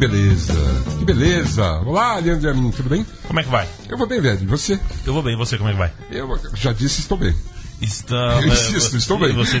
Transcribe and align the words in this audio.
beleza, 0.00 0.54
que 0.98 1.04
beleza. 1.04 1.72
Olá, 1.84 2.16
Leandro 2.16 2.68
e 2.68 2.72
tudo 2.72 2.88
bem? 2.88 3.04
Como 3.26 3.38
é 3.38 3.42
que 3.42 3.50
vai? 3.50 3.68
Eu 3.86 3.98
vou 3.98 4.06
bem, 4.06 4.18
velho. 4.18 4.42
E 4.42 4.46
você? 4.46 4.80
Eu 5.04 5.12
vou 5.12 5.22
bem, 5.22 5.34
e 5.34 5.36
você 5.36 5.58
como 5.58 5.68
é 5.68 5.72
que 5.72 5.78
vai? 5.78 5.92
Eu 6.10 6.40
já 6.54 6.72
disse, 6.72 7.00
estou 7.00 7.18
bem. 7.18 7.34
Está, 7.82 8.40
Eu 8.40 8.46
insisto, 8.46 8.96
estou 8.96 9.18
bem. 9.18 9.34
Você... 9.34 9.60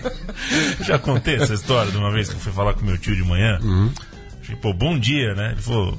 Já 0.84 0.98
contei 0.98 1.36
essa 1.36 1.54
história 1.54 1.90
de 1.90 1.96
uma 1.96 2.10
vez 2.10 2.28
que 2.28 2.36
eu 2.36 2.40
fui 2.40 2.52
falar 2.52 2.74
com 2.74 2.84
meu 2.84 2.96
tio 2.98 3.16
de 3.16 3.24
manhã. 3.24 3.58
Uhum. 3.62 3.90
Pô, 4.62 4.72
bom 4.72 4.98
dia, 4.98 5.34
né? 5.34 5.52
Ele 5.52 5.62
falou, 5.62 5.98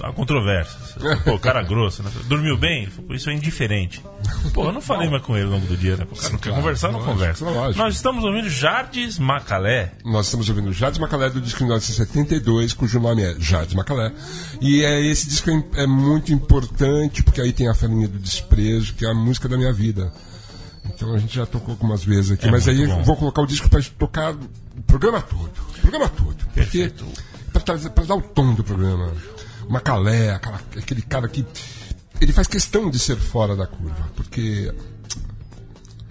há 0.00 0.12
controvérsia. 0.12 0.78
Pô, 1.24 1.38
cara 1.38 1.62
grosso, 1.62 2.02
né? 2.02 2.10
Dormiu 2.26 2.56
bem? 2.56 2.82
Ele 2.82 2.90
falou, 2.90 3.14
isso 3.14 3.30
é 3.30 3.34
indiferente. 3.34 4.02
Pô, 4.52 4.64
eu 4.64 4.72
não 4.72 4.80
falei 4.80 5.08
mais 5.08 5.22
com 5.22 5.36
ele 5.36 5.46
ao 5.46 5.52
longo 5.52 5.66
do 5.66 5.76
dia, 5.76 5.96
né? 5.96 6.06
O 6.10 6.16
cara 6.16 6.30
não 6.32 6.38
quer 6.38 6.54
conversar, 6.54 6.88
não 6.88 6.98
lógico, 7.00 7.12
conversa. 7.14 7.44
lógico. 7.44 7.78
Nós 7.84 7.94
estamos 7.94 8.24
ouvindo 8.24 8.48
Jardes 8.48 9.18
Macalé. 9.18 9.92
Nós 10.04 10.26
estamos 10.26 10.48
ouvindo 10.48 10.72
Jardim 10.72 11.00
Macalé 11.00 11.30
do 11.30 11.40
disco 11.40 11.58
de 11.58 11.64
1972, 11.64 12.72
cujo 12.72 12.98
nome 13.00 13.22
é 13.22 13.34
Jardim 13.38 13.76
Macalé. 13.76 14.12
E 14.60 14.82
é, 14.84 15.00
esse 15.06 15.28
disco 15.28 15.50
é, 15.50 15.82
é 15.82 15.86
muito 15.86 16.32
importante, 16.32 17.22
porque 17.22 17.40
aí 17.40 17.52
tem 17.52 17.68
a 17.68 17.74
farinha 17.74 18.08
do 18.08 18.18
desprezo, 18.18 18.94
que 18.94 19.04
é 19.06 19.10
a 19.10 19.14
música 19.14 19.48
da 19.48 19.56
minha 19.56 19.72
vida. 19.72 20.12
Então 20.86 21.14
a 21.14 21.18
gente 21.18 21.36
já 21.36 21.44
tocou 21.46 21.72
algumas 21.72 22.02
vezes 22.02 22.32
aqui, 22.32 22.48
É 22.48 22.50
mas 22.50 22.66
aí 22.66 22.86
bom. 22.86 22.98
eu 22.98 23.04
vou 23.04 23.16
colocar 23.16 23.42
o 23.42 23.46
disco 23.46 23.68
para 23.68 23.80
tocar 23.98 24.32
o 24.34 24.82
programa 24.86 25.20
todo. 25.20 25.50
O 25.76 25.80
programa 25.80 26.08
todo. 26.08 26.34
Porque 26.36 26.54
Perfeito. 26.88 27.04
para 27.52 28.04
dar 28.04 28.14
o 28.16 28.22
tom 28.22 28.54
do 28.54 28.64
programa. 28.64 29.12
Macalé, 29.68 30.30
aquela- 30.30 30.60
aquele 30.76 31.02
cara 31.02 31.28
que. 31.28 31.44
Ele 32.20 32.32
faz 32.32 32.46
questão 32.46 32.90
de 32.90 32.98
ser 32.98 33.16
fora 33.16 33.54
da 33.56 33.66
curva, 33.66 34.10
porque. 34.16 34.72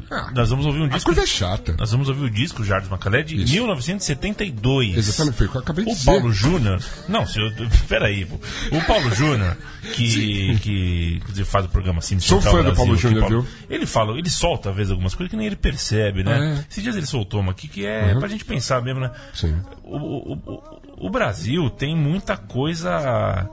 Ah, 0.09 0.31
Nós 0.33 0.49
vamos 0.49 0.65
ouvir 0.65 0.79
um 0.79 0.85
a 0.85 0.87
disco. 0.87 1.03
curva 1.09 1.21
é 1.23 1.25
chata. 1.25 1.75
Nós 1.77 1.91
vamos 1.91 2.07
ouvir 2.07 2.23
o 2.23 2.29
disco 2.29 2.63
Jardim 2.63 2.87
Macalé 2.89 3.23
de 3.23 3.43
Isso. 3.43 3.51
1972. 3.51 4.95
Exatamente, 4.95 5.35
foi 5.35 5.47
o 5.47 5.49
que 5.49 5.57
eu 5.57 5.61
acabei 5.61 5.83
de 5.83 5.91
O 5.91 5.93
dizer. 5.93 6.05
Paulo 6.05 6.31
Júnior. 6.31 6.81
Não, 7.09 7.25
se 7.25 7.37
eu, 7.41 7.51
peraí. 7.89 8.23
O 8.23 8.81
Paulo 8.87 9.13
Júnior, 9.13 9.57
que, 9.93 10.57
que 10.59 11.15
inclusive 11.17 11.43
faz 11.49 11.65
o 11.65 11.69
programa 11.69 11.99
assim. 11.99 12.17
Sou 12.21 12.39
fã 12.39 12.51
do 12.51 12.63
Brasil, 12.63 12.75
Paulo 12.75 12.95
que 12.95 13.01
Júnior, 13.01 13.27
viu? 13.27 13.47
Ele 13.69 13.85
fala, 13.85 14.17
ele 14.17 14.29
solta 14.29 14.69
às 14.69 14.75
vezes 14.77 14.91
algumas 14.91 15.13
coisas 15.13 15.29
que 15.29 15.35
nem 15.35 15.45
ele 15.45 15.57
percebe, 15.57 16.23
né? 16.23 16.37
É. 16.37 16.39
Uhum. 16.53 16.63
Esses 16.69 16.83
dias 16.83 16.95
ele 16.95 17.05
soltou 17.05 17.41
uma 17.41 17.51
aqui 17.51 17.67
que 17.67 17.85
é 17.85 18.15
pra 18.15 18.29
gente 18.29 18.45
pensar 18.45 18.81
mesmo, 18.81 19.01
né? 19.01 19.11
Sim. 19.33 19.57
O, 19.83 19.97
o, 19.97 20.33
o- 20.35 21.07
o 21.07 21.09
Brasil 21.09 21.69
tem 21.69 21.93
muita 21.97 22.37
coisa. 22.37 23.49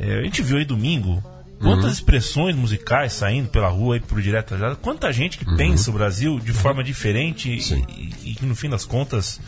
é, 0.00 0.18
a 0.18 0.22
gente 0.24 0.42
viu 0.42 0.56
aí 0.58 0.64
domingo. 0.64 1.22
Quantas 1.64 1.92
expressões 1.92 2.54
musicais 2.56 3.12
saindo 3.12 3.48
pela 3.48 3.68
rua 3.68 3.94
aí 3.96 4.00
pro 4.00 4.20
direto 4.22 4.56
já 4.58 4.74
Quanta 4.76 5.12
gente 5.12 5.38
que 5.38 5.44
pensa 5.56 5.90
o 5.90 5.94
Brasil 5.94 6.38
de 6.38 6.52
forma 6.52 6.82
diferente 6.84 7.56
e- 7.56 7.60
Sim. 7.60 7.84
e, 7.88 8.30
e 8.30 8.34
que 8.34 8.44
no 8.46 8.54
fim 8.54 8.68
das 8.68 8.84
contas 8.84 9.40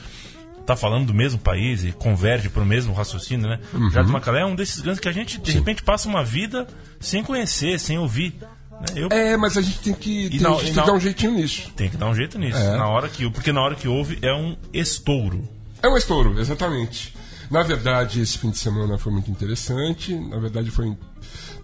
tá 0.65 0.75
falando 0.75 1.07
do 1.07 1.15
mesmo 1.15 1.39
país 1.39 1.85
e 1.85 1.93
converge 1.93 2.49
para 2.49 2.63
o 2.63 2.67
mesmo 2.67 2.93
raciocínio, 2.93 3.49
né? 3.49 3.61
Uhum. 3.73 3.89
Jardim 3.91 4.11
Macalé 4.11 4.41
é 4.41 4.45
um 4.47 4.57
desses 4.57 4.81
grandes 4.81 4.99
que 5.01 5.09
a 5.09 5.13
gente 5.13 5.39
de 5.39 5.53
repente 5.53 5.83
passa 5.83 6.09
uma 6.09 6.25
vida 6.25 6.67
sem 6.99 7.23
conhecer, 7.23 7.79
sem 7.79 7.99
ouvir. 7.99 8.35
né? 8.41 8.87
Eu 8.97 9.09
É, 9.11 9.37
mas 9.37 9.57
a 9.57 9.63
gente 9.63 9.79
tem 9.79 9.95
que, 9.95 10.29
tem, 10.31 10.41
não- 10.41 10.59
a 10.59 10.63
gente 10.65 10.71
e 10.71 10.75
tem 10.75 10.75
não- 10.75 10.83
que 10.85 10.91
dar 10.91 10.97
um 10.97 11.01
jeitinho 11.01 11.33
nisso. 11.33 11.71
tenho 11.77 11.91
que 11.91 11.97
dar 11.97 12.07
um 12.09 12.15
jeito 12.17 12.37
nisso. 12.39 12.59
É. 12.59 12.77
Na 12.77 12.89
hora 12.89 13.09
que, 13.09 13.31
porque 13.31 13.53
na 13.53 13.61
hora 13.63 13.75
que 13.77 13.87
ouve 13.87 14.19
é 14.23 14.33
um 14.35 14.57
estouro. 14.73 15.49
É 15.83 15.89
um 15.89 15.97
estouro, 15.97 16.39
exatamente. 16.41 17.15
Na 17.49 17.63
verdade, 17.63 18.21
esse 18.21 18.37
fim 18.37 18.51
de 18.51 18.59
semana 18.59 18.99
foi 18.99 19.13
muito 19.13 19.31
interessante. 19.31 20.13
Na 20.17 20.39
verdade, 20.41 20.69
foi. 20.73 20.93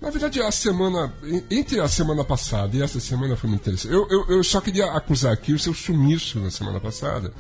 Na 0.03 0.11
verdade, 0.11 0.43
a 0.43 0.51
semana. 0.51 1.13
en- 1.23 1.45
Entre 1.51 1.79
a 1.81 1.87
semana 1.89 2.25
passada 2.25 2.77
e 2.77 2.83
essa 2.83 2.99
semana 2.99 3.37
foi 3.37 3.49
muito 3.49 3.63
interessante. 3.63 3.95
Eu, 3.95 4.07
eu, 4.11 4.27
eu 4.29 4.45
só 4.45 4.61
queria 4.61 4.87
acusar 4.93 5.33
aqui 5.33 5.53
o 5.53 5.59
seu 5.59 5.73
sumiço 5.73 6.41
na 6.41 6.51
semana 6.51 6.81
passada. 6.81 7.33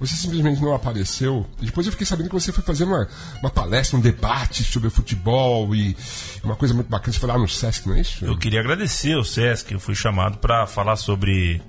Você 0.00 0.14
simplesmente 0.16 0.60
não 0.62 0.74
apareceu. 0.74 1.44
Depois 1.60 1.86
eu 1.86 1.92
fiquei 1.92 2.06
sabendo 2.06 2.28
que 2.28 2.34
você 2.34 2.52
foi 2.52 2.62
fazer 2.64 2.84
uma, 2.84 3.08
uma 3.40 3.50
palestra, 3.50 3.96
um 3.96 4.00
debate 4.00 4.62
sobre 4.64 4.90
futebol 4.90 5.74
e 5.74 5.96
uma 6.42 6.54
coisa 6.56 6.72
muito 6.74 6.88
bacana. 6.88 7.12
Você 7.12 7.18
foi 7.18 7.28
lá 7.28 7.36
no 7.38 7.48
Sesc, 7.48 7.88
não 7.88 7.96
é 7.96 8.00
isso? 8.00 8.24
Eu 8.24 8.36
queria 8.38 8.60
agradecer 8.60 9.14
ao 9.14 9.24
Sesc, 9.24 9.72
eu 9.72 9.80
fui 9.80 9.94
chamado 9.94 10.38
para 10.38 10.66
falar 10.66 10.96
sobre 10.96 11.60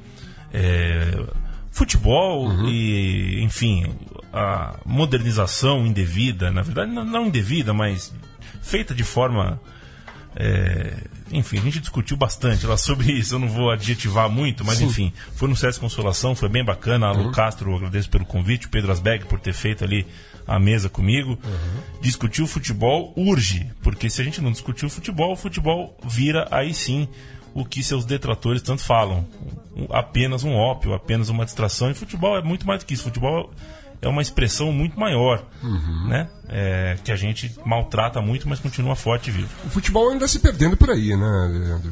é, 0.54 1.26
futebol 1.72 2.48
Uhum. 2.50 2.68
e, 2.68 3.42
enfim, 3.44 3.96
a 4.34 4.76
modernização 4.86 5.86
indevida, 5.86 6.52
na 6.52 6.62
verdade, 6.62 6.92
não, 6.92 7.04
não 7.06 7.26
indevida, 7.28 7.74
mas 7.74 8.14
feita 8.62 8.94
de 8.94 9.04
forma. 9.04 9.60
É, 10.36 10.94
enfim, 11.32 11.58
a 11.58 11.62
gente 11.62 11.80
discutiu 11.80 12.18
bastante 12.18 12.66
lá 12.66 12.78
sobre 12.78 13.12
isso, 13.12 13.36
eu 13.36 13.40
não 13.40 13.48
vou 13.48 13.72
adjetivar 13.72 14.30
muito, 14.30 14.66
mas 14.66 14.82
enfim, 14.82 15.14
foi 15.36 15.48
no 15.48 15.56
Sesc 15.56 15.80
Consolação, 15.80 16.36
foi 16.36 16.50
bem 16.50 16.64
bacana. 16.64 17.08
A 17.08 17.12
Uhum. 17.14 17.24
Lu 17.24 17.32
Castro, 17.32 17.76
agradeço 17.76 18.10
pelo 18.10 18.26
convite, 18.26 18.68
Pedro 18.68 18.92
Asbeg 18.92 19.26
por 19.26 19.40
ter 19.40 19.54
feito 19.54 19.84
ali 19.84 20.06
a 20.48 20.60
mesa 20.60 20.90
comigo. 20.90 21.32
Uhum. 21.32 22.02
Discutir 22.02 22.42
o 22.42 22.48
futebol 22.48 23.14
urge, 23.16 23.72
porque 23.82 24.10
se 24.10 24.22
a 24.22 24.24
gente 24.24 24.42
não 24.42 24.52
discutir 24.52 24.86
o 24.86 24.90
futebol, 24.90 25.34
o 25.34 25.36
futebol 25.38 25.98
vira 26.04 26.48
aí 26.52 26.74
sim 26.74 27.08
o 27.54 27.64
que 27.64 27.82
seus 27.82 28.04
detratores 28.04 28.62
tanto 28.62 28.84
falam. 28.84 29.26
Apenas 29.90 30.44
um 30.44 30.54
ópio, 30.54 30.94
apenas 30.94 31.30
uma 31.30 31.46
distração. 31.46 31.90
E 31.90 31.94
futebol 31.94 32.38
é 32.38 32.42
muito 32.42 32.68
mais 32.68 32.82
do 32.82 32.86
que 32.86 32.94
isso. 32.94 33.04
Futebol 33.04 33.50
é 33.50 33.56
uma 34.10 34.22
expressão 34.22 34.72
muito 34.72 35.00
maior, 35.00 35.44
Uhum. 35.64 36.08
né? 36.08 36.30
É, 36.48 36.98
que 37.04 37.12
a 37.12 37.16
gente 37.16 37.54
maltrata 37.66 38.22
muito, 38.22 38.48
mas 38.48 38.60
continua 38.60 38.96
forte 38.96 39.30
e 39.30 39.34
vivo. 39.34 39.50
O 39.66 39.70
futebol 39.70 40.12
anda 40.12 40.28
se 40.28 40.40
perdendo 40.40 40.78
por 40.78 40.90
aí, 40.92 41.16
né, 41.16 41.50
Leandro? 41.52 41.92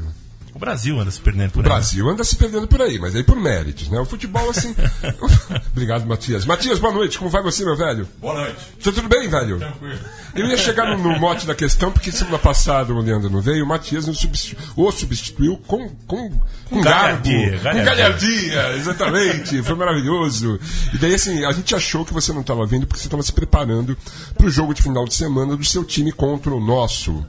O 0.56 0.60
Brasil 0.60 1.00
anda 1.00 1.10
se 1.10 1.20
perdendo 1.20 1.50
por 1.52 1.60
O 1.60 1.62
aí. 1.62 1.70
né? 1.70 1.76
Brasil 1.76 2.10
anda 2.10 2.24
se 2.24 2.36
perdendo 2.36 2.68
por 2.68 2.82
aí, 2.82 3.00
mas 3.00 3.16
aí 3.16 3.24
por 3.24 3.36
méritos, 3.36 3.90
né? 3.90 4.00
O 4.00 4.06
futebol, 4.06 4.50
assim. 4.52 4.76
Obrigado, 5.72 6.06
Matias. 6.06 6.46
Matias, 6.46 6.78
boa 6.80 6.94
noite. 6.94 7.18
Como 7.18 7.30
vai 7.30 7.42
você, 7.42 7.66
meu 7.66 7.76
velho? 7.76 8.08
Boa 8.22 8.36
noite. 8.36 8.56
Tá 8.84 8.92
tudo 8.92 9.08
bem, 9.10 9.28
velho? 9.28 9.58
Tranquilo. 9.58 10.00
Eu 10.36 10.46
ia 10.48 10.58
chegar 10.58 10.86
no, 10.86 10.98
no 11.02 11.20
mote 11.20 11.48
da 11.48 11.56
questão, 11.56 11.92
porque 11.92 12.12
semana 12.12 12.38
passada 12.38 12.94
o 12.94 13.00
Leandro 13.02 13.30
não 13.30 13.42
veio, 13.42 13.64
o 13.66 13.68
Matias 13.68 14.06
nos 14.06 14.20
substitu- 14.20 14.62
o 14.76 14.92
substituiu 14.92 15.58
com, 15.68 15.90
com, 16.08 16.30
com 16.70 16.82
garbo, 16.82 17.24
galhardia, 17.24 17.58
com 17.58 17.64
galhardia. 17.64 17.84
galhardia, 17.86 18.78
exatamente, 18.78 19.64
foi 19.64 19.76
maravilhoso. 19.76 20.60
E 20.94 20.98
daí, 20.98 21.14
assim, 21.16 21.44
a 21.46 21.52
gente 21.52 21.74
achou 21.76 22.06
que 22.06 22.14
você 22.14 22.32
não 22.32 22.42
estava 22.42 22.66
vindo 22.66 22.86
porque 22.88 23.00
você 23.02 23.08
estava 23.08 23.24
se 23.24 23.32
preparando 23.34 23.98
para 24.38 24.46
o 24.48 24.50
jogo 24.52 24.74
de 24.74 24.82
final 24.82 25.06
de 25.06 25.14
semana 25.16 25.56
do 25.58 25.64
seu 25.66 25.84
time 25.84 26.12
contra 26.12 26.52
o 26.54 26.60
nosso. 26.60 27.26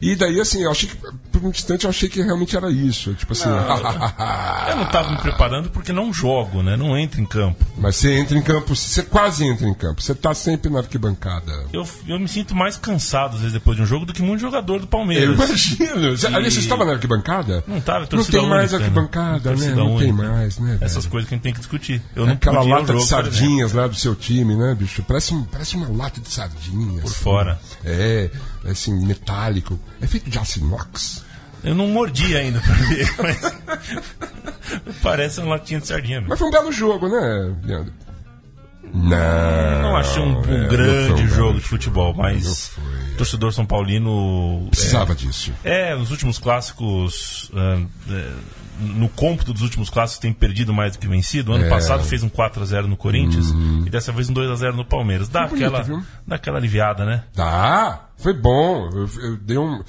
E 0.00 0.14
daí, 0.14 0.40
assim, 0.40 0.62
eu 0.62 0.70
achei 0.70 0.88
que, 0.88 0.96
por 0.96 1.44
um 1.44 1.48
instante, 1.50 1.84
eu 1.84 1.90
achei 1.90 2.08
que 2.08 2.20
realmente 2.22 2.56
era 2.56 2.70
isso. 2.70 3.14
Tipo 3.14 3.32
assim, 3.32 3.48
Eu 4.68 4.76
não 4.76 4.84
estava 4.84 5.10
me 5.10 5.18
preparando 5.18 5.70
porque 5.70 5.92
não 5.92 6.12
jogo, 6.12 6.62
né? 6.62 6.76
Não 6.76 6.96
entro 6.96 7.20
em 7.20 7.24
campo. 7.26 7.64
mas 7.78 7.96
você 7.96 8.12
entra 8.18 8.36
em 8.36 8.42
campo, 8.42 8.74
você 8.74 9.02
quase 9.02 9.44
entra 9.44 9.66
em 9.66 9.74
campo, 9.74 10.02
você 10.02 10.14
tá 10.14 10.34
sempre 10.34 10.70
na 10.70 10.80
arquibancada. 10.80 11.52
Eu, 11.72 11.86
eu 12.06 12.18
me 12.18 12.28
sinto 12.28 12.54
mais 12.54 12.76
cansado, 12.76 13.34
às 13.34 13.40
vezes, 13.40 13.52
depois 13.52 13.76
de 13.76 13.82
um 13.82 13.86
jogo, 13.86 14.04
do 14.06 14.12
que 14.12 14.22
muito 14.22 14.40
jogador 14.40 14.78
do 14.78 14.84
Eu 14.84 14.88
Palmeiras. 14.88 15.34
imagino. 15.34 16.16
Você- 16.16 16.26
Aliás, 16.26 16.54
você 16.54 16.60
estava 16.60 16.84
na 16.84 16.92
arquibancada? 16.92 17.64
Não 17.66 17.80
tava, 17.80 17.98
é 17.98 18.00
Não 18.02 18.06
torcida 18.08 18.38
tem 18.38 18.48
mais 18.48 18.72
única, 18.72 18.78
né? 18.78 18.84
arquibancada, 18.84 19.54
né? 19.54 19.66
Não 19.74 19.96
tem 19.98 20.10
única. 20.12 20.28
mais, 20.28 20.58
né? 20.58 20.78
Essas 20.80 21.04
velho? 21.04 21.10
coisas 21.10 21.28
que 21.28 21.34
a 21.34 21.36
gente 21.36 21.42
tem 21.44 21.52
que 21.52 21.58
discutir. 21.60 22.02
Eu 22.14 22.26
não 22.26 22.34
Aquela 22.34 22.62
lata 22.62 22.82
de 22.82 22.86
jogo, 22.92 22.98
exemplo. 22.98 23.06
sardinhas 23.06 23.72
lá 23.72 23.86
do 23.86 23.94
seu 23.94 24.14
time, 24.14 24.54
né, 24.56 24.74
bicho? 24.74 25.02
Parece, 25.02 25.34
parece 25.50 25.76
uma 25.76 25.88
lata 25.88 26.20
de 26.20 26.30
sardinhas. 26.30 27.02
Por 27.02 27.12
fora. 27.12 27.58
É, 27.84 28.30
é 28.30 28.30
assim, 28.72 29.06
metálico. 29.06 29.78
É 30.00 30.06
feito 30.06 30.30
de 30.30 30.38
aço 30.38 30.58
inox. 30.58 31.24
Eu 31.64 31.74
não 31.74 31.88
mordi 31.88 32.36
ainda 32.36 32.60
pra 32.60 32.74
ver, 32.74 33.14
mas. 33.22 34.96
Parece 35.02 35.40
uma 35.40 35.50
latinha 35.50 35.80
de 35.80 35.86
sardinha. 35.86 36.18
mesmo. 36.18 36.30
Mas 36.30 36.38
foi 36.38 36.48
um 36.48 36.50
belo 36.50 36.72
jogo, 36.72 37.08
né, 37.08 37.54
Leandro? 37.64 37.92
Não. 38.94 39.82
Não 39.82 39.96
achei 39.96 40.22
um, 40.22 40.38
um 40.38 40.64
é, 40.64 40.68
grande 40.68 41.22
um 41.22 41.28
jogo 41.28 41.58
de 41.58 41.66
futebol, 41.66 42.14
mas 42.14 42.68
foi. 42.68 42.84
torcedor 43.18 43.52
São 43.52 43.66
Paulino. 43.66 44.68
Precisava 44.70 45.14
disso. 45.14 45.52
É, 45.64 45.94
nos 45.94 46.10
últimos 46.10 46.38
clássicos. 46.38 47.50
No 48.80 49.08
cômputo 49.08 49.52
dos 49.52 49.62
últimos 49.62 49.88
clássicos 49.90 50.20
tem 50.20 50.32
perdido 50.32 50.72
mais 50.72 50.92
do 50.92 50.98
que 50.98 51.06
vencido. 51.08 51.52
Ano 51.52 51.64
É. 51.64 51.68
passado 51.68 52.02
fez 52.04 52.22
um 52.22 52.28
4x0 52.28 52.86
no 52.86 52.96
Corinthians 52.96 53.46
e 53.86 53.90
dessa 53.90 54.12
vez 54.12 54.28
um 54.28 54.34
2x0 54.34 54.74
no 54.74 54.84
Palmeiras. 54.84 55.28
Dá 55.28 55.48
Foi 55.48 55.58
bonito, 55.58 55.66
aquela, 55.66 55.82
viu? 55.82 56.02
dá 56.26 56.36
aquela 56.36 56.58
aliviada, 56.58 57.04
né? 57.04 57.24
Tá, 57.34 58.08
foi 58.16 58.32
bom. 58.34 58.88
Eu, 58.92 59.08
eu 59.22 59.36
dei 59.38 59.58
um. 59.58 59.82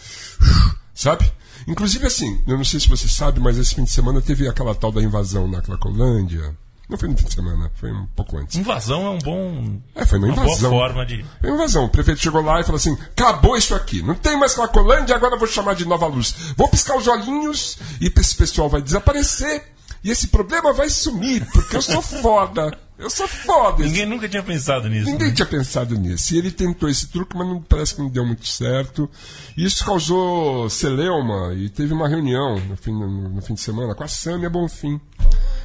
Sabe? 0.93 1.31
Inclusive, 1.67 2.05
assim, 2.07 2.41
eu 2.47 2.57
não 2.57 2.63
sei 2.63 2.79
se 2.79 2.87
você 2.87 3.07
sabe, 3.07 3.39
mas 3.39 3.57
esse 3.57 3.75
fim 3.75 3.83
de 3.83 3.89
semana 3.91 4.21
teve 4.21 4.47
aquela 4.47 4.73
tal 4.73 4.91
da 4.91 5.01
invasão 5.01 5.47
na 5.47 5.61
Cracolândia. 5.61 6.55
Não 6.89 6.97
foi 6.97 7.09
no 7.09 7.17
fim 7.17 7.25
de 7.25 7.33
semana, 7.33 7.69
foi 7.75 7.91
um 7.91 8.05
pouco 8.15 8.37
antes. 8.37 8.55
Invasão 8.55 9.05
é 9.05 9.09
um 9.09 9.17
bom. 9.17 9.81
É, 9.93 10.05
foi 10.05 10.19
uma 10.19 10.27
uma 10.27 10.35
boa 10.35 10.47
invasão. 10.47 10.69
forma 10.69 11.05
de. 11.05 11.25
Foi 11.41 11.49
uma 11.49 11.57
invasão. 11.57 11.85
O 11.85 11.89
prefeito 11.89 12.21
chegou 12.21 12.41
lá 12.41 12.61
e 12.61 12.63
falou 12.63 12.77
assim: 12.77 12.93
acabou 12.93 13.57
isso 13.57 13.75
aqui. 13.75 14.01
Não 14.01 14.15
tem 14.15 14.37
mais 14.37 14.53
Cracolândia, 14.53 15.15
agora 15.15 15.35
eu 15.35 15.39
vou 15.39 15.47
chamar 15.47 15.75
de 15.75 15.85
Nova 15.85 16.07
Luz. 16.07 16.33
Vou 16.55 16.69
piscar 16.69 16.97
os 16.97 17.07
olhinhos 17.07 17.77
e 17.99 18.11
esse 18.15 18.35
pessoal 18.35 18.69
vai 18.69 18.81
desaparecer. 18.81 19.63
E 20.03 20.11
esse 20.11 20.27
problema 20.27 20.71
vai 20.71 20.89
sumir, 20.89 21.45
porque 21.51 21.75
eu 21.75 21.81
sou 21.81 22.01
foda. 22.01 22.77
Eu 22.97 23.09
sou 23.11 23.27
foda. 23.27 23.83
Ninguém 23.83 24.05
nunca 24.07 24.27
tinha 24.27 24.41
pensado 24.41 24.89
nisso. 24.89 25.05
Ninguém 25.05 25.27
né? 25.27 25.33
tinha 25.33 25.45
pensado 25.45 25.95
nisso. 25.95 26.33
E 26.33 26.37
ele 26.37 26.49
tentou 26.49 26.89
esse 26.89 27.07
truque, 27.07 27.37
mas 27.37 27.47
não, 27.47 27.61
parece 27.61 27.93
que 27.93 28.01
não 28.01 28.09
deu 28.09 28.25
muito 28.25 28.47
certo. 28.47 29.09
E 29.55 29.65
isso 29.65 29.85
causou 29.85 30.67
celeuma 30.69 31.53
e 31.53 31.69
teve 31.69 31.93
uma 31.93 32.07
reunião 32.07 32.59
no 32.59 32.75
fim, 32.75 32.91
no, 32.91 33.29
no 33.29 33.41
fim 33.41 33.53
de 33.53 33.61
semana 33.61 33.93
com 33.93 34.03
a 34.03 34.07
Sâmia 34.07 34.49
Bonfim. 34.49 34.99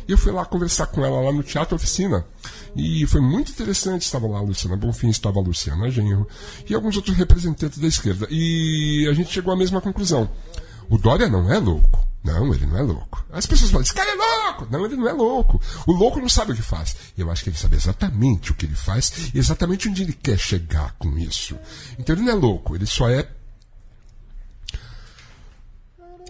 E 0.09 0.13
eu 0.13 0.19
fui 0.19 0.33
lá 0.33 0.45
conversar 0.45 0.87
com 0.87 1.05
ela 1.05 1.21
lá 1.21 1.33
no 1.33 1.43
Teatro 1.43 1.77
Oficina. 1.77 2.25
E 2.75 3.07
foi 3.07 3.21
muito 3.21 3.51
interessante. 3.53 4.03
Estava 4.03 4.27
lá 4.27 4.39
a 4.39 4.43
Luciana 4.43 4.77
Bonfim, 4.77 5.09
estava 5.09 5.39
a 5.39 5.43
Luciana 5.43 5.91
Genro 5.91 6.27
e 6.69 6.75
alguns 6.75 6.97
outros 6.97 7.17
representantes 7.17 7.79
da 7.79 7.87
esquerda. 7.87 8.27
E 8.31 9.07
a 9.11 9.13
gente 9.13 9.33
chegou 9.33 9.53
à 9.53 9.57
mesma 9.57 9.81
conclusão. 9.81 10.29
O 10.89 10.99
Dória 10.99 11.29
não 11.29 11.51
é 11.53 11.59
louco. 11.59 12.13
Não, 12.25 12.55
ele 12.55 12.67
não 12.67 12.79
é 12.79 12.83
louco. 12.83 13.25
As 13.33 13.47
pessoas 13.47 13.71
falam, 13.71 13.83
esse 13.83 13.95
cara 13.95 14.11
é 14.11 14.15
louco! 14.15 14.69
Não, 14.71 14.85
ele 14.85 14.95
não 14.95 15.09
é 15.09 15.13
louco. 15.13 15.61
O 15.87 15.93
louco 15.93 16.21
não 16.21 16.29
sabe 16.29 16.53
o 16.53 16.55
que 16.55 16.63
faz. 16.63 16.95
Eu 17.19 17.31
acho 17.31 17.43
que 17.43 17.51
ele 17.51 17.57
sabe 17.57 17.77
exatamente 17.77 18.53
o 18.53 18.55
que 18.55 18.67
ele 18.67 18.77
faz 18.77 19.31
e 19.35 19.39
exatamente 19.39 19.89
onde 19.89 20.03
ele 20.03 20.13
quer 20.13 20.39
chegar 20.39 20.95
com 20.99 21.19
isso. 21.19 21.57
Então 21.99 22.15
ele 22.15 22.25
não 22.25 22.33
é 22.33 22.35
louco, 22.35 22.77
ele 22.77 22.87
só 22.87 23.09
é. 23.09 23.29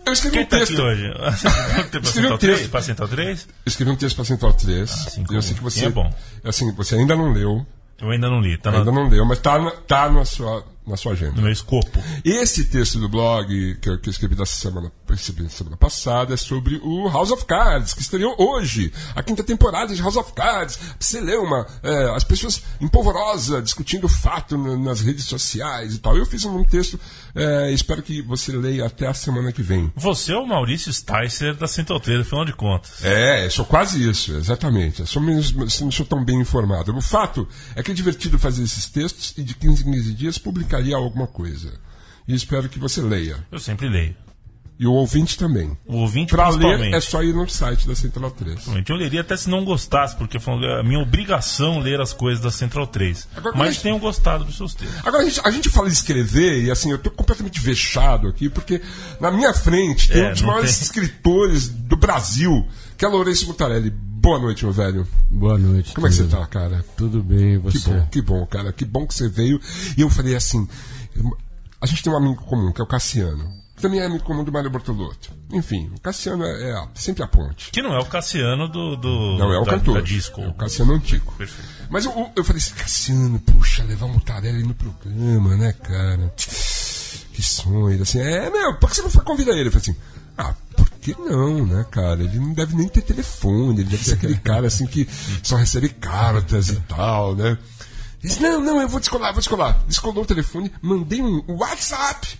Eu 0.04 0.12
escrevi 0.12 0.37
Quem 0.37 0.44
um 0.44 0.49
tá 0.49 0.58
texto. 0.58 0.72
aqui 0.72 0.82
hoje? 0.82 1.06
Escrevi 1.32 1.99
um 1.99 2.04
Central 2.04 2.38
3? 2.38 2.58
texto. 2.58 2.70
Pra 2.70 2.82
Central 2.82 3.08
3? 3.08 3.49
Escrevi 3.66 3.90
um 3.90 3.96
texto 3.96 4.16
para 4.16 4.25
Central 4.25 4.52
3. 4.54 4.90
assim 4.90 5.25
eu 5.31 5.43
sei 5.43 5.54
que 5.56 5.62
você. 5.62 5.84
é 5.87 5.90
bom. 5.90 6.14
Assim, 6.44 6.72
você 6.72 6.96
ainda 6.96 7.14
não 7.16 7.32
leu. 7.32 7.64
Eu 8.00 8.10
ainda 8.10 8.28
não 8.28 8.40
li, 8.40 8.58
tá 8.58 8.70
na- 8.72 8.78
Ainda 8.78 8.90
não 8.90 9.08
leu, 9.08 9.25
mas 9.25 9.38
tá, 9.38 9.58
na, 9.60 9.70
tá 9.70 10.10
na, 10.10 10.25
sua, 10.25 10.64
na 10.87 10.96
sua 10.96 11.12
agenda. 11.12 11.32
no 11.37 11.43
meu 11.43 11.52
escopo. 11.52 12.02
Esse 12.25 12.64
texto 12.64 12.99
do 12.99 13.08
blog 13.08 13.76
que 13.81 13.88
eu, 13.88 13.99
que 14.00 14.08
eu 14.08 14.11
escrevi 14.11 14.34
da 14.34 14.44
semana, 14.46 14.90
recebi 15.08 15.49
semana 15.49 15.76
passada 15.76 16.34
é 16.34 16.37
sobre 16.37 16.81
o 16.82 17.08
House 17.08 17.31
of 17.31 17.44
Cards, 17.44 17.93
que 17.94 18.00
estreou 18.02 18.34
hoje, 18.38 18.93
a 19.14 19.23
quinta 19.23 19.44
temporada 19.44 19.94
de 19.94 20.00
House 20.02 20.17
of 20.17 20.32
Cards. 20.32 20.79
Você 20.99 21.20
lê 21.20 21.37
uma, 21.37 21.67
é, 21.82 22.11
as 22.17 22.25
pessoas 22.25 22.62
empolvorosa 22.81 23.62
discutindo 23.62 24.05
o 24.05 24.08
fato 24.08 24.56
na- 24.58 24.76
nas 24.76 25.00
redes 25.00 25.25
sociais 25.25 25.94
e 25.94 25.99
tal. 25.99 26.17
Eu 26.17 26.26
fiz 26.26 26.44
um 26.44 26.64
texto, 26.64 26.99
é, 27.35 27.70
espero 27.73 28.02
que 28.02 28.20
você 28.23 28.52
leia 28.52 28.87
até 28.87 29.06
a 29.06 29.14
semana 29.14 29.52
que 29.52 29.62
vem. 29.62 29.93
Você 29.96 30.32
é 30.32 30.37
o 30.37 30.46
Maurício 30.46 30.93
Sticer 30.93 31.55
da 31.56 31.67
3, 31.69 32.20
afinal 32.20 32.44
de 32.44 32.52
contas. 32.52 33.05
É, 33.05 33.46
eu 33.46 33.50
sou 33.50 33.64
quase 33.64 34.08
isso, 34.08 34.32
exatamente. 34.35 35.00
Eu 35.00 35.06
sou 35.06 35.23
menos, 35.23 35.52
não 35.81 35.90
sou 35.90 36.05
tão 36.06 36.25
bem 36.25 36.40
informado. 36.40 36.94
O 36.96 37.00
fato 37.00 37.49
é 37.75 37.82
que 37.82 37.90
é 37.90 37.94
divertido 37.94 38.38
fazer 38.38 38.62
esses 38.62 38.87
textos 38.87 39.35
e 39.37 39.43
de 39.43 39.55
15 39.55 39.82
em 39.88 39.93
15 39.93 40.12
dias 40.14 40.38
publicaria 40.72 40.96
alguma 40.96 41.26
coisa. 41.26 41.72
E 42.26 42.34
espero 42.34 42.69
que 42.69 42.78
você 42.78 43.00
leia. 43.00 43.36
Eu 43.50 43.58
sempre 43.58 43.88
leio. 43.88 44.16
E 44.78 44.86
o 44.86 44.92
ouvinte 44.92 45.38
também. 45.38 45.76
O 45.86 45.98
ouvinte 45.98 46.30
Pra 46.30 46.48
ler 46.48 46.92
é 46.92 47.00
só 47.00 47.22
ir 47.22 47.32
no 47.32 47.48
site 47.48 47.86
da 47.86 47.94
Central 47.94 48.30
3. 48.32 48.66
Eu 48.88 48.96
leria 48.96 49.20
até 49.20 49.36
se 49.36 49.48
não 49.48 49.64
gostasse, 49.64 50.16
porque 50.16 50.40
foi 50.40 50.54
a 50.54 50.82
minha 50.82 50.98
obrigação 50.98 51.78
ler 51.78 52.00
as 52.00 52.12
coisas 52.12 52.42
da 52.42 52.50
Central 52.50 52.86
3. 52.88 53.28
Agora, 53.36 53.56
Mas 53.56 53.69
mas- 53.69 53.82
tenho 53.82 53.98
gostado 53.98 54.44
dos 54.44 54.56
seus 54.56 54.74
textos. 54.74 54.98
Agora, 55.06 55.22
a 55.22 55.28
gente, 55.28 55.40
a 55.44 55.50
gente 55.50 55.69
fala 55.70 55.88
de 55.88 55.94
escrever 55.94 56.64
e 56.64 56.70
assim, 56.70 56.90
eu 56.90 56.98
tô 56.98 57.10
completamente 57.10 57.60
vexado 57.60 58.26
aqui, 58.26 58.48
porque 58.48 58.80
na 59.20 59.30
minha 59.30 59.52
frente 59.54 60.08
tem 60.08 60.22
É, 60.22 60.28
um 60.30 60.32
dos 60.32 60.42
maiores 60.42 60.75
tem. 60.75 60.82
escritores 60.82 61.68
do 61.68 61.96
Brasil, 61.96 62.66
que 62.96 63.04
é 63.04 63.08
Lourenço 63.08 63.46
Mutarelli. 63.46 63.92
Boa 64.22 64.38
noite, 64.38 64.64
meu 64.64 64.72
velho. 64.72 65.06
Boa 65.28 65.58
noite. 65.58 65.92
Como 65.94 66.06
é 66.06 66.10
que 66.10 66.14
você 66.16 66.24
tá, 66.28 66.46
cara? 66.46 66.84
Tudo 66.96 67.22
bem, 67.22 67.54
e 67.54 67.58
Que 67.58 67.78
você? 67.78 67.90
bom, 67.90 68.06
que 68.06 68.22
bom, 68.22 68.46
cara. 68.46 68.72
Que 68.72 68.84
bom 68.84 69.04
que 69.06 69.14
você 69.14 69.28
veio. 69.28 69.60
E 69.96 70.00
eu 70.00 70.08
falei 70.08 70.36
assim: 70.36 70.66
a 71.80 71.86
gente 71.86 72.04
tem 72.04 72.12
um 72.12 72.16
amigo 72.16 72.36
comum, 72.44 72.70
que 72.72 72.80
é 72.80 72.84
o 72.84 72.86
Cassiano. 72.86 73.52
que 73.74 73.82
Também 73.82 73.98
é 73.98 74.06
amigo 74.06 74.22
comum 74.22 74.44
do 74.44 74.52
Mário 74.52 74.70
Bortolotto. 74.70 75.32
Enfim, 75.52 75.90
o 75.96 76.00
Cassiano 76.00 76.44
é, 76.44 76.70
é 76.70 76.72
a- 76.72 76.88
sempre 76.94 77.24
a 77.24 77.26
ponte. 77.26 77.72
Que 77.72 77.82
não 77.82 77.92
é 77.94 77.98
o 77.98 78.06
Cassiano 78.06 78.69
do. 78.69 78.94
do 78.96 79.36
Não, 79.38 79.52
é 79.52 79.58
o 79.58 79.64
da, 79.64 79.72
cantor. 79.72 79.94
Da 79.96 80.00
disco. 80.02 80.40
É 80.40 80.48
o 80.48 80.54
Cassiano 80.54 80.94
antigo. 80.94 81.32
Perfeito. 81.36 81.68
Mas 81.90 82.04
eu, 82.04 82.30
eu 82.36 82.44
falei 82.44 82.62
assim, 82.62 82.75
Cassiano, 82.75 83.40
puxa, 83.40 83.82
levar 83.82 84.06
o 84.06 84.10
Mutarelli 84.10 84.62
no 84.62 84.72
programa, 84.75 85.56
né, 85.56 85.72
cara? 85.72 86.32
Que 87.32 87.42
sonho. 87.42 87.90
Ele 87.90 88.02
Assim, 88.02 88.20
é, 88.20 88.48
meu, 88.50 88.76
por 88.78 88.88
que 88.88 88.94
você 88.96 89.02
não 89.02 89.10
foi 89.10 89.25
convidar 89.25 89.52
ele? 89.52 89.68
Eu 89.68 89.72
falei 89.72 89.82
assim, 89.90 89.96
ah, 90.38 90.54
que 91.02 91.14
não, 91.20 91.66
né, 91.66 91.84
cara? 91.90 92.22
Ele 92.22 92.38
não 92.38 92.54
deve 92.54 92.75
nem 92.76 92.88
ter 92.88 93.02
telefone, 93.02 93.81
ele 93.81 93.90
deve 93.90 94.04
ser 94.04 94.14
aquele 94.14 94.37
cara 94.40 94.69
assim 94.69 94.87
que 94.87 95.06
só 95.43 95.56
recebe 95.56 95.88
cartas 95.90 96.69
e 96.70 96.76
tal, 96.88 97.34
né? 97.34 97.50
Ele 98.22 98.28
disse, 98.28 98.40
não, 98.40 98.60
não, 98.60 98.81
eu 98.81 98.88
vou 98.88 99.00
descolar, 99.00 99.32
vou 99.32 99.40
descolar. 99.40 99.82
Descolou 99.88 100.22
o 100.22 100.26
telefone, 100.26 100.72
mandei 100.81 101.20
um 101.20 101.43
WhatsApp. 101.49 102.38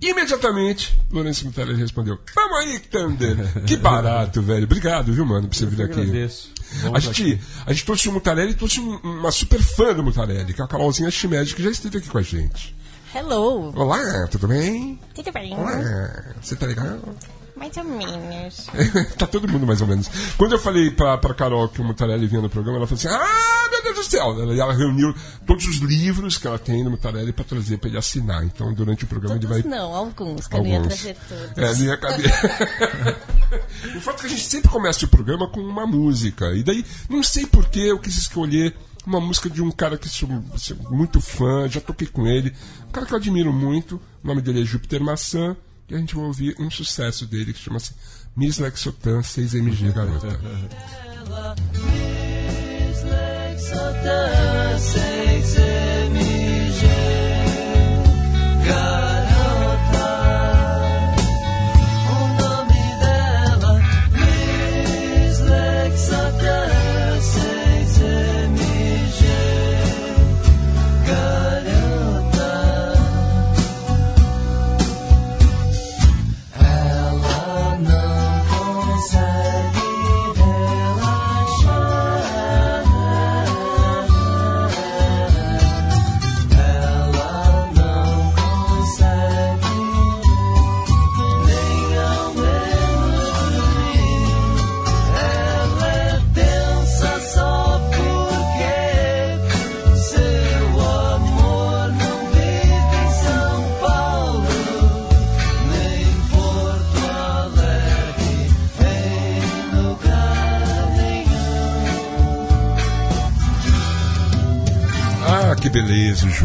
Imediatamente, 0.00 0.98
Lourenço 1.12 1.44
Mutarelli 1.44 1.78
respondeu: 1.80 2.18
Vamos 2.34 2.58
aí, 2.58 2.78
Thunder. 2.80 3.62
Que 3.64 3.76
barato, 3.78 4.42
velho. 4.42 4.64
Obrigado, 4.64 5.12
viu, 5.12 5.24
mano, 5.24 5.46
por 5.46 5.54
você 5.56 5.64
vir 5.64 5.78
Eu 5.78 5.86
aqui. 5.86 6.00
agradeço. 6.00 6.50
A 6.92 6.98
gente, 6.98 7.22
aqui. 7.22 7.40
a 7.66 7.72
gente 7.72 7.84
trouxe 7.84 8.08
o 8.08 8.12
Mutarelli 8.12 8.50
e 8.50 8.54
trouxe 8.54 8.80
um- 8.80 8.96
uma 8.96 9.30
super 9.30 9.60
fã 9.62 9.94
do 9.94 10.02
Mutarelli, 10.02 10.52
que 10.54 10.60
é 10.60 10.64
a 10.64 10.66
Carolzinha 10.66 11.08
Chimédio, 11.10 11.54
que 11.54 11.62
já 11.62 11.70
esteve 11.70 11.98
aqui 11.98 12.08
com 12.08 12.18
a 12.18 12.22
gente. 12.22 12.74
Hello, 13.14 13.72
Olá, 13.76 14.26
tudo 14.28 14.48
bem? 14.48 14.98
tudo 15.14 15.30
bem? 15.30 15.54
Olá, 15.54 16.24
você 16.40 16.56
tá 16.56 16.66
legal? 16.66 16.98
Mais 17.62 17.76
ou 17.76 17.84
menos. 17.84 18.66
tá 19.16 19.24
todo 19.24 19.46
mundo 19.46 19.64
mais 19.64 19.80
ou 19.80 19.86
menos. 19.86 20.10
Quando 20.36 20.50
eu 20.50 20.58
falei 20.58 20.90
pra, 20.90 21.16
pra 21.16 21.32
Carol 21.32 21.68
que 21.68 21.80
o 21.80 21.84
Mutarelli 21.84 22.26
vinha 22.26 22.42
no 22.42 22.50
programa, 22.50 22.78
ela 22.78 22.88
falou 22.88 22.98
assim: 22.98 23.06
Ah, 23.06 23.68
meu 23.70 23.82
Deus 23.84 23.98
do 23.98 24.10
céu! 24.10 24.32
Ela, 24.42 24.52
ela 24.52 24.74
reuniu 24.74 25.14
todos 25.46 25.64
os 25.68 25.76
livros 25.76 26.36
que 26.38 26.46
ela 26.48 26.58
tem 26.58 26.82
no 26.82 26.90
Mutarelli 26.90 27.32
pra 27.32 27.44
trazer 27.44 27.78
pra 27.78 27.88
ele 27.88 27.98
assinar. 27.98 28.42
Então, 28.44 28.74
durante 28.74 29.04
o 29.04 29.06
programa, 29.06 29.38
Todos 29.38 29.56
ele 29.56 29.62
vai. 29.62 29.78
não, 29.78 29.94
alguns, 29.94 30.48
que 30.48 30.56
eu 30.56 30.58
não 30.58 30.66
ia 30.66 30.76
Alguns. 30.78 30.94
trazer 30.94 31.16
todos. 31.28 31.58
É, 31.58 31.72
não 31.72 31.84
ia 31.84 31.96
caber. 31.96 32.32
o 33.96 34.00
fato 34.00 34.16
é 34.16 34.20
que 34.22 34.26
a 34.26 34.30
gente 34.30 34.44
sempre 34.44 34.68
começa 34.68 35.04
o 35.04 35.08
programa 35.08 35.46
com 35.48 35.60
uma 35.60 35.86
música. 35.86 36.52
E 36.56 36.64
daí, 36.64 36.84
não 37.08 37.22
sei 37.22 37.46
porquê, 37.46 37.92
eu 37.92 37.98
quis 38.00 38.16
escolher 38.16 38.74
uma 39.06 39.20
música 39.20 39.48
de 39.48 39.62
um 39.62 39.70
cara 39.70 39.96
que 39.96 40.08
sou, 40.08 40.28
sou 40.56 40.76
muito 40.90 41.20
fã, 41.20 41.68
já 41.68 41.80
toquei 41.80 42.08
com 42.08 42.26
ele. 42.26 42.52
Um 42.88 42.90
cara 42.90 43.06
que 43.06 43.12
eu 43.12 43.18
admiro 43.18 43.52
muito. 43.52 44.02
O 44.24 44.26
nome 44.26 44.42
dele 44.42 44.62
é 44.62 44.64
Júpiter 44.64 45.00
Maçã 45.00 45.56
e 45.92 45.94
a 45.94 45.98
gente 45.98 46.14
vai 46.14 46.24
ouvir 46.24 46.56
um 46.58 46.70
sucesso 46.70 47.26
dele 47.26 47.52
que 47.52 47.58
chama-se 47.58 47.92
Miss 48.34 48.56
Lexotan 48.58 49.20
6MG 49.20 49.92
Garota. 49.92 50.40
Miss 51.84 53.02
Lexotan 53.04 54.78
6MG 54.78 55.61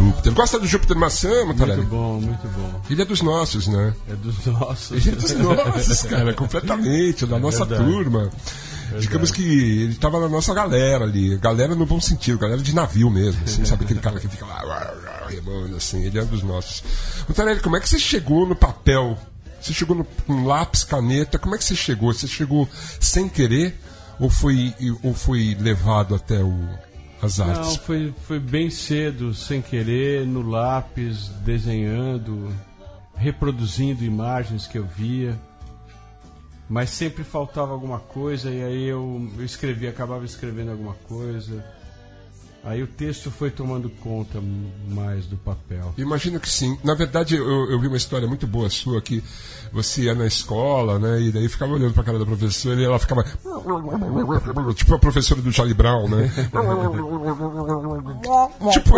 Júpiter. 0.08 0.34
Gosta 0.34 0.60
do 0.60 0.68
Júpiter 0.68 0.98
Maçã, 0.98 1.46
Mutarelli? 1.46 1.78
Muito 1.78 1.90
bom, 1.90 2.22
muito 2.22 2.48
bom. 2.48 2.82
Ele 2.90 3.02
é 3.02 3.06
dos 3.06 3.22
nossos, 3.22 3.68
né? 3.68 3.94
É 4.10 4.16
dos 4.16 4.46
nossos. 4.46 4.92
Ele 4.92 5.16
é 5.16 5.20
dos 5.20 5.34
nossos, 5.34 6.04
cara, 6.04 6.34
completamente, 6.34 7.26
da 7.26 7.38
nossa 7.40 7.66
verdade. 7.66 7.92
turma. 7.92 8.30
Digamos 9.00 9.32
que 9.32 9.44
ele 9.44 9.96
tava 9.96 10.20
na 10.20 10.30
nossa 10.30 10.54
galera 10.54 11.04
ali, 11.04 11.38
galera 11.38 11.76
no 11.76 11.86
bom 11.86 12.00
sentido, 12.00 12.40
galera 12.40 12.62
de 12.62 12.74
navio 12.74 13.10
mesmo, 13.10 13.44
assim, 13.44 13.66
sabe 13.66 13.84
aquele 13.84 14.00
cara 14.00 14.18
que 14.18 14.30
fica 14.30 14.46
lá 14.46 14.94
remando, 15.28 15.76
assim, 15.76 16.06
ele 16.06 16.18
é 16.18 16.24
um 16.24 16.28
dos 16.28 16.42
nossos. 16.42 16.84
Mutarelli, 17.28 17.60
como 17.60 17.76
é 17.76 17.82
que 17.82 17.90
você 17.90 18.00
chegou 18.00 18.48
no 18.48 18.56
papel? 18.56 19.18
Você 19.60 19.74
chegou 19.74 19.96
no, 19.96 20.06
com 20.06 20.46
lápis, 20.46 20.84
caneta, 20.86 21.38
como 21.38 21.56
é 21.56 21.58
que 21.58 21.66
você 21.66 21.76
chegou? 21.76 22.14
Você 22.14 22.28
chegou 22.28 22.70
sem 23.00 23.28
querer 23.28 23.78
ou 24.20 24.30
foi, 24.30 24.74
ou 25.04 25.14
foi 25.14 25.58
levado 25.60 26.16
até 26.16 26.42
o, 26.42 26.58
as 27.22 27.38
Não, 27.38 27.50
artes? 27.50 27.78
foi, 27.78 28.14
foi 28.26 28.40
bem 28.40 28.70
cedo, 28.70 29.34
sem 29.34 29.62
querer, 29.62 30.26
no 30.26 30.42
lápis, 30.42 31.30
desenhando, 31.44 32.54
reproduzindo 33.16 34.04
imagens 34.04 34.68
que 34.68 34.78
eu 34.78 34.86
via. 34.86 35.38
Mas 36.70 36.90
sempre 36.90 37.24
faltava 37.24 37.72
alguma 37.72 38.00
coisa 38.00 38.52
e 38.52 38.62
aí 38.62 38.84
eu, 38.84 39.30
eu 39.38 39.44
escrevia, 39.46 39.90
acabava 39.90 40.26
escrevendo 40.26 40.72
alguma 40.72 40.94
coisa. 41.08 41.64
Aí 42.68 42.84
o 42.84 42.88
texto 42.88 43.32
foi 43.32 43.50
tomando 43.50 43.90
conta 43.90 44.44
mais 44.90 45.26
do 45.26 45.38
papel. 45.38 45.94
Imagino 45.98 46.38
que 46.38 46.50
sim. 46.50 46.78
Na 46.84 46.94
verdade, 46.94 47.38
eu, 47.38 47.72
eu 47.72 47.80
vi 47.80 47.88
uma 47.88 47.96
história 47.96 48.28
muito 48.28 48.46
boa 48.46 48.70
sua 48.70 49.02
que 49.02 49.24
você 49.72 50.04
ia 50.04 50.14
na 50.14 50.26
escola, 50.26 51.00
né? 51.00 51.22
E 51.22 51.32
daí 51.32 51.48
ficava 51.48 51.72
olhando 51.72 51.94
pra 51.94 52.04
cara 52.04 52.20
da 52.20 52.26
professora 52.26 52.80
e 52.80 52.84
ela 52.84 53.00
ficava. 53.00 53.24
Tipo 54.76 54.96
a 54.96 55.00
professora 55.00 55.42
do 55.42 55.50
Charlie 55.52 55.74
Brown, 55.74 56.10
né? 56.10 56.30
tipo. 58.74 58.96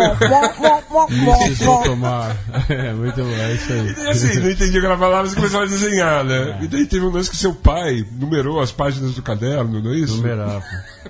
Vocês 1.24 1.58
vão 1.58 1.82
tomar. 1.82 2.36
É, 2.70 2.92
muito 2.92 3.16
bom, 3.16 3.28
é 3.28 3.54
isso 3.54 3.72
aí. 3.72 3.94
E 3.98 4.08
assim, 4.10 4.40
não 4.40 4.50
entendia 4.50 4.78
o 4.78 4.80
que 4.80 4.86
ela 4.86 4.96
falava, 4.96 5.28
você 5.28 5.34
começava 5.34 5.64
a 5.64 5.66
desenhar, 5.66 6.24
né? 6.24 6.58
E 6.62 6.68
daí 6.68 6.86
teve 6.86 7.04
um 7.04 7.10
lance 7.10 7.28
que 7.28 7.36
seu 7.36 7.52
pai 7.52 8.06
numerou 8.12 8.60
as 8.60 8.70
páginas 8.70 9.14
do 9.14 9.22
caderno, 9.22 9.82
não 9.82 9.90
é 9.90 9.96
isso? 9.96 10.16
Numerava. 10.16 10.62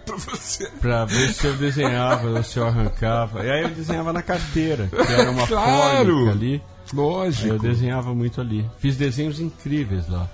pra 0.05 0.17
você. 0.17 0.69
Pra 0.81 1.05
ver 1.05 1.33
se 1.33 1.47
eu 1.47 1.55
desenhava 1.57 2.43
se 2.50 2.59
eu 2.59 2.66
arrancava. 2.66 3.45
E 3.45 3.50
aí 3.50 3.62
eu 3.62 3.71
desenhava 3.71 4.12
na 4.12 4.23
carteira, 4.23 4.88
que 4.88 5.12
era 5.12 5.30
uma 5.30 5.47
Claro. 5.47 6.28
ali. 6.30 6.54
Aí 6.54 6.62
Lógico. 6.97 7.49
eu 7.49 7.59
desenhava 7.59 8.14
muito 8.14 8.40
ali. 8.40 8.69
Fiz 8.78 8.97
desenhos 8.97 9.38
incríveis 9.40 10.09
lá. 10.09 10.28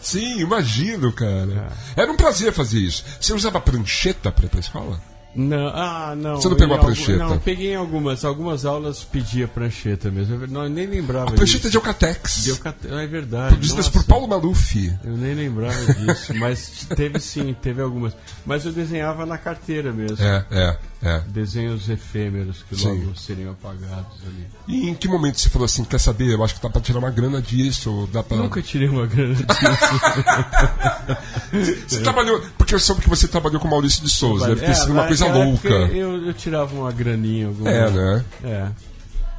Sim, 0.00 0.40
imagino, 0.40 1.10
cara. 1.12 1.72
Era 1.96 2.12
um 2.12 2.16
prazer 2.16 2.52
fazer 2.52 2.78
isso. 2.78 3.04
Você 3.20 3.32
usava 3.32 3.60
prancheta 3.60 4.30
pra 4.30 4.44
ir 4.44 4.48
pra 4.48 4.60
escola? 4.60 5.00
Não, 5.36 5.68
ah, 5.68 6.14
não. 6.16 6.36
Você 6.36 6.48
não 6.48 6.56
pegou 6.56 6.76
a 6.76 6.78
prancheta? 6.78 7.18
Não, 7.18 7.38
peguei 7.38 7.72
em 7.72 7.76
algumas. 7.76 8.24
Algumas 8.24 8.64
aulas 8.64 9.04
pedia 9.04 9.46
prancheta 9.46 10.10
mesmo. 10.10 10.34
Eu 10.42 10.48
não, 10.48 10.68
nem 10.68 10.86
lembrava 10.86 11.26
Prancheta 11.32 11.68
disso. 11.68 11.70
de 11.70 11.76
Eucatex. 11.76 12.44
Deu 12.44 12.56
cate- 12.56 12.88
É 12.88 13.06
verdade. 13.06 13.54
Produzidas 13.54 13.88
por 13.88 14.04
Paulo 14.04 14.26
Maluf. 14.26 14.76
Eu 15.04 15.16
nem 15.16 15.34
lembrava 15.34 15.94
disso, 15.94 16.32
mas 16.40 16.86
teve 16.96 17.20
sim, 17.20 17.54
teve 17.60 17.82
algumas. 17.82 18.14
Mas 18.46 18.64
eu 18.64 18.72
desenhava 18.72 19.26
na 19.26 19.36
carteira 19.36 19.92
mesmo. 19.92 20.24
É, 20.24 20.44
é, 20.50 20.78
é. 21.02 21.20
Desenhos 21.28 21.88
efêmeros 21.90 22.64
que 22.68 22.76
Sim. 22.76 22.88
logo 23.04 23.16
seriam 23.16 23.52
apagados 23.52 24.18
ali. 24.26 24.46
E 24.66 24.88
em 24.88 24.94
que 24.94 25.06
momento 25.08 25.38
você 25.40 25.48
falou 25.50 25.66
assim, 25.66 25.84
quer 25.84 26.00
saber, 26.00 26.32
eu 26.32 26.42
acho 26.42 26.54
que 26.54 26.62
dá 26.62 26.70
pra 26.70 26.80
tirar 26.80 26.98
uma 26.98 27.10
grana 27.10 27.42
disso, 27.42 27.92
ou 27.92 28.06
dá 28.06 28.22
pra... 28.22 28.36
Nunca 28.38 28.62
tirei 28.62 28.88
uma 28.88 29.06
grana 29.06 29.34
disso. 29.34 29.46
Você 31.86 32.00
trabalhou, 32.00 32.42
porque 32.58 32.74
eu 32.74 32.78
soube 32.80 33.02
que 33.02 33.08
você 33.08 33.28
trabalhou 33.28 33.60
com 33.60 33.68
Maurício 33.68 34.02
de 34.02 34.10
Souza, 34.10 34.48
deve 34.48 34.60
ter 34.60 34.70
É, 34.70 34.74
sido 34.74 34.92
uma 34.92 35.06
coisa 35.06 35.25
louca. 35.32 35.68
Eu, 35.68 36.26
eu 36.26 36.34
tirava 36.34 36.74
uma 36.74 36.92
graninha. 36.92 37.46
Alguma, 37.48 37.70
É, 37.70 37.90
né? 37.90 38.24
É. 38.44 38.68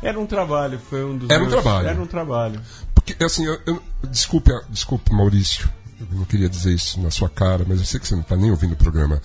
Era 0.02 0.20
um 0.20 0.26
trabalho, 0.28 0.80
foi 0.90 1.04
um 1.04 1.18
dos 1.18 1.30
Era 1.30 1.40
um 1.44 1.48
meus- 1.48 1.62
trabalho. 1.62 1.88
Era 1.88 2.02
um 2.02 2.08
trabalho. 2.08 2.62
Porque, 2.94 3.24
assim, 3.24 3.46
eu, 3.46 3.60
eu- 3.66 3.82
desculpe, 4.12 4.52
desculpe, 4.70 5.12
Maurício, 5.12 5.68
eu 6.00 6.06
não 6.20 6.26
queria 6.26 6.48
dizer 6.48 6.72
isso 6.74 7.02
na 7.02 7.10
sua 7.10 7.28
cara, 7.28 7.66
mas 7.68 7.80
eu 7.80 7.86
sei 7.86 8.00
que 8.00 8.08
você 8.08 8.16
não 8.16 8.22
tá 8.22 8.36
nem 8.36 8.52
ouvindo 8.52 8.74
o 8.74 8.76
programa. 8.76 9.20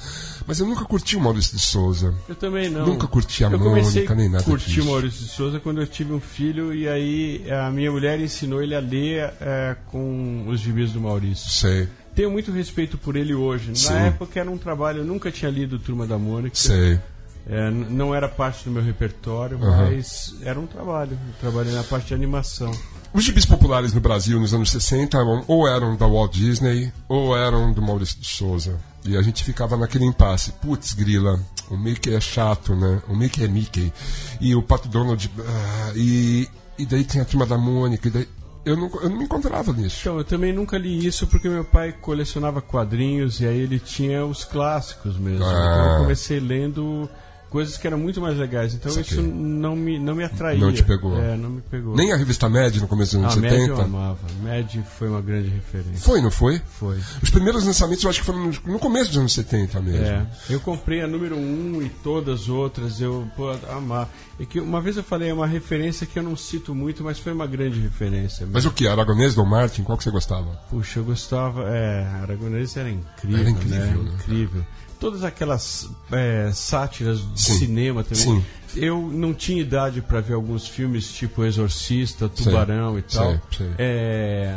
Mas 0.47 0.61
eu 0.61 0.67
nunca 0.67 0.85
curti 0.87 1.15
o 1.17 1.21
Maurício 1.21 1.55
de 1.55 1.63
Souza. 1.63 2.15
Eu 2.27 2.35
também 2.35 2.71
não. 2.71 2.87
Nunca 2.87 3.07
curti 3.07 3.45
a 3.45 3.51
eu 3.51 3.59
Mônica, 3.59 4.15
nem 4.15 4.31
nada 4.31 4.43
a 4.43 4.47
curtir 4.47 4.71
disso. 4.71 4.83
o 4.89 4.91
Maurício 4.91 5.25
de 5.27 5.31
Souza 5.31 5.61
quando 5.61 5.81
eu 5.83 5.87
tive 5.87 6.13
um 6.15 6.21
filho 6.21 6.73
e 6.75 6.89
aí 6.89 7.45
a 7.51 7.71
minha 7.71 7.93
mulher 7.93 8.19
ensinou 8.19 8.63
ele 8.63 8.75
a 8.75 8.81
ler 8.81 9.31
é, 9.43 9.77
com 9.91 10.47
os 10.49 10.59
gibis 10.61 10.93
do 10.93 11.01
Maurício. 11.03 11.51
Sei, 11.51 11.87
Tenho 12.15 12.31
muito 12.31 12.53
respeito 12.53 12.99
por 12.99 13.17
ele 13.17 13.35
hoje. 13.35 13.69
Na 13.71 13.75
Sim. 13.75 13.95
época 13.95 14.39
era 14.39 14.51
um 14.51 14.59
trabalho, 14.59 14.99
eu 14.99 15.05
nunca 15.05 15.31
tinha 15.31 15.51
lido 15.51 15.79
Turma 15.79 16.07
da 16.07 16.19
Mônica. 16.19 16.55
sei. 16.57 17.01
É, 17.45 17.71
não 17.71 18.15
era 18.15 18.29
parte 18.29 18.65
do 18.67 18.71
meu 18.71 18.83
repertório, 18.85 19.59
Aham. 19.61 19.91
mas 19.91 20.33
era 20.43 20.61
um 20.61 20.67
trabalho. 20.67 21.13
Eu 21.13 21.35
trabalhei 21.41 21.73
na 21.73 21.83
parte 21.83 22.09
de 22.09 22.15
animação. 22.15 22.71
Os 23.13 23.25
gibis 23.25 23.45
populares 23.45 23.93
no 23.93 24.01
Brasil 24.01 24.39
nos 24.39 24.55
anos 24.55 24.71
60 24.71 25.19
eram- 25.19 25.45
ou 25.49 25.67
eram 25.67 25.97
da 25.97 26.07
Walt 26.07 26.33
Disney 26.35 26.93
ou 27.09 27.37
eram 27.37 27.73
do 27.73 27.83
Maurício 27.83 28.21
de 28.21 28.27
Souza. 28.29 28.79
E 29.05 29.17
a 29.17 29.23
gente 29.23 29.43
ficava 29.43 29.77
naquele 29.77 30.05
impasse. 30.05 30.53
Putz, 30.63 30.93
grila, 30.93 31.41
o 31.69 31.77
Mickey 31.77 32.15
é 32.15 32.21
chato, 32.21 32.77
né? 32.77 33.03
O 33.09 33.17
Mickey 33.17 33.43
é 33.45 33.49
Mickey. 33.49 33.93
E 34.41 34.55
o 34.55 34.63
Pato 34.63 34.87
Donald. 34.89 35.29
ah, 35.41 35.93
e, 35.97 36.49
e 36.79 36.87
daí 36.87 37.03
tem 37.03 37.21
a 37.21 37.25
turma 37.25 37.45
da 37.45 37.59
Mônica. 37.59 38.07
E 38.07 38.11
daí, 38.13 38.29
eu, 38.65 38.77
não, 38.77 38.91
eu 39.01 39.11
não 39.11 39.19
me 39.19 39.25
encontrava 39.25 39.73
nisso. 39.73 39.99
Então, 40.01 40.19
eu 40.19 40.25
também 40.25 40.53
nunca 40.53 40.79
li 40.79 41.07
isso 41.07 41.27
porque 41.27 41.49
meu 41.49 41.65
pai 41.65 41.93
colecionava 41.93 42.61
quadrinhos 42.61 43.41
e 43.41 43.47
aí 43.47 43.59
ele 43.59 43.79
tinha 43.79 44.25
os 44.25 44.45
clássicos 44.45 45.17
mesmo. 45.17 45.45
Ah. 45.45 45.49
Então 45.51 45.93
eu 45.93 46.03
comecei 46.03 46.41
lendo 46.41 47.09
coisas 47.53 47.77
que 47.77 47.87
eram 47.87 47.99
muito 47.99 48.19
mais 48.19 48.37
legais. 48.39 48.73
Então 48.73 48.91
Saquei. 48.91 49.19
isso 49.19 49.23
não 49.23 49.77
me, 49.77 49.99
não 49.99 50.15
me 50.15 50.25
atraía. 50.25 50.59
Não 50.59 50.73
te 50.73 50.83
pegou. 50.83 51.17
É, 51.21 51.37
não 51.37 51.51
me 51.51 51.61
pegou. 51.61 51.95
Nem 51.95 52.11
a 52.13 52.17
revista 52.17 52.49
Mad 52.49 52.75
no 52.77 52.89
começo 52.89 53.17
dos 53.19 53.23
anos 53.25 53.37
Mad 53.37 53.53
eu 53.53 53.61
70. 53.77 53.83
amava. 53.83 54.19
Mad 54.43 54.77
foi 54.99 55.09
uma 55.09 55.21
grande 55.21 55.51
referência. 55.51 56.01
Foi, 56.01 56.23
não 56.23 56.31
foi? 56.31 56.61
Foi. 56.81 56.99
Os 57.23 57.29
primeiros 57.31 57.63
lançamentos 57.65 58.03
eu 58.03 58.09
acho 58.11 58.21
que 58.21 58.27
foram 58.27 58.51
no- 58.65 58.79
começo 58.79 59.11
dos 59.11 59.19
anos 59.19 59.33
70 59.35 59.81
mesmo. 59.83 60.05
É, 60.07 60.27
eu 60.49 60.59
comprei 60.61 61.03
a 61.03 61.07
número 61.07 61.37
1 61.37 61.39
um 61.77 61.83
e 61.83 61.89
todas 62.03 62.43
as 62.43 62.49
outras, 62.49 63.01
eu 63.01 63.29
pô, 63.37 63.51
amar. 63.71 64.09
É 64.41 64.47
que 64.47 64.59
uma 64.59 64.81
vez 64.81 64.97
eu 64.97 65.03
falei, 65.05 65.29
é 65.29 65.35
uma 65.35 65.47
referência 65.47 66.07
que 66.07 66.19
eu 66.19 66.23
não 66.23 66.35
cito 66.35 66.75
muito, 66.75 67.05
mas 67.05 67.19
foi 67.19 67.33
uma 67.33 67.47
grande 67.47 67.79
referência. 67.79 68.49
Mas 68.51 68.65
o 68.65 68.71
que? 68.71 68.89
Aragonês, 68.89 69.35
Dom 69.35 69.45
Martin? 69.45 69.83
Qual 69.83 69.97
que 69.99 70.03
você 70.05 70.11
gostava? 70.11 70.51
Puxa, 70.71 71.01
eu 71.01 71.05
gostava. 71.05 71.69
É, 71.69 72.03
Aragonês 72.23 72.77
era 72.77 72.89
incrível, 72.91 73.39
Era 73.41 73.51
incrível, 73.51 73.79
né? 73.79 74.11
né? 74.11 74.11
Incrível. 74.19 74.67
Todas 75.03 75.25
aquelas 75.25 75.91
é, 76.13 76.53
sátiras 76.55 77.19
de 77.35 77.43
Sim. 77.43 77.59
cinema 77.59 78.05
também. 78.05 78.23
Sim. 78.23 78.45
Eu 78.77 79.11
não 79.13 79.35
tinha 79.35 79.61
idade 79.61 80.01
para 80.01 80.21
ver 80.21 80.35
alguns 80.35 80.69
filmes 80.69 81.13
tipo 81.13 81.45
Exorcista, 81.45 82.29
Tubarão 82.29 82.97
e 82.97 83.03
tal. 83.03 83.37
É, 83.79 84.55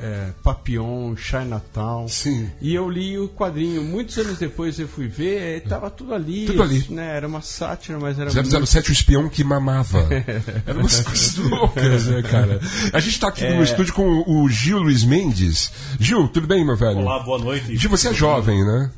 é, 0.00 0.30
Papillon, 0.42 1.14
Chinatown. 1.14 2.08
Sim. 2.08 2.50
E 2.62 2.74
eu 2.74 2.88
li 2.88 3.18
o 3.18 3.28
quadrinho. 3.28 3.84
Muitos 3.84 4.16
anos 4.16 4.38
depois 4.38 4.78
eu 4.78 4.88
fui 4.88 5.06
ver, 5.06 5.58
estava 5.62 5.90
tudo 5.90 6.14
ali. 6.14 6.46
Tudo 6.46 6.62
ali. 6.62 6.86
Né? 6.88 7.16
Era 7.16 7.28
uma 7.28 7.42
sátira, 7.42 7.98
mas 8.00 8.18
era 8.18 8.30
007, 8.30 8.88
o 8.88 8.92
espião 8.92 9.28
que 9.28 9.44
mamava. 9.44 10.08
Eram 10.66 10.80
umas 10.80 11.02
coisas 11.02 11.36
loucas, 11.36 12.06
né, 12.06 12.22
cara? 12.22 12.58
A 12.90 13.00
gente 13.00 13.20
tá 13.20 13.28
aqui 13.28 13.44
É. 13.44 13.54
no 13.54 13.62
estúdio 13.62 13.92
com 13.92 14.24
o 14.26 14.48
Gil 14.48 14.78
Luiz 14.78 15.04
Mendes. 15.04 15.70
Gil, 16.00 16.26
tudo 16.28 16.46
bem, 16.46 16.64
meu 16.64 16.74
velho? 16.74 17.00
Olá, 17.00 17.20
boa 17.20 17.38
noite. 17.38 17.76
Gil, 17.76 17.90
você 17.90 18.08
é 18.08 18.14
jovem, 18.14 18.64
né? 18.64 18.90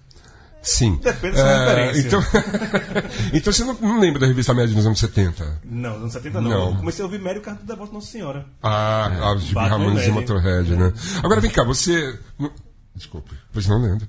Sim. 0.66 0.96
Depende 1.02 1.36
da 1.36 1.42
sua 1.42 1.58
referência. 1.64 2.06
Então, 2.08 2.22
então 3.32 3.52
você 3.52 3.64
não, 3.64 3.74
não 3.74 4.00
lembra 4.00 4.20
da 4.20 4.26
revista 4.26 4.52
Média 4.52 4.74
nos 4.74 4.84
anos 4.84 4.98
70? 4.98 5.60
Não, 5.64 5.90
nos 5.92 6.00
anos 6.02 6.12
70 6.14 6.40
não. 6.40 6.50
Não. 6.50 6.70
Eu 6.70 6.76
comecei 6.76 7.02
a 7.02 7.06
ouvir 7.06 7.20
Mério 7.20 7.40
Carta 7.40 7.64
da 7.64 7.76
Voz 7.76 7.92
Nossa 7.92 8.08
Senhora. 8.08 8.44
Ah, 8.62 9.10
É. 9.16 9.24
a 9.24 9.36
Gibi 9.36 9.54
Batman 9.54 9.78
Ramones 9.78 10.06
e 10.06 10.10
Motorhead, 10.10 10.74
né? 10.76 10.92
Agora 11.22 11.40
vem 11.40 11.50
cá, 11.50 11.62
você. 11.64 12.18
não- 12.38 12.50
Desculpe, 12.96 13.34
pois 13.52 13.66
não 13.68 13.78
lembra. 13.80 14.08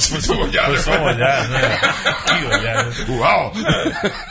só, 0.00 0.34
foi 0.34 0.78
só 0.78 0.92
um 0.98 1.04
olhar, 1.04 1.48
né? 1.50 1.78
Que 2.24 2.44
olhar. 2.46 2.86
né? 2.86 2.94
Uau! 3.10 3.52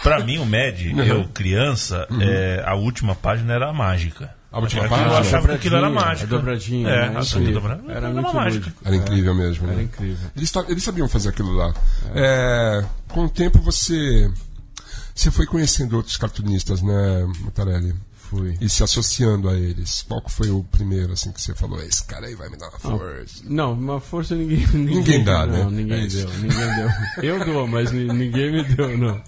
Pra 0.02 0.20
mim, 0.24 0.40
o 0.40 0.46
Mad, 0.46 0.80
eu, 1.08 1.28
criança, 1.32 2.08
é, 2.20 2.64
a 2.66 2.74
última 2.74 3.14
página 3.14 3.54
era 3.54 3.70
a 3.70 3.74
mágica. 3.74 4.34
A? 4.52 4.60
Eu 4.60 5.18
achava 5.18 5.48
que 5.48 5.54
aquilo 5.54 5.78
era 5.78 5.90
mágica. 5.90 6.26
a 6.36 6.38
dobradinha, 6.38 6.90
É, 6.90 7.10
né? 7.10 7.16
a 7.18 7.20
aí. 7.38 7.54
dobradinha 7.54 7.92
Era 7.92 7.98
era 8.08 8.10
muito 8.10 8.28
uma 8.30 8.34
mágica. 8.34 8.66
lúdico. 8.66 8.82
Era 8.86 8.96
incrível 8.98 9.34
mesmo, 9.34 9.66
né? 9.68 9.74
Era 9.74 9.82
incrível. 9.84 10.30
Eles, 10.36 10.52
eles 10.68 10.84
sabiam 10.84 11.08
fazer 11.08 11.30
aquilo 11.30 11.54
lá. 11.54 11.74
É, 12.14 12.84
com 13.08 13.26
o 13.26 13.30
tempo 13.30 13.60
você. 13.60 14.30
Você 15.16 15.30
foi 15.32 15.46
conhecendo 15.46 15.96
outros 15.96 16.18
cartunistas, 16.18 16.82
né, 16.82 17.26
Mutarelli? 17.40 17.94
Fui. 18.32 18.58
E 18.62 18.70
se 18.70 18.82
associando 18.82 19.50
a 19.50 19.56
eles. 19.58 20.04
Qual 20.08 20.24
foi 20.30 20.50
o 20.50 20.64
primeiro, 20.64 21.12
assim, 21.12 21.34
que 21.34 21.42
você 21.42 21.54
falou? 21.54 21.82
Esse 21.82 22.06
cara 22.06 22.28
aí 22.28 22.34
vai 22.36 22.50
me 22.50 22.56
dar 22.58 22.70
uma 22.70 22.80
força. 22.80 23.44
Não, 23.46 23.74
uma 23.74 24.00
força 24.00 24.34
ninguém. 24.36 24.66
Ninguém, 24.74 24.96
Ninguém 24.96 25.24
dá, 25.26 25.46
não, 25.46 25.70
né? 25.70 25.78
Ninguém 25.84 26.06
É 26.06 26.08
deu, 26.08 26.30
ninguém 26.36 26.76
deu. 26.76 26.90
Eu 27.24 27.46
dou, 27.46 27.68
mas 27.68 27.92
ni- 27.92 28.06
ninguém 28.08 28.52
me 28.54 28.64
deu, 28.64 28.98
não. 28.98 29.22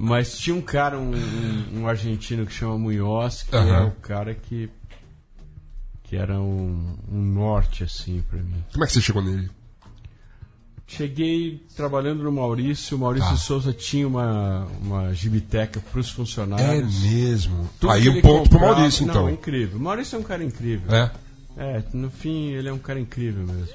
Mas 0.00 0.38
tinha 0.38 0.56
um 0.56 0.62
cara, 0.62 0.98
um, 0.98 1.14
um- 1.14 1.80
um 1.80 1.86
argentino 1.88 2.46
que 2.46 2.52
chama 2.54 2.78
Munhoz, 2.78 3.42
que 3.42 3.54
é 3.54 3.58
Aham. 3.58 3.88
o 3.88 3.90
cara 4.00 4.34
que. 4.34 4.70
que 6.02 6.16
era 6.16 6.40
um, 6.40 6.96
um 7.10 7.20
norte, 7.22 7.84
assim, 7.84 8.22
pra 8.30 8.38
mim. 8.38 8.64
Como 8.72 8.82
é 8.82 8.86
que 8.86 8.94
você 8.94 9.00
chegou 9.02 9.22
nele? 9.22 9.50
Cheguei 10.86 11.64
trabalhando 11.74 12.22
no 12.22 12.30
Maurício, 12.32 12.96
o 12.96 13.00
Maurício 13.00 13.30
Tá. 13.30 13.36
Souza 13.36 13.72
tinha 13.72 14.06
uma, 14.06 14.66
uma 14.82 15.14
gibiteca 15.14 15.80
para 15.80 16.00
os 16.00 16.08
É 16.08 16.12
funcionários. 16.12 17.00
mesmo. 17.02 17.68
Tudo 17.80 17.92
aí 17.92 18.06
ele 18.08 18.20
ponto 18.20 18.48
pro 18.50 18.58
comprava- 18.58 18.74
Maurício, 18.76 19.04
então. 19.04 19.22
Não, 19.22 19.30
incrível. 19.30 19.78
O 19.78 19.80
Maurício 19.82 20.16
é 20.16 20.18
um 20.18 20.22
cara 20.22 20.44
incrível. 20.44 20.94
É? 20.94 21.10
É, 21.56 21.82
no 21.94 22.10
fim 22.10 22.48
ele 22.50 22.68
é 22.68 22.72
um 22.72 22.78
cara 22.78 23.00
incrível 23.00 23.46
mesmo. 23.46 23.74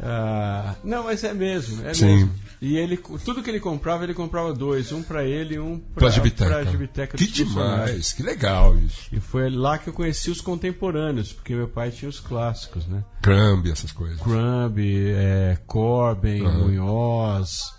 Ah, 0.00 0.74
não, 0.82 1.04
mas 1.04 1.22
é 1.22 1.32
mesmo, 1.34 1.84
é 1.86 1.94
Sim. 1.94 2.06
mesmo. 2.06 2.30
E 2.64 2.76
ele, 2.76 2.96
tudo 3.24 3.42
que 3.42 3.50
ele 3.50 3.58
comprava, 3.58 4.04
ele 4.04 4.14
comprava 4.14 4.52
dois, 4.54 4.92
um 4.92 5.02
pra 5.02 5.24
ele 5.24 5.56
e 5.56 5.58
um 5.58 5.80
pra, 5.80 6.02
Pra 6.02 6.10
Gibiteca. 6.10 6.64
Gibiteca 6.70 7.16
Que 7.18 7.26
demais, 7.26 8.12
que 8.12 8.22
legal 8.22 8.78
isso. 8.78 9.08
E 9.10 9.18
foi 9.18 9.50
lá 9.50 9.78
que 9.78 9.88
eu 9.88 9.92
conheci 9.92 10.30
os 10.30 10.40
contemporâneos, 10.40 11.32
porque 11.32 11.56
meu 11.56 11.66
pai 11.66 11.90
tinha 11.90 12.08
os 12.08 12.20
clássicos, 12.20 12.86
né? 12.86 13.02
Crumb, 13.20 13.66
essas 13.68 13.90
coisas. 13.90 14.20
Crumb, 14.20 14.78
é, 14.78 15.58
Corbin, 15.66 16.44
Aham. 16.44 16.58
Munhoz, 16.68 17.74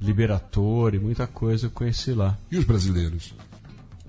Liberatore, 0.00 0.98
muita 0.98 1.26
coisa 1.28 1.66
eu 1.66 1.70
conheci 1.70 2.12
lá. 2.12 2.36
E 2.50 2.58
os 2.58 2.64
brasileiros? 2.64 3.32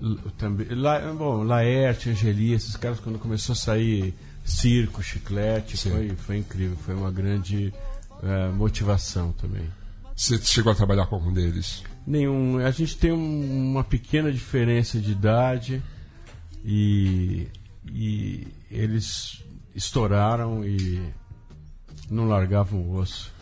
L- 0.02 0.18
Também, 0.36 0.66
La, 0.70 0.98
bom, 1.12 1.44
Laerte, 1.44 2.10
Angeli, 2.10 2.52
esses 2.54 2.74
caras 2.76 2.98
quando 2.98 3.20
começou 3.20 3.52
a 3.52 3.56
sair 3.56 4.12
circo, 4.44 5.00
chiclete, 5.02 5.76
Sim. 5.76 5.90
foi, 5.90 6.08
foi 6.16 6.36
incrível, 6.38 6.76
foi 6.84 6.94
uma 6.96 7.10
grande 7.10 7.72
eh, 8.22 8.48
motivação 8.48 9.32
também. 9.32 9.62
Você 10.18 10.36
chegou 10.38 10.72
a 10.72 10.74
trabalhar 10.74 11.06
com 11.06 11.14
algum 11.14 11.32
deles? 11.32 11.84
Nenhum. 12.04 12.58
A 12.58 12.70
gente 12.72 12.96
tem 12.98 13.12
um- 13.12 13.70
uma 13.70 13.84
pequena 13.84 14.32
diferença 14.32 14.98
de 14.98 15.12
idade 15.12 15.80
e, 16.64 17.46
e 17.92 18.46
eles 18.70 19.42
estouraram 19.76 20.64
e 20.64 21.00
não 22.10 22.26
largavam 22.26 22.80
o 22.80 22.96
osso. 22.96 23.32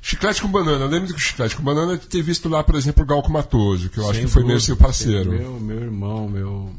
Chiclete 0.00 0.42
com 0.42 0.48
banana. 0.48 0.84
Eu 0.84 0.88
lembro 0.88 1.08
que 1.08 1.14
o 1.14 1.18
chiclete 1.18 1.56
com 1.56 1.62
banana 1.62 1.96
ter 1.98 2.22
visto 2.22 2.48
lá, 2.48 2.62
por 2.62 2.74
exemplo, 2.76 3.02
o 3.02 3.06
Galco 3.06 3.30
Matoso, 3.30 3.88
que 3.88 3.98
eu 3.98 4.04
acho 4.04 4.14
Sem 4.14 4.24
que 4.26 4.30
foi 4.32 4.42
meio 4.42 4.54
dúvida. 4.58 4.66
seu 4.66 4.76
parceiro. 4.76 5.30
Meu, 5.32 5.58
meu 5.60 5.80
irmão, 5.80 6.28
meu. 6.28 6.72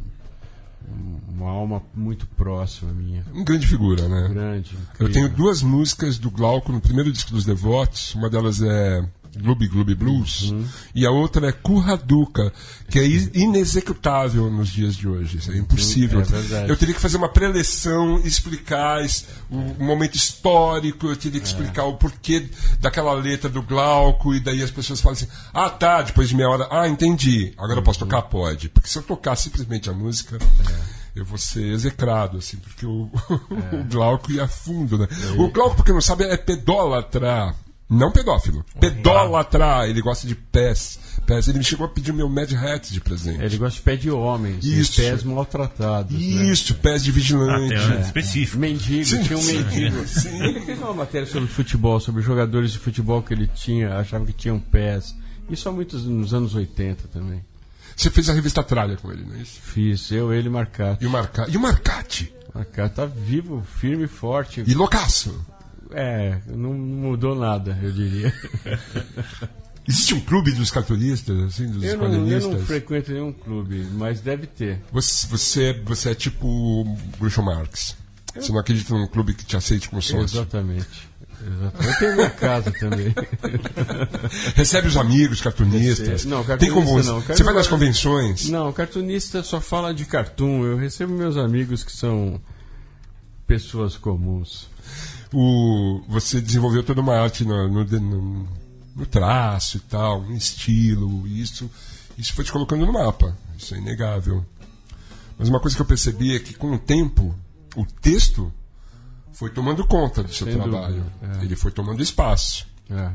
Uma 1.29 1.49
alma 1.49 1.81
muito 1.93 2.25
próxima 2.27 2.91
minha. 2.93 3.25
Um 3.33 3.43
grande 3.43 3.65
figura, 3.67 4.07
né? 4.07 4.27
Grande. 4.29 4.75
Eu 4.75 5.07
incrível. 5.07 5.13
tenho 5.13 5.29
duas 5.29 5.61
músicas 5.61 6.17
do 6.17 6.29
Glauco 6.29 6.71
no 6.71 6.79
primeiro 6.79 7.11
disco 7.11 7.31
dos 7.31 7.43
Devotos. 7.43 8.13
Uma 8.15 8.29
delas 8.29 8.61
é 8.61 9.03
Gloob 9.41 9.67
Gloob 9.67 9.95
Blues 9.95 10.51
Uhum. 10.51 10.65
e 10.93 11.05
a 11.05 11.11
outra 11.11 11.47
é 11.47 11.51
Curraduca, 11.51 12.51
que 12.89 12.99
é 12.99 13.05
inexecutável 13.07 14.49
nos 14.51 14.69
dias 14.69 14.95
de 14.95 15.07
hoje. 15.07 15.39
É 15.51 15.57
impossível. 15.57 16.21
é 16.21 16.69
eu 16.69 16.77
teria 16.77 16.93
que 16.93 17.01
fazer 17.01 17.17
uma 17.17 17.29
preleção, 17.29 18.19
explicar 18.25 19.01
o 19.49 19.83
momento 19.83 20.15
histórico, 20.15 21.07
eu 21.07 21.15
teria 21.15 21.39
que 21.39 21.47
É. 21.47 21.49
explicar 21.49 21.85
o 21.85 21.93
porquê 21.97 22.47
daquela 22.79 23.13
letra 23.13 23.49
do 23.49 23.61
Glauco, 23.61 24.33
e 24.33 24.39
daí 24.39 24.61
as 24.61 24.71
pessoas 24.71 25.01
falam 25.01 25.13
assim: 25.13 25.27
ah, 25.53 25.69
tá, 25.69 26.01
depois 26.01 26.29
de 26.29 26.35
meia 26.35 26.49
hora, 26.49 26.67
ah, 26.71 26.87
entendi, 26.87 27.53
agora 27.57 27.79
eu 27.79 27.83
posso 27.83 27.99
tocar? 27.99 28.21
Pode. 28.23 28.69
Porque 28.69 28.87
se 28.87 28.97
eu 28.97 29.03
tocar 29.03 29.35
simplesmente 29.35 29.89
a 29.89 29.93
música. 29.93 30.37
Eu 31.15 31.23
vou 31.25 31.37
ser 31.37 31.67
execrado, 31.71 32.37
assim, 32.39 32.57
porque 32.57 32.87
o, 32.87 33.07
o 33.71 33.83
Glauco 33.87 34.31
ia 34.31 34.47
fundo, 34.47 34.97
né? 34.97 35.07
O 35.37 35.47
Glauco, 35.51 35.75
pra 35.75 35.85
quem 35.85 35.93
não 35.93 36.01
sabe, 36.01 36.23
é 36.23 36.35
pedólatra. 36.35 37.53
Não 37.93 38.11
pedófilo. 38.11 38.65
Pedólatra. 38.79 39.87
Ele 39.87 40.01
gosta 40.01 40.27
de 40.27 40.35
pés. 40.35 40.99
pés. 41.25 41.47
Ele 41.47 41.57
me 41.59 41.63
chegou 41.63 41.85
a 41.85 41.89
pedir 41.89 42.11
o 42.11 42.13
meu 42.13 42.27
Mad 42.29 42.51
Hat 42.53 42.91
de 42.91 42.99
presente. 42.99 43.41
Ele 43.43 43.57
gosta 43.57 43.75
de 43.77 43.81
pé 43.81 43.95
de 43.95 44.09
homens, 44.09 44.63
Isso. 44.65 44.99
e 44.99 45.03
pés 45.05 45.23
maltratados. 45.23 46.11
né? 46.11 46.19
Isso, 46.19 46.73
pés 46.75 47.03
de 47.03 47.11
Ah, 47.11 47.13
vigilante. 47.13 47.69
tem 47.75 47.97
um 47.97 48.01
específico. 48.01 48.57
Mendigo, 48.59 49.05
Sim, 49.05 49.23
tinha 49.23 49.37
um 49.37 49.41
sim, 49.41 49.57
mendigo. 49.57 50.03
sim. 50.07 50.43
Ele 50.43 50.59
fez 50.61 50.79
uma 50.79 50.93
matéria 50.93 51.27
sobre 51.27 51.47
futebol, 51.47 51.99
sobre 51.99 52.21
jogadores 52.21 52.71
de 52.71 52.79
futebol 52.79 53.21
que 53.21 53.33
ele 53.33 53.47
tinha, 53.47 53.97
achava 53.97 54.25
que 54.25 54.33
tinham 54.33 54.59
pés. 54.59 55.15
Isso 55.49 55.67
há 55.67 55.71
muitos 55.71 56.05
nos 56.05 56.33
anos 56.33 56.55
80 56.55 57.07
também. 57.09 57.43
Você 57.95 58.09
fez 58.09 58.27
a 58.29 58.33
revista 58.33 58.63
Tralha 58.63 58.97
com 58.97 59.11
ele, 59.11 59.23
não 59.23 59.35
é 59.35 59.39
isso? 59.41 59.59
Fiz, 59.61 60.11
eu, 60.11 60.33
ele 60.33 60.47
e 60.47 60.51
Marcati. 60.51 61.03
E 61.03 61.07
o, 61.07 61.09
Marca... 61.11 61.45
e 61.47 61.55
o 61.57 61.59
Marcati? 61.59 62.33
Marcati 62.53 62.95
tá 62.95 63.05
vivo, 63.05 63.63
firme 63.79 64.05
e 64.05 64.07
forte. 64.07 64.63
E 64.65 64.73
loucaço? 64.73 65.45
É, 65.93 66.39
não 66.47 66.73
mudou 66.73 67.35
nada, 67.35 67.77
eu 67.81 67.91
diria. 67.91 68.33
Existe 69.87 70.13
um 70.13 70.21
clube 70.21 70.51
dos 70.53 70.71
cartunistas, 70.71 71.37
assim, 71.43 71.67
dos 71.67 71.83
Eu 71.83 71.97
não, 71.97 72.05
eu 72.05 72.11
quadrinistas? 72.11 72.53
não 72.53 72.65
frequento 72.65 73.11
nenhum 73.11 73.33
clube, 73.33 73.85
mas 73.91 74.21
deve 74.21 74.47
ter. 74.47 74.81
Você, 74.91 75.27
você, 75.27 75.73
você 75.85 76.11
é 76.11 76.15
tipo 76.15 76.47
o 76.47 76.97
Groucho 77.19 77.43
Marx. 77.43 77.95
Você 78.33 78.51
não 78.51 78.59
acredita 78.59 78.93
num 78.93 79.07
clube 79.07 79.33
que 79.33 79.45
te 79.45 79.57
aceite 79.57 79.89
como 79.89 80.01
sócio. 80.01 80.37
Exatamente. 80.37 81.09
Exatamente. 81.45 81.87
Eu 81.87 81.99
tenho 81.99 82.15
minha 82.15 82.29
casa 82.29 82.71
também. 82.71 83.13
Recebe 84.55 84.87
os 84.87 84.95
amigos 84.95 85.41
cartunistas. 85.41 86.25
Não, 86.25 86.37
Tem 86.43 86.57
cartunista 86.57 86.73
como 86.73 87.03
não. 87.03 87.21
Você 87.21 87.43
vai 87.43 87.53
nas 87.53 87.67
convenções? 87.67 88.49
Não, 88.49 88.71
cartunista 88.71 89.43
só 89.43 89.59
fala 89.59 89.93
de 89.93 90.05
cartoon. 90.05 90.63
Eu 90.65 90.77
recebo 90.77 91.13
meus 91.13 91.35
amigos 91.35 91.83
que 91.83 91.91
são 91.91 92.39
pessoas 93.45 93.97
comuns. 93.97 94.69
O, 95.33 96.01
você 96.07 96.39
desenvolveu 96.39 96.83
toda 96.83 97.01
uma 97.01 97.15
arte 97.19 97.43
no, 97.43 97.67
no, 97.67 97.83
no- 97.99 98.47
no 98.95 99.05
traço 99.07 99.77
e 99.77 99.79
tal, 99.79 100.21
um 100.21 100.33
estilo, 100.35 101.27
e 101.27 101.41
isso, 101.41 101.69
isso 102.17 102.33
foi 102.33 102.45
te 102.45 102.51
colocando 102.51 102.85
no 102.85 102.93
mapa. 102.93 103.35
Isso 103.57 103.73
é 103.73 103.79
inegável. 103.79 104.45
Mas 105.37 105.49
uma 105.49 105.59
coisa 105.59 105.75
que 105.75 105.81
eu 105.81 105.85
percebi 105.87 106.35
é 106.35 106.39
que 106.39 106.53
com 106.53 106.71
o 106.73 106.77
tempo, 106.77 107.33
o 107.75 107.83
texto 107.85 108.53
foi 109.31 109.49
tomando 109.49 109.85
conta 109.87 110.21
do 110.21 110.31
seu 110.31 110.45
Sem 110.45 110.55
trabalho. 110.55 111.03
é. 111.23 111.43
Ele 111.43 111.55
foi 111.55 111.71
tomando 111.71 112.03
espaço. 112.03 112.67
É. 112.87 113.11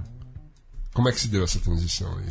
Como 0.93 1.09
é 1.09 1.13
que 1.13 1.21
se 1.21 1.29
deu 1.29 1.45
essa 1.45 1.61
transição 1.61 2.13
aí? 2.19 2.27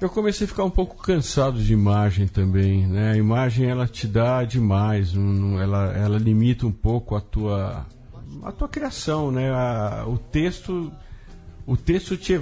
Eu 0.00 0.08
comecei 0.08 0.44
a 0.44 0.48
ficar 0.48 0.62
um 0.64 0.70
pouco 0.70 1.02
cansado 1.02 1.60
de 1.60 1.72
imagem 1.72 2.28
também, 2.28 2.86
né? 2.86 3.12
A 3.12 3.16
imagem 3.16 3.66
ela 3.68 3.88
te 3.88 4.06
dá 4.06 4.44
demais, 4.44 5.12
ela, 5.60 5.92
ela 5.96 6.18
limita 6.18 6.66
um 6.66 6.72
pouco 6.72 7.16
a 7.16 7.20
tua 7.20 7.84
a 8.42 8.52
tua 8.52 8.68
criação, 8.68 9.30
né? 9.30 9.50
A- 9.50 10.04
o 10.06 10.18
texto 10.18 10.92
o 11.66 11.76
texto 11.76 12.16
te 12.16 12.38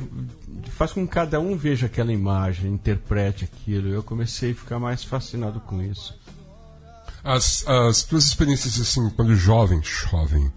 faz 0.70 0.92
com 0.92 1.07
que 1.07 1.12
cada 1.12 1.38
um 1.38 1.57
veja 1.57 1.87
aquela 1.87 2.12
imagem, 2.12 2.72
interprete 2.72 3.44
aquilo. 3.44 3.88
Eu 3.88 4.02
comecei 4.02 4.50
a 4.50 4.55
ficar 4.55 4.78
mais 4.81 5.05
fascinado 5.05 5.61
com 5.61 5.81
isso. 5.81 6.18
As, 7.22 7.64
as 7.68 8.02
tuas 8.02 8.24
experiências, 8.24 8.81
assim, 8.81 9.09
quando 9.11 9.37
jovem, 9.37 9.81
jovem, 9.83 10.52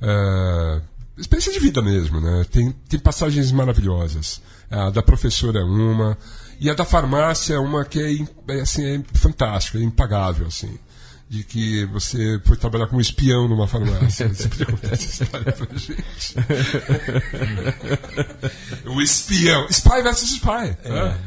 é, 0.00 0.80
experiência 1.18 1.52
de 1.52 1.58
vida 1.58 1.82
mesmo, 1.82 2.20
né? 2.20 2.44
Tem, 2.50 2.70
tem 2.88 3.00
passagens 3.00 3.50
maravilhosas. 3.50 4.40
A 4.70 4.90
da 4.90 5.02
professora 5.02 5.58
é 5.58 5.64
uma, 5.64 6.16
e 6.60 6.70
a 6.70 6.74
da 6.74 6.84
farmácia 6.84 7.54
é 7.54 7.58
uma 7.58 7.84
que 7.84 8.00
é, 8.48 8.54
é, 8.54 8.60
assim, 8.60 8.84
é 8.84 9.02
fantástica, 9.12 9.78
é 9.78 9.82
impagável, 9.82 10.46
assim. 10.46 10.78
De 11.34 11.42
que 11.42 11.84
você 11.86 12.40
foi 12.44 12.56
trabalhar 12.56 12.86
como 12.86 13.00
espião 13.00 13.48
numa 13.48 13.66
farmácia. 13.66 14.28
Você 14.32 14.48
podia 14.48 14.66
contar 14.66 14.92
essa 14.92 15.24
história 15.24 15.52
pra 15.52 15.66
gente. 15.76 16.36
o 18.86 19.02
espião. 19.02 19.66
Spy 19.68 20.02
versus 20.02 20.30
Spy. 20.30 20.76
né? 20.84 21.18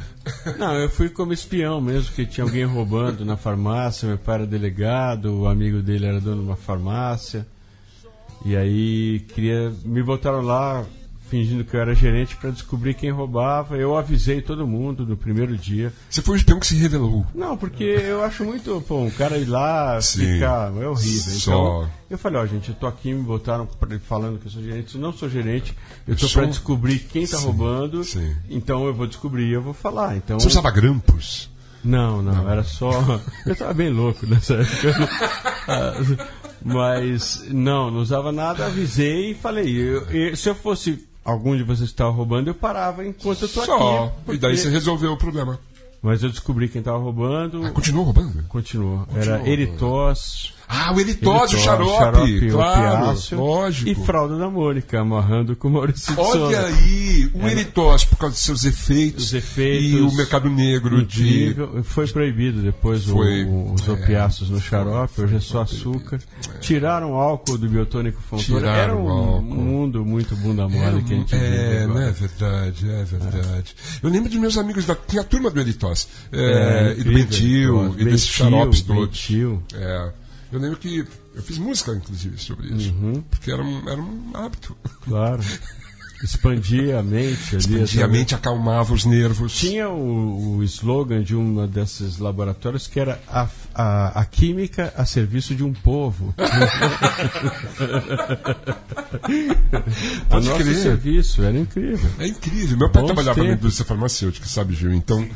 Não, 0.57 0.75
eu 0.75 0.89
fui 0.89 1.09
como 1.09 1.33
espião 1.33 1.81
mesmo, 1.81 2.13
que 2.13 2.25
tinha 2.25 2.45
alguém 2.45 2.63
roubando 2.63 3.25
na 3.25 3.35
farmácia, 3.35 4.07
meu 4.07 4.17
pai 4.17 4.35
era 4.35 4.47
delegado, 4.47 5.41
o 5.41 5.45
amigo 5.45 5.81
dele 5.81 6.05
era 6.05 6.21
dono 6.21 6.41
de 6.41 6.47
uma 6.47 6.55
farmácia. 6.55 7.45
E 8.45 8.55
aí 8.55 9.25
queria 9.27 9.73
me 9.83 10.01
botaram 10.01 10.39
lá 10.41 10.85
fingindo 11.29 11.63
que 11.63 11.75
eu 11.75 11.79
era 11.81 11.93
gerente 11.93 12.35
para 12.35 12.49
descobrir 12.51 12.93
quem 12.93 13.11
roubava. 13.11 13.75
Eu 13.77 13.95
avisei 13.97 14.41
todo 14.41 14.65
mundo 14.67 15.05
no 15.05 15.15
primeiro 15.17 15.57
dia. 15.57 15.91
Você 16.09 16.21
foi 16.21 16.35
o 16.35 16.37
espião 16.37 16.59
que 16.59 16.67
se 16.67 16.75
revelou. 16.75 17.25
Não, 17.35 17.55
porque 17.57 17.83
eu 17.83 18.23
acho 18.23 18.43
muito, 18.45 18.81
pô, 18.87 18.99
um 19.01 19.11
cara 19.11 19.37
ir 19.37 19.45
lá 19.45 19.99
Sim. 20.01 20.33
ficar, 20.35 20.71
é 20.81 20.87
horrível. 20.87 21.33
Só. 21.33 21.51
Então, 21.51 21.89
eu 22.09 22.17
falei, 22.17 22.39
ó, 22.41 22.45
gente, 22.45 22.69
eu 22.69 22.75
tô 22.75 22.87
aqui, 22.87 23.13
me 23.13 23.21
botaram 23.23 23.67
falando 24.07 24.39
que 24.39 24.47
eu 24.47 24.51
sou 24.51 24.63
gerente, 24.63 24.95
eu 24.95 25.01
não 25.01 25.11
sou 25.13 25.29
gerente, 25.29 25.75
eu 26.07 26.15
tô 26.15 26.27
sou- 26.27 26.41
para 26.41 26.49
descobrir 26.49 26.99
quem 26.99 27.27
tá 27.27 27.37
Sim, 27.37 27.45
roubando, 27.45 28.03
sim. 28.03 28.33
então 28.49 28.85
eu 28.85 28.93
vou 28.93 29.05
descobrir, 29.07 29.51
eu 29.51 29.61
vou 29.61 29.73
falar. 29.73 30.15
Então, 30.15 30.39
Você 30.39 30.47
usava 30.47 30.71
grampos? 30.71 31.49
não, 31.83 32.21
não, 32.21 32.49
era 32.49 32.63
só. 32.63 32.91
Eu 33.45 33.55
tava 33.55 33.73
bem 33.73 33.89
louco 33.89 34.25
nessa 34.25 34.55
época. 34.55 36.27
Mas, 36.63 37.45
não, 37.49 37.89
não 37.91 37.99
usava 37.99 38.31
nada, 38.31 38.65
avisei 38.65 39.31
e 39.31 39.35
falei. 39.35 39.69
eu- 39.77 40.03
eu- 40.09 40.35
se 40.35 40.49
eu 40.49 40.55
fosse 40.55 41.06
algum 41.27 41.55
de 41.57 41.63
vocês 41.63 41.89
estava 41.89 42.09
roubando, 42.09 42.47
eu 42.49 42.55
parava 42.55 43.05
enquanto 43.05 43.41
eu 43.43 43.49
tô 43.49 43.65
Só. 43.65 44.05
aqui. 44.05 44.35
E 44.35 44.37
daí 44.37 44.51
porque- 44.51 44.57
você 44.57 44.69
resolveu 44.69 45.11
o 45.13 45.17
problema. 45.17 45.59
Mas 46.01 46.23
eu 46.23 46.29
descobri 46.29 46.69
quem 46.69 46.79
estava 46.79 46.97
roubando. 46.97 47.65
Ah, 47.65 47.71
continuou 47.71 48.05
roubando? 48.05 48.43
Continuou. 48.47 49.05
Era 49.15 49.47
Eritós. 49.49 50.53
Ah, 50.69 50.91
o 50.93 50.99
Eritose, 50.99 51.55
o 51.55 51.57
Eritós, 51.59 51.63
xarope, 51.63 52.49
claro, 52.51 53.01
opiáceo 53.03 53.37
lógico. 53.39 53.89
E 53.89 53.95
fralda 54.05 54.37
da 54.37 54.49
Mônica, 54.49 54.99
amarrando 54.99 55.55
com 55.55 55.69
o 55.69 55.71
Maurício 55.71 56.13
de 56.13 56.19
Olha 56.19 56.59
aí, 56.65 57.31
o 57.33 57.47
Eritose, 57.47 58.05
por 58.05 58.17
causa 58.17 58.35
dos 58.35 58.43
seus 58.43 58.65
efeitos, 58.65 59.25
Os 59.27 59.33
efeitos. 59.33 59.91
e 59.91 60.01
o 60.01 60.11
mercado 60.13 60.49
negro 60.49 61.05
de... 61.05 61.23
Incrível. 61.51 61.83
Foi 61.85 62.05
proibido 62.07 62.61
depois 62.61 63.07
o- 63.07 63.13
Foi. 63.13 63.45
o- 63.45 63.73
os 63.73 63.87
É. 63.87 63.91
opiáceos 63.93 64.49
no 64.49 64.59
xarope, 64.59 65.21
hoje 65.21 65.37
é 65.37 65.39
só 65.39 65.61
açúcar. 65.61 66.19
Tiraram 66.59 67.13
o 67.13 67.15
álcool 67.15 67.57
do 67.57 67.69
biotônico 67.69 68.21
Fontoura. 68.21 68.67
Tiraram 68.67 68.77
Era 68.83 68.95
o 68.95 69.05
um 69.05 69.09
álcool. 69.09 69.41
mundo 69.43 70.05
muito 70.05 70.35
bunda 70.35 70.67
mole 70.67 71.01
que 71.03 71.13
a 71.13 71.17
gente 71.17 71.33
É, 71.33 71.87
né? 71.87 72.09
É 72.09 72.11
verdade, 72.11 72.89
é 72.89 73.03
verdade. 73.05 73.75
Eu 74.03 74.09
lembro 74.09 74.29
de 74.29 74.37
meus 74.37 74.57
amigos 74.57 74.85
da. 74.85 74.95
Tinha 74.95 75.21
a 75.21 75.25
turma 75.25 75.49
do 75.49 75.59
Eritose. 75.61 76.07
É, 76.31 76.93
É, 76.97 76.99
e 76.99 77.03
do 77.03 77.13
Bentil, 77.13 77.95
e 77.97 78.03
desses 78.03 78.27
xaropes 78.27 78.81
todos. 78.81 79.07
Bentil. 79.07 79.63
É. 79.73 80.09
Eu 80.51 80.59
lembro 80.59 80.77
que. 80.77 81.05
Eu 81.35 81.43
fiz 81.43 81.57
música, 81.57 81.91
inclusive, 81.93 82.37
sobre 82.37 82.67
isso. 82.73 82.93
Uhum. 82.93 83.21
Porque 83.29 83.51
era 83.51 83.61
um, 83.61 83.89
era 83.89 84.01
um 84.01 84.31
hábito. 84.33 84.75
Claro. 85.01 85.43
Expandia 86.23 86.97
a 86.99 87.03
mente 87.03 87.49
ali. 87.55 87.59
Expandia 87.59 87.83
a 87.83 87.87
sabe? 87.87 88.17
mente, 88.17 88.33
acalmava 88.33 88.91
os 88.91 89.05
nervos. 89.05 89.53
Tinha 89.55 89.87
o, 89.87 90.57
o 90.57 90.63
slogan 90.63 91.21
de 91.21 91.35
um 91.35 91.67
desses 91.67 92.17
laboratórios 92.17 92.87
que 92.87 92.99
era 92.99 93.21
a, 93.27 93.47
a, 93.75 94.21
a 94.21 94.25
química 94.25 94.91
a 94.97 95.05
serviço 95.05 95.53
de 95.53 95.63
um 95.63 95.73
povo. 95.73 96.33
a 100.29 100.35
nosso 100.39 100.55
crer. 100.55 100.75
serviço, 100.75 101.43
era 101.43 101.55
incrível. 101.57 102.09
É 102.17 102.27
incrível. 102.27 102.77
Meu 102.77 102.89
pai 102.89 103.03
Bons 103.03 103.07
trabalhava 103.09 103.37
na 103.37 103.43
tempos. 103.49 103.59
indústria 103.59 103.85
farmacêutica, 103.85 104.47
sabe, 104.47 104.73
Gil? 104.73 104.93
Então, 104.93 105.27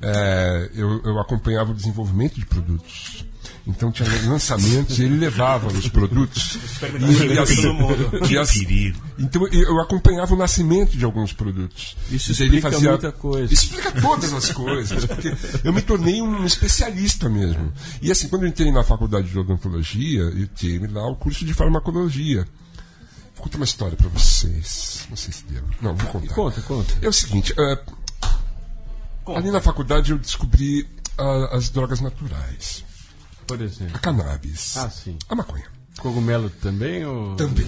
é, 0.00 0.70
eu, 0.74 1.02
eu 1.04 1.20
acompanhava 1.20 1.72
o 1.72 1.74
desenvolvimento 1.74 2.36
de 2.36 2.46
produtos. 2.46 3.26
Então 3.70 3.90
tinha 3.92 4.08
lançamentos 4.26 4.98
e 4.98 5.04
ele 5.04 5.16
levava 5.16 5.68
os 5.68 5.88
produtos. 5.88 6.56
Experimentava 6.64 7.24
E 7.26 7.38
assim, 7.38 7.62
todo 7.62 7.74
mundo. 7.74 8.10
e 8.30 8.36
assim- 8.38 8.64
perigo. 8.64 9.00
então 9.18 9.46
eu 9.48 9.80
acompanhava 9.80 10.34
o 10.34 10.36
nascimento 10.36 10.96
de 10.96 11.04
alguns 11.04 11.32
produtos. 11.32 11.96
Isso 12.10 12.32
E 12.32 12.36
daí 12.36 12.58
explica 12.58 12.80
muita 12.80 13.12
coisa. 13.12 13.52
Explica 13.54 13.92
todas 14.00 14.32
as 14.32 14.50
coisas, 14.50 15.04
porque 15.06 15.34
eu 15.64 15.72
me 15.72 15.82
tornei 15.82 16.20
um 16.20 16.44
especialista 16.44 17.28
mesmo. 17.28 17.72
E 18.02 18.10
assim, 18.10 18.28
quando 18.28 18.42
eu 18.42 18.48
entrei 18.48 18.70
na 18.72 18.82
faculdade 18.84 19.28
de 19.28 19.38
odontologia, 19.38 20.20
eu 20.20 20.46
tive 20.48 20.86
lá 20.88 21.06
o 21.08 21.16
curso 21.16 21.44
de 21.44 21.54
farmacologia. 21.54 22.46
Vou 23.34 23.44
contar 23.44 23.56
uma 23.56 23.64
história 23.64 23.96
para 23.96 24.08
vocês. 24.08 25.06
Não 25.08 25.16
sei 25.16 25.32
se 25.32 25.44
devo. 25.44 25.66
Não, 25.80 25.94
vou 25.94 26.06
contar. 26.10 26.34
Conta, 26.34 26.60
conta. 26.62 26.94
É 27.00 27.08
o 27.08 27.12
seguinte, 27.12 27.54
é, 27.58 27.78
ali 29.34 29.50
na 29.50 29.60
faculdade 29.60 30.10
eu 30.12 30.18
descobri 30.18 30.86
ah, 31.18 31.50
as 31.56 31.70
drogas 31.70 32.00
naturais. 32.00 32.84
Por 33.50 33.62
exemplo. 33.62 33.96
A 33.96 33.98
cannabis. 33.98 34.76
Ah, 34.76 34.90
sim. 34.90 35.18
A 35.28 35.34
maconha. 35.34 35.64
Cogumelo 35.98 36.48
também 36.48 37.04
ou... 37.04 37.36
Também. 37.36 37.66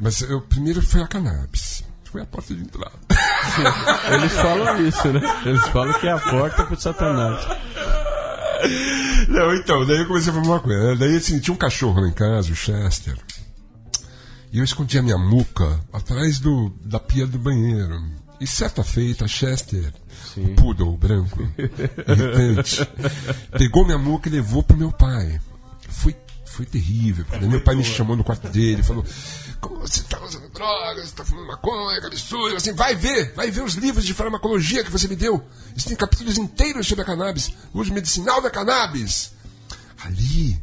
Mas 0.00 0.20
eu 0.22 0.40
primeiro 0.40 0.80
foi 0.82 1.02
a 1.02 1.06
cannabis. 1.06 1.84
Foi 2.04 2.22
a 2.22 2.26
porta 2.26 2.54
de 2.54 2.62
entrada. 2.62 2.92
Eles 4.14 4.32
falam 4.32 4.86
isso, 4.86 5.08
né? 5.12 5.20
Eles 5.44 5.64
falam 5.68 5.92
que 6.00 6.08
é 6.08 6.12
a 6.12 6.18
porta 6.18 6.64
pro 6.64 6.80
satanás. 6.80 7.46
Não, 9.28 9.54
então, 9.54 9.86
daí 9.86 9.98
eu 9.98 10.06
comecei 10.06 10.32
a 10.32 10.34
fumar 10.34 10.58
maconha. 10.58 10.78
né? 10.78 10.96
Daí 10.98 11.16
assim, 11.16 11.38
tinha 11.38 11.54
um 11.54 11.58
cachorro 11.58 12.00
lá 12.00 12.08
em 12.08 12.12
casa, 12.12 12.50
o 12.52 12.56
Chester. 12.56 13.16
E 14.52 14.58
eu 14.58 14.64
escondi 14.64 14.98
a 14.98 15.02
minha 15.02 15.18
muca 15.18 15.80
atrás 15.92 16.40
do, 16.40 16.70
da 16.84 16.98
pia 16.98 17.26
do 17.26 17.38
banheiro. 17.38 18.02
E 18.40 18.46
certa 18.46 18.82
feita, 18.82 19.28
Chester, 19.28 19.92
o 20.36 20.54
poodle 20.54 20.96
branco, 20.96 21.40
irritante, 22.06 22.86
pegou 23.56 23.84
minha 23.84 23.98
muca 23.98 24.28
e 24.28 24.32
levou 24.32 24.62
pro 24.62 24.76
meu 24.76 24.92
pai. 24.92 25.40
Foi, 25.88 26.14
foi 26.44 26.66
terrível. 26.66 27.24
porque 27.24 27.46
meu 27.46 27.60
pai 27.62 27.74
me 27.74 27.84
chamou 27.84 28.16
no 28.16 28.24
quarto 28.24 28.48
dele 28.48 28.82
falou: 28.82 29.04
Como 29.60 29.80
você 29.80 30.02
tá 30.04 30.22
usando 30.22 30.48
drogas, 30.50 31.08
você 31.08 31.14
tá 31.14 31.24
fumando 31.24 31.48
maconha, 31.48 32.00
que 32.00 32.06
absurdo. 32.06 32.56
Assim, 32.56 32.72
vai 32.72 32.94
ver, 32.94 33.32
vai 33.34 33.50
ver 33.50 33.62
os 33.62 33.74
livros 33.74 34.04
de 34.04 34.14
farmacologia 34.14 34.84
que 34.84 34.90
você 34.90 35.08
me 35.08 35.16
deu. 35.16 35.44
Eles 35.72 35.84
têm 35.84 35.96
capítulos 35.96 36.38
inteiros 36.38 36.86
sobre 36.86 37.02
a 37.02 37.06
cannabis, 37.06 37.52
uso 37.74 37.92
medicinal 37.92 38.40
da 38.40 38.50
cannabis. 38.50 39.32
Ali, 40.04 40.60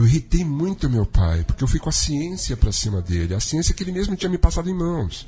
eu 0.00 0.06
irritei 0.06 0.44
muito 0.44 0.88
meu 0.88 1.04
pai, 1.06 1.42
porque 1.44 1.62
eu 1.64 1.68
fui 1.68 1.78
com 1.80 1.88
a 1.88 1.92
ciência 1.92 2.56
para 2.56 2.72
cima 2.72 3.00
dele, 3.02 3.34
a 3.34 3.40
ciência 3.40 3.74
que 3.74 3.82
ele 3.82 3.92
mesmo 3.92 4.16
tinha 4.16 4.28
me 4.30 4.38
passado 4.38 4.68
em 4.70 4.74
mãos. 4.74 5.26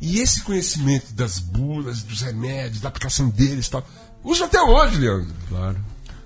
E 0.00 0.20
esse 0.20 0.42
conhecimento 0.42 1.12
das 1.14 1.38
bulas, 1.38 2.02
dos 2.02 2.20
remédios, 2.20 2.80
da 2.80 2.88
aplicação 2.88 3.28
deles 3.28 3.66
e 3.66 3.70
tal, 3.70 3.86
uso 4.24 4.44
até 4.44 4.60
hoje, 4.62 4.96
Leandro. 4.98 5.34
Claro, 5.48 5.76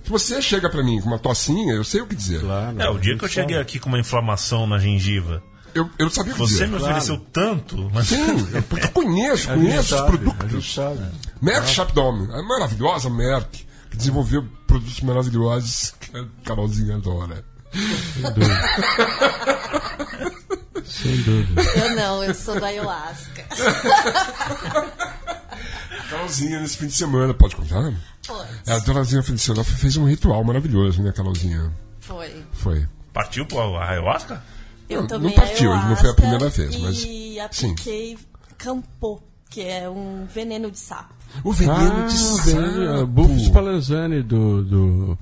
Se 0.04 0.10
você 0.10 0.40
chega 0.42 0.68
para 0.68 0.82
mim 0.82 1.00
com 1.00 1.06
uma 1.08 1.18
tocinha, 1.18 1.72
eu 1.74 1.84
sei 1.84 2.00
o 2.00 2.06
que 2.06 2.14
dizer. 2.16 2.40
claro. 2.40 2.80
É, 2.80 2.88
o 2.90 2.98
dia 2.98 3.16
que 3.16 3.24
eu 3.24 3.28
cheguei 3.28 3.58
aqui 3.58 3.78
com 3.78 3.88
uma 3.88 3.98
inflamação 4.00 4.66
na 4.66 4.78
gengiva, 4.78 5.42
Eu, 5.74 5.88
eu 5.98 6.06
não 6.06 6.10
sabia 6.12 6.32
o 6.32 6.34
que 6.34 6.40
você 6.40 6.52
dizer. 6.52 6.68
me 6.68 6.76
ofereceu 6.76 7.18
tanto, 7.32 7.90
mas 7.94 8.08
Sim, 8.08 8.48
é 8.54 8.60
porque 8.68 8.86
eu 8.86 8.90
conheço, 8.90 9.48
conheço 9.48 9.80
os 9.80 9.88
sabe, 10.00 10.12
gente 10.18 10.24
produtos. 10.34 10.74
sabe. 10.74 11.00
Merck 11.40 11.68
Chapdome, 11.68 12.30
a 12.32 12.42
maravilhosa 12.42 13.08
Merck, 13.08 13.64
que 13.90 13.96
desenvolveu 13.96 14.44
produtos 14.66 15.00
maravilhosos 15.00 15.94
que 16.00 16.16
a 16.16 16.26
Carolzinha 16.44 16.96
adora. 16.96 17.44
Sem 20.84 21.16
dúvida. 21.22 21.62
Eu 21.62 21.96
não, 21.96 22.24
eu 22.24 22.34
sou 22.34 22.58
da 22.60 22.66
ayahuasca. 22.68 23.44
Carolzinha 26.10 26.60
nesse 26.60 26.76
fim 26.76 26.86
de 26.86 26.92
semana, 26.94 27.32
pode 27.34 27.56
contar? 27.56 27.92
Pode. 28.26 28.48
É, 28.66 28.72
A 28.72 28.78
Donazinha 28.80 29.22
Feliciana 29.22 29.64
fez 29.64 29.96
um 29.96 30.04
ritual 30.04 30.42
maravilhoso, 30.44 31.02
né, 31.02 31.12
Carolzinha? 31.12 31.72
Foi. 32.00 32.44
Foi. 32.52 32.86
partiu 33.12 33.46
pro 33.46 33.78
ayahuasca? 33.78 34.42
Eu 34.88 35.00
Não, 35.02 35.08
tomei 35.08 35.28
não 35.30 35.36
partiu, 35.36 35.74
não 35.74 35.96
foi 35.96 36.10
a 36.10 36.14
primeira 36.14 36.48
vez, 36.50 36.76
mas- 36.76 37.04
E 37.04 37.40
apliquei 37.40 38.18
Campo, 38.58 39.22
que 39.48 39.62
é 39.62 39.88
um 39.88 40.26
veneno 40.26 40.70
de 40.70 40.78
sapo. 40.78 41.14
O 41.42 41.52
veneno 41.52 42.04
ah, 42.04 42.06
de 42.06 42.14
o 42.14 42.18
sapo. 42.18 42.42
veneno, 42.42 43.06
Bufo 43.06 43.38
Spallanzani 43.40 44.22
do, 44.22 44.62
do... 44.62 45.18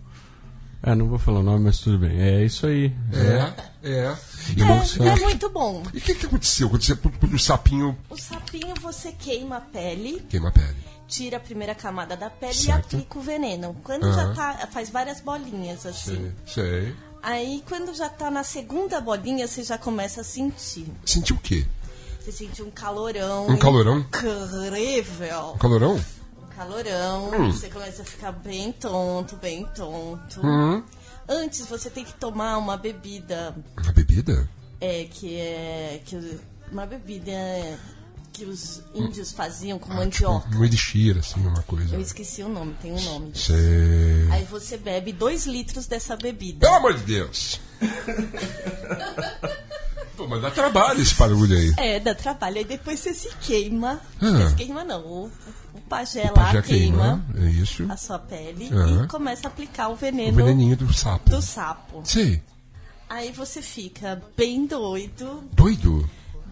Ah, 0.83 0.95
não 0.95 1.07
vou 1.09 1.19
falar 1.19 1.41
o 1.41 1.43
nome, 1.43 1.65
mas 1.65 1.79
tudo 1.79 1.99
bem. 1.99 2.19
É 2.21 2.45
isso 2.45 2.67
aí. 2.67 2.93
É, 3.13 3.89
é. 3.89 4.17
E, 4.57 4.63
É, 4.63 5.09
é 5.09 5.17
muito 5.21 5.51
bom. 5.51 5.83
e 5.93 5.99
o 5.99 6.01
que, 6.01 6.15
que 6.15 6.27
aconteceu? 6.27 6.69
Aconteceu 6.69 6.99
o 7.33 7.39
sapinho 7.39 7.99
O 8.09 8.17
sapinho 8.17 8.75
você 8.81 9.13
queima 9.13 9.59
a 9.59 9.61
pele, 9.61 10.21
queima 10.29 10.49
a 10.49 10.53
pele. 10.53 10.77
tira 11.07 11.37
a 11.37 11.41
primeira 11.41 11.75
camada 11.75 12.17
da 12.17 12.31
pele 12.31 12.55
Certo. 12.55 12.95
e 12.95 12.97
aplica 12.97 13.19
o 13.19 13.23
veneno. 13.23 13.77
Quando 13.85 14.11
já 14.13 14.33
tá, 14.33 14.69
faz 14.73 14.89
várias 14.89 15.21
bolinhas 15.21 15.85
assim. 15.85 16.33
Sei, 16.47 16.65
sei. 16.65 16.97
Aí 17.23 17.63
quando 17.69 17.93
já 17.95 18.09
tá 18.09 18.31
na 18.31 18.43
segunda 18.43 18.99
bolinha, 19.03 19.47
você 19.47 19.63
já 19.63 19.77
começa 19.77 20.23
a 20.23 20.25
sentir. 20.25 20.87
Sentiu 21.05 21.37
o 21.37 21.41
quê? 21.41 21.67
Você 22.25 22.33
sente 22.33 22.63
um 22.63 22.71
calorão. 22.71 23.49
Um 23.49 23.57
calorão? 23.59 23.99
Incrível. 23.99 25.53
Um 25.55 25.59
calorão. 25.59 26.01
Hum. 26.65 27.53
Você 27.53 27.69
começa 27.69 28.03
a 28.03 28.05
ficar 28.05 28.33
bem 28.33 28.73
tonto, 28.73 29.37
bem 29.37 29.67
tonto. 29.75 30.41
Uhum. 30.45 30.83
Antes 31.29 31.67
você 31.67 31.89
tem 31.91 32.05
que 32.05 32.13
tomar 32.15 32.57
uma 32.59 32.77
bebida 32.77 33.55
A 33.77 33.93
bebida? 33.93 34.49
é, 34.81 35.05
que 35.05 35.37
é. 35.37 36.01
Que, 36.05 36.39
uma 36.73 36.87
bebida 36.87 37.33
que 38.33 38.45
os 38.45 38.83
índios 38.95 39.33
faziam 39.33 39.79
com 39.79 39.87
Ah, 39.93 40.07
tipo, 40.07 40.29
mandioca. 40.31 40.57
um 40.57 40.65
elixir, 40.65 41.19
assim, 41.19 41.41
uma 41.41 41.63
coisa. 41.63 41.95
Eu 41.97 42.01
esqueci 42.01 42.43
o 42.43 42.49
nome, 42.49 42.75
tem 42.81 42.93
um 42.93 43.01
nome. 43.03 43.33
Sei. 43.35 44.29
Aí 44.31 44.45
você 44.45 44.77
bebe 44.77 45.13
dois 45.13 45.47
litros 45.47 45.87
dessa 45.87 46.17
bebida. 46.17 46.61
Pelo 46.61 46.75
amor 46.77 46.95
de 46.95 47.03
Deus! 47.05 47.61
Pô, 50.17 50.27
mas 50.29 50.43
dá 50.43 50.51
trabalho 50.51 51.01
esse 51.01 51.15
barulho 51.15 51.57
aí. 51.57 51.73
É, 51.79 51.99
dá 52.01 52.15
trabalho. 52.15 52.59
Aí 52.59 52.65
depois 52.65 53.01
você 53.01 53.15
se 53.15 53.31
queima. 53.41 54.01
Ah. 54.21 54.49
Se 54.51 54.55
queima 54.55 54.85
não. 54.85 55.31
O, 55.75 55.79
o 55.79 55.81
pajé 55.83 56.23
O 56.25 56.27
lá 56.27 56.33
pajé 56.47 56.63
queima, 56.63 57.23
queima, 57.33 57.47
é 57.47 57.51
isso. 57.51 57.87
a 57.91 57.97
sua 57.97 58.19
pele 58.19 58.69
Aham. 58.73 59.05
e 59.05 59.09
começa 59.09 59.49
a 59.49 59.51
aplicar 59.51 59.89
o 59.89 59.93
O 59.93 59.97
veneno, 59.97 60.37
veneninho 60.37 60.77
do 60.77 60.93
sapo. 60.93 61.29
do 61.31 61.41
sapo. 61.43 62.03
Sei. 62.05 62.43
Aí 63.09 63.33
você 63.33 63.61
fica 63.61 64.23
bem 64.37 64.67
doido, 64.67 65.43
Doido? 65.53 66.09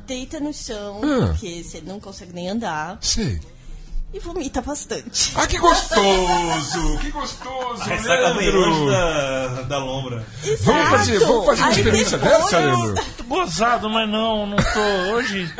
deita 0.06 0.40
no 0.40 0.52
chão, 0.52 1.00
Ah. 1.04 1.28
porque 1.28 1.62
você 1.62 1.80
não 1.80 2.00
consegue 2.00 2.32
nem 2.32 2.48
andar, 2.48 2.98
Sei. 3.00 3.38
e 4.12 4.18
vomita 4.18 4.60
bastante. 4.60 5.32
Ah, 5.36 5.46
que 5.46 5.56
gostoso! 5.58 6.98
Que 7.00 7.10
gostoso, 7.12 7.82
Ressaca 7.84 8.28
antes 8.30 8.42
Leandro! 8.54 8.90
da, 8.90 9.62
da 9.62 9.78
lombra. 9.78 10.26
Vamos 10.62 10.88
fazer, 10.88 11.18
vamos 11.20 11.46
fazer 11.46 11.60
uma 11.62 11.68
Aí 11.68 11.76
experiência 11.76 12.18
depois- 12.18 12.42
dessa, 12.44 12.58
Leandro? 12.58 13.04
Tô 13.18 13.24
gozado, 13.24 13.90
mas 13.90 14.08
não, 14.10 14.46
não 14.46 14.56
tô. 14.56 15.14
Hoje. 15.14 15.54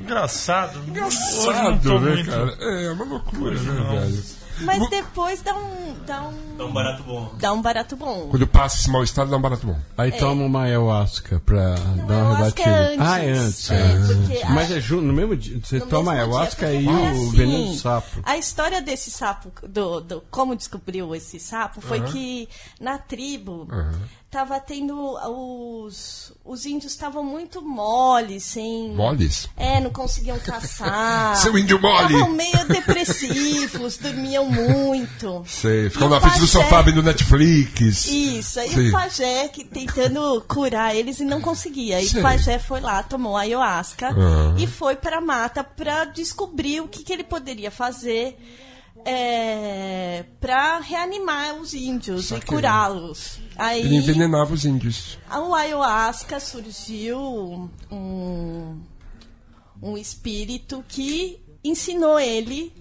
Engraçado. 0.00 0.78
Não 0.80 0.88
Engraçado, 0.88 1.82
tô 1.82 1.98
né, 2.00 2.14
muito. 2.14 2.30
cara? 2.30 2.56
É, 2.60 2.90
uma 2.92 3.04
loucura, 3.04 3.54
né, 3.60 3.72
não. 3.72 3.90
velho? 4.00 4.40
Mas 4.62 4.90
depois 4.90 5.40
dá 5.40 5.54
um, 5.56 5.94
dá 6.06 6.20
um, 6.28 6.56
Dá 6.58 6.66
um 6.66 6.72
barato 6.74 7.02
bom. 7.02 7.32
dá 7.40 7.52
um 7.54 7.62
barato 7.62 7.96
bom. 7.96 8.28
Quando 8.30 8.46
passa 8.46 8.76
esse 8.76 8.90
mal-estar, 8.90 9.26
dá 9.26 9.38
um 9.38 9.40
barato 9.40 9.66
bom. 9.66 9.78
Aí 9.96 10.12
toma 10.12 10.44
uma 10.44 10.64
ayahuasca 10.64 11.40
pra 11.46 11.76
dar 12.06 12.24
uma 12.24 12.36
rebatida. 12.36 12.68
é 12.68 12.92
antes. 12.92 13.00
Ah, 13.00 13.24
é 13.24 13.30
antes. 13.30 13.70
É, 13.70 14.40
é. 14.42 14.44
Mas 14.50 14.70
é 14.70 14.78
junto, 14.78 15.02
no 15.04 15.14
mesmo 15.14 15.34
dia. 15.34 15.58
Você 15.64 15.78
No 15.78 15.86
toma 15.86 16.12
ayahuasca 16.12 16.70
e 16.74 16.84
foi 16.84 16.92
o 16.94 17.06
assim, 17.06 17.30
veneno 17.30 17.66
do 17.68 17.74
sapo. 17.78 18.20
A 18.22 18.36
história 18.36 18.82
desse 18.82 19.10
sapo, 19.10 19.50
do, 19.66 20.00
do 20.00 20.22
como 20.30 20.54
descobriu 20.54 21.14
esse 21.14 21.40
sapo, 21.40 21.80
foi 21.80 22.02
que 22.02 22.46
na 22.78 22.98
tribo 22.98 23.66
tava 24.30 24.60
tendo 24.60 24.94
os 25.28 26.32
os 26.44 26.64
índios 26.66 26.92
estavam 26.92 27.22
muito 27.22 27.60
moles, 27.62 28.42
sem 28.44 28.90
Moles? 28.94 29.48
É, 29.56 29.80
não 29.80 29.90
conseguiam 29.90 30.38
caçar. 30.38 31.36
Seu 31.42 31.56
índio 31.56 31.80
mole! 31.80 32.14
Estavam 32.14 32.34
meio 32.34 32.66
depressivos, 32.66 33.96
dormiam 33.98 34.46
muito. 34.46 35.44
Sei, 35.46 35.90
ficou 35.90 36.08
E 36.08 36.10
na 36.10 36.20
frente 36.20 36.40
do 36.40 36.46
sofá 36.46 36.82
vendo 36.82 37.02
Netflix. 37.02 38.06
Isso, 38.06 38.58
aí 38.58 38.70
Sim. 38.70 38.88
o 38.88 38.92
pajé 38.92 39.48
que, 39.48 39.64
tentando 39.64 40.42
curar 40.48 40.94
eles 40.94 41.20
e 41.20 41.24
não 41.24 41.40
conseguia. 41.40 41.98
Sei. 42.04 42.20
o 42.20 42.22
pajé 42.22 42.58
foi 42.58 42.80
lá, 42.80 43.02
tomou 43.02 43.36
ayahuasca 43.36 44.08
Ah. 44.10 44.54
e 44.58 44.66
foi 44.66 44.96
pra 44.96 45.20
mata 45.20 45.62
pra 45.62 46.04
descobrir 46.06 46.80
o 46.80 46.88
que, 46.88 47.02
que 47.04 47.12
ele 47.12 47.24
poderia 47.24 47.70
fazer 47.70 48.36
é, 49.04 50.24
para 50.40 50.78
reanimar 50.80 51.56
os 51.56 51.74
índios 51.74 52.26
Saquei. 52.26 52.42
e 52.42 52.46
curá-los. 52.46 53.38
Aí 53.56 53.80
Ele 53.80 53.96
envenenava 53.96 54.52
os 54.52 54.64
índios. 54.64 55.18
o 55.30 55.54
ayahuasca 55.54 56.40
surgiu 56.40 57.70
um, 57.90 58.80
um 59.82 59.96
espírito 59.96 60.84
que 60.88 61.40
ensinou 61.62 62.18
ele 62.18 62.72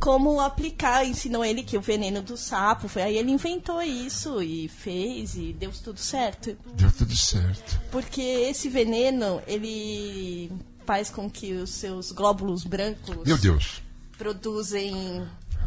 como 0.00 0.40
aplicar, 0.40 1.06
ensinou 1.06 1.44
ele 1.44 1.62
que 1.62 1.78
o 1.78 1.80
veneno 1.80 2.20
do 2.22 2.36
sapo 2.36 2.88
foi 2.88 3.02
aí 3.02 3.16
ele 3.16 3.30
inventou 3.30 3.80
isso 3.80 4.42
e 4.42 4.66
fez 4.66 5.36
e 5.36 5.52
deu 5.52 5.70
tudo 5.70 6.00
certo. 6.00 6.56
Deu 6.74 6.90
tudo 6.90 7.14
certo. 7.14 7.80
Porque 7.92 8.20
esse 8.20 8.68
veneno, 8.68 9.40
ele 9.46 10.50
faz 10.84 11.08
com 11.08 11.30
que 11.30 11.52
os 11.52 11.70
seus 11.70 12.10
glóbulos 12.10 12.64
brancos 12.64 13.24
Meu 13.24 13.38
Deus. 13.38 13.80
Produzem 14.26 15.22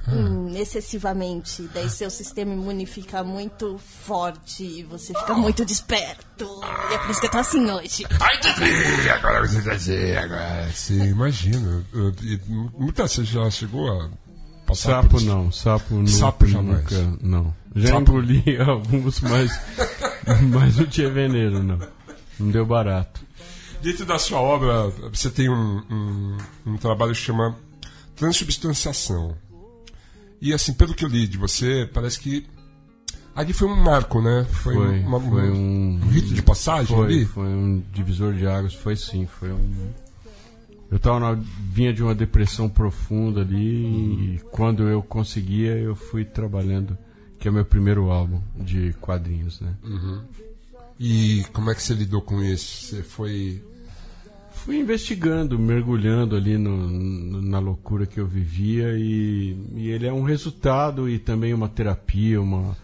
hum, 0.08 0.50
excessivamente. 0.56 1.70
Daí 1.74 1.90
seu 1.90 2.10
sistema 2.10 2.54
imune 2.54 2.86
fica 2.86 3.22
muito 3.22 3.78
forte 3.78 4.64
e 4.64 4.84
você 4.84 5.14
fica 5.14 5.34
muito 5.34 5.66
desperto. 5.66 6.46
E 6.90 6.94
é 6.94 6.98
por 7.00 7.10
isso 7.12 7.20
que 7.20 7.28
eu 7.28 7.32
tô 7.32 7.38
assim 7.40 7.70
hoje. 7.70 8.06
Ai, 8.22 8.40
Titi, 8.40 9.10
agora 9.10 9.46
você 9.46 9.62
tá 9.62 9.74
assim, 9.74 10.12
agora. 10.14 10.70
Sim, 10.74 11.04
imagina. 11.10 11.86
Muita 12.78 13.08
você 13.10 13.26
já 13.26 13.50
chegou 13.50 13.92
a 13.92 14.10
passar 14.66 15.02
Sapo 15.02 15.10
por 15.10 15.18
isso? 15.18 15.26
não, 15.26 15.52
sapo 15.52 15.96
nunca. 15.96 16.12
Sapo 16.12 16.46
jamais. 16.48 16.84
nunca, 16.84 17.18
não. 17.22 17.54
Já 17.76 17.88
Sapo- 17.90 18.00
engoli 18.02 18.44
alguns, 18.66 19.20
mas, 19.20 19.52
mas 20.50 20.78
não 20.78 20.86
tinha 20.86 21.10
veneno, 21.10 21.62
não. 21.62 21.80
Não 22.40 22.52
deu 22.52 22.66
barato. 22.66 23.20
Dentro 23.82 24.06
da 24.06 24.18
sua 24.18 24.40
obra, 24.40 24.90
você 25.14 25.30
tem 25.30 25.50
um, 25.50 25.84
um, 25.92 26.38
um 26.66 26.78
trabalho 26.78 27.12
que 27.12 27.20
chama 27.20 27.56
transubstanciação. 28.16 29.36
E 30.42 30.54
assim, 30.54 30.74
pelo 30.74 30.94
que 30.94 31.04
eu 31.06 31.10
li 31.10 31.28
de 31.28 31.38
você, 31.38 31.90
parece 31.94 32.20
que 32.20 32.46
ali 33.36 33.54
foi 33.54 33.68
um 33.68 33.76
marco, 33.76 34.22
né? 34.22 34.46
Foi, 34.52 34.74
Foi, 34.76 35.00
uma- 35.00 35.20
foi 35.20 35.50
um. 35.52 35.96
um 36.04 36.08
rito 36.10 36.34
de 36.34 36.42
passagem 36.42 36.96
Foi, 36.96 37.06
ali? 37.06 37.26
foi 37.26 37.48
um 37.48 37.84
divisor 37.94 38.34
de 38.34 38.46
águas, 38.46 38.74
foi 38.74 38.96
sim, 38.96 39.26
foi 39.26 39.52
um. 39.52 39.90
Eu 40.92 41.00
tava 41.00 41.20
na- 41.20 41.42
vinha 41.74 41.92
de 41.92 42.04
uma 42.04 42.14
depressão 42.14 42.70
profunda 42.70 43.42
ali 43.42 44.36
e 44.36 44.40
quando 44.52 44.84
eu 44.88 45.02
conseguia 45.02 45.72
eu 45.78 45.96
fui 45.96 46.24
trabalhando, 46.24 46.96
que 47.40 47.48
é 47.48 47.52
meu 47.52 47.66
primeiro 47.66 48.12
álbum 48.12 48.40
de 48.56 48.94
quadrinhos, 49.02 49.60
né? 49.62 49.74
E 51.00 51.44
como 51.52 51.70
é 51.72 51.76
que 51.76 51.82
você 51.82 51.94
lidou 51.94 52.22
com 52.22 52.42
isso? 52.44 52.86
Você 52.86 53.04
foi. 53.04 53.62
Fui 54.64 54.78
investigando, 54.80 55.60
mergulhando 55.60 56.36
ali 56.36 56.58
no- 56.58 56.88
no- 56.90 57.42
na 57.42 57.60
loucura 57.60 58.06
que 58.06 58.20
eu 58.20 58.26
vivia 58.26 58.94
e, 58.98 59.56
e 59.76 59.90
ele 59.90 60.08
é 60.08 60.14
um 60.14 60.24
resultado 60.24 61.08
e 61.10 61.20
também 61.20 61.54
uma 61.54 61.70
terapia, 61.70 62.42
uma 62.42 62.76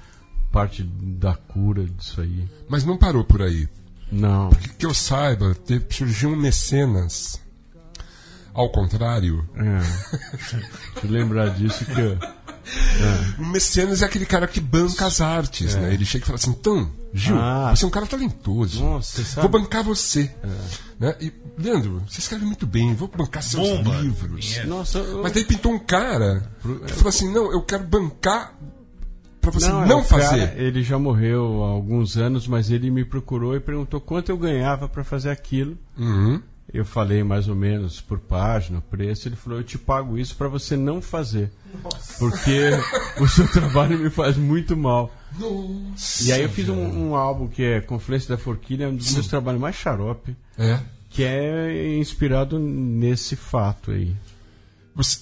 parte 0.52 0.84
da 0.84 1.34
cura 1.36 1.84
disso 1.86 2.22
aí. 2.22 2.46
Mas 2.70 2.86
não 2.86 2.98
parou 2.98 3.24
por 3.24 3.42
aí. 3.42 3.68
Não, 4.12 4.50
Que 4.78 4.86
eu 4.86 4.94
saiba, 4.94 5.56
teve, 5.56 5.86
surgiu 5.90 6.30
um 6.32 6.36
mecenas. 6.36 7.42
Ao 8.54 8.70
contrário. 8.70 9.48
é. 9.56 9.80
Deixa 10.36 11.06
eu 11.06 11.10
lembrar 11.12 11.50
disso 11.56 11.86
que 11.86 12.00
eu, 12.00 12.18
Um 13.40 13.46
mecenas 13.50 14.02
é 14.02 14.06
aquele 14.06 14.26
cara 14.26 14.48
que 14.48 14.60
banca 14.60 15.06
as 15.06 15.20
artes, 15.22 15.76
né? 15.76 15.94
Ele 15.94 16.06
chega 16.06 16.24
e 16.24 16.28
fala 16.28 16.38
assim: 16.38 16.52
então, 16.52 16.90
Gil, 17.14 17.36
Ah. 17.38 17.74
você 17.76 17.84
é 17.84 17.88
um 17.88 17.92
cara 17.92 18.06
talentoso. 18.06 18.84
Nossa, 18.84 19.42
Vou 19.42 19.50
bancar 19.50 19.84
você. 19.84 20.32
Né? 21.00 21.16
E, 21.20 21.34
Leandro, 21.58 22.02
você 22.08 22.20
escreve 22.20 22.46
muito 22.46 22.66
bem, 22.68 22.94
vou 22.94 23.08
bancar 23.08 23.42
seus 23.44 23.68
Bomba. 23.68 23.98
livros. 24.02 24.58
Nossa, 24.66 25.00
eu- 25.00 25.22
Mas 25.24 25.32
daí 25.34 25.44
pintou 25.44 25.74
um 25.74 25.80
cara 25.80 26.44
que 26.88 26.94
falou 26.94 27.10
assim: 27.10 27.32
não, 27.34 27.52
eu 27.52 27.62
quero 27.64 27.84
bancar 27.84 28.54
pra 29.42 29.50
você 29.52 29.68
não, 29.68 29.84
é, 29.84 29.96
o 29.96 30.04
fazer. 30.04 30.48
cara, 30.50 30.62
ele 30.62 30.84
já 30.84 31.00
morreu 31.00 31.64
há 31.64 31.70
alguns 31.70 32.16
anos, 32.18 32.48
mas 32.48 32.70
ele 32.70 32.92
me 32.92 33.04
procurou 33.04 33.56
e 33.56 33.60
perguntou 33.60 34.00
quanto 34.00 34.30
eu 34.30 34.38
ganhava 34.38 34.88
para 34.88 35.04
fazer 35.04 35.32
aquilo. 35.32 35.76
Uhum. 35.98 36.42
Eu 36.74 36.86
falei 36.86 37.22
mais 37.24 37.48
ou 37.50 37.56
menos 37.56 38.00
por 38.00 38.18
página, 38.20 38.82
preço. 38.82 39.28
Ele 39.28 39.36
falou: 39.36 39.60
Eu 39.60 39.64
te 39.64 39.78
pago 39.78 40.18
isso 40.18 40.36
para 40.36 40.48
você 40.48 40.78
não 40.78 41.02
fazer. 41.02 41.52
Porque 42.18 42.70
o 43.20 43.28
seu 43.28 43.48
trabalho 43.52 43.98
me 44.00 44.10
faz 44.10 44.38
muito 44.38 44.76
mal. 44.78 45.14
Nossa. 45.38 46.24
E 46.24 46.32
aí 46.32 46.42
eu 46.44 46.50
fiz 46.50 46.70
um, 46.70 47.10
um 47.10 47.16
álbum 47.16 47.48
que 47.48 47.64
é 47.64 47.82
Confluência 47.82 48.30
da 48.30 48.38
Forquilha, 48.42 48.90
um 48.90 48.96
dos 48.96 49.12
meus 49.14 49.28
trabalhos 49.28 49.60
mais 49.62 49.76
xarope, 49.76 50.36
É. 50.58 50.80
que 51.10 51.24
é 51.24 51.98
inspirado 51.98 52.58
nesse 52.60 53.36
fato 53.36 53.92
aí. 53.92 54.16
Você, 54.96 55.20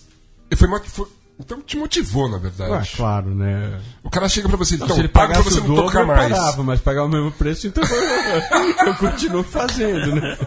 foi, 0.56 0.68
foi- 0.86 1.08
então 1.40 1.62
te 1.62 1.78
motivou, 1.78 2.28
na 2.30 2.38
verdade. 2.38 2.74
Ah, 2.74 2.98
claro, 2.98 3.34
né? 3.34 3.80
O 4.04 4.10
cara 4.10 4.28
chega 4.28 4.48
pra 4.50 4.58
você, 4.58 4.76
então, 4.76 4.90
Se 4.90 5.00
ele 5.00 5.08
paga 5.08 5.34
pra 5.34 5.42
você 5.44 5.60
não 5.62 5.68
dobro, 5.68 5.86
tocar 5.86 6.02
eu 6.02 6.08
mais. 6.08 6.32
parava, 6.32 6.64
mas 6.64 6.82
pagar 6.82 7.06
o 7.06 7.10
mesmo 7.10 7.32
preço, 7.32 7.68
então 7.68 7.84
eu, 7.84 8.86
eu 8.88 8.96
continuo 8.96 9.44
fazendo, 9.44 10.16
né? 10.16 10.38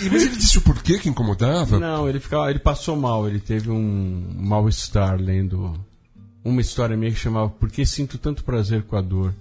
E, 0.00 0.08
mas 0.10 0.22
ele 0.22 0.36
disse 0.36 0.58
o 0.58 0.62
porquê 0.62 0.98
que 0.98 1.08
incomodava? 1.08 1.78
Não, 1.78 2.08
ele 2.08 2.18
ficava, 2.18 2.50
ele 2.50 2.60
passou 2.60 2.96
mal, 2.96 3.28
ele 3.28 3.40
teve 3.40 3.70
um 3.70 4.26
mal-estar 4.36 5.20
lendo 5.20 5.74
uma 6.44 6.60
história 6.60 6.96
minha 6.96 7.10
que 7.10 7.18
chamava 7.18 7.48
Por 7.48 7.70
que 7.70 7.84
sinto 7.86 8.18
tanto 8.18 8.44
prazer 8.44 8.82
com 8.82 8.96
a 8.96 9.00
dor? 9.00 9.34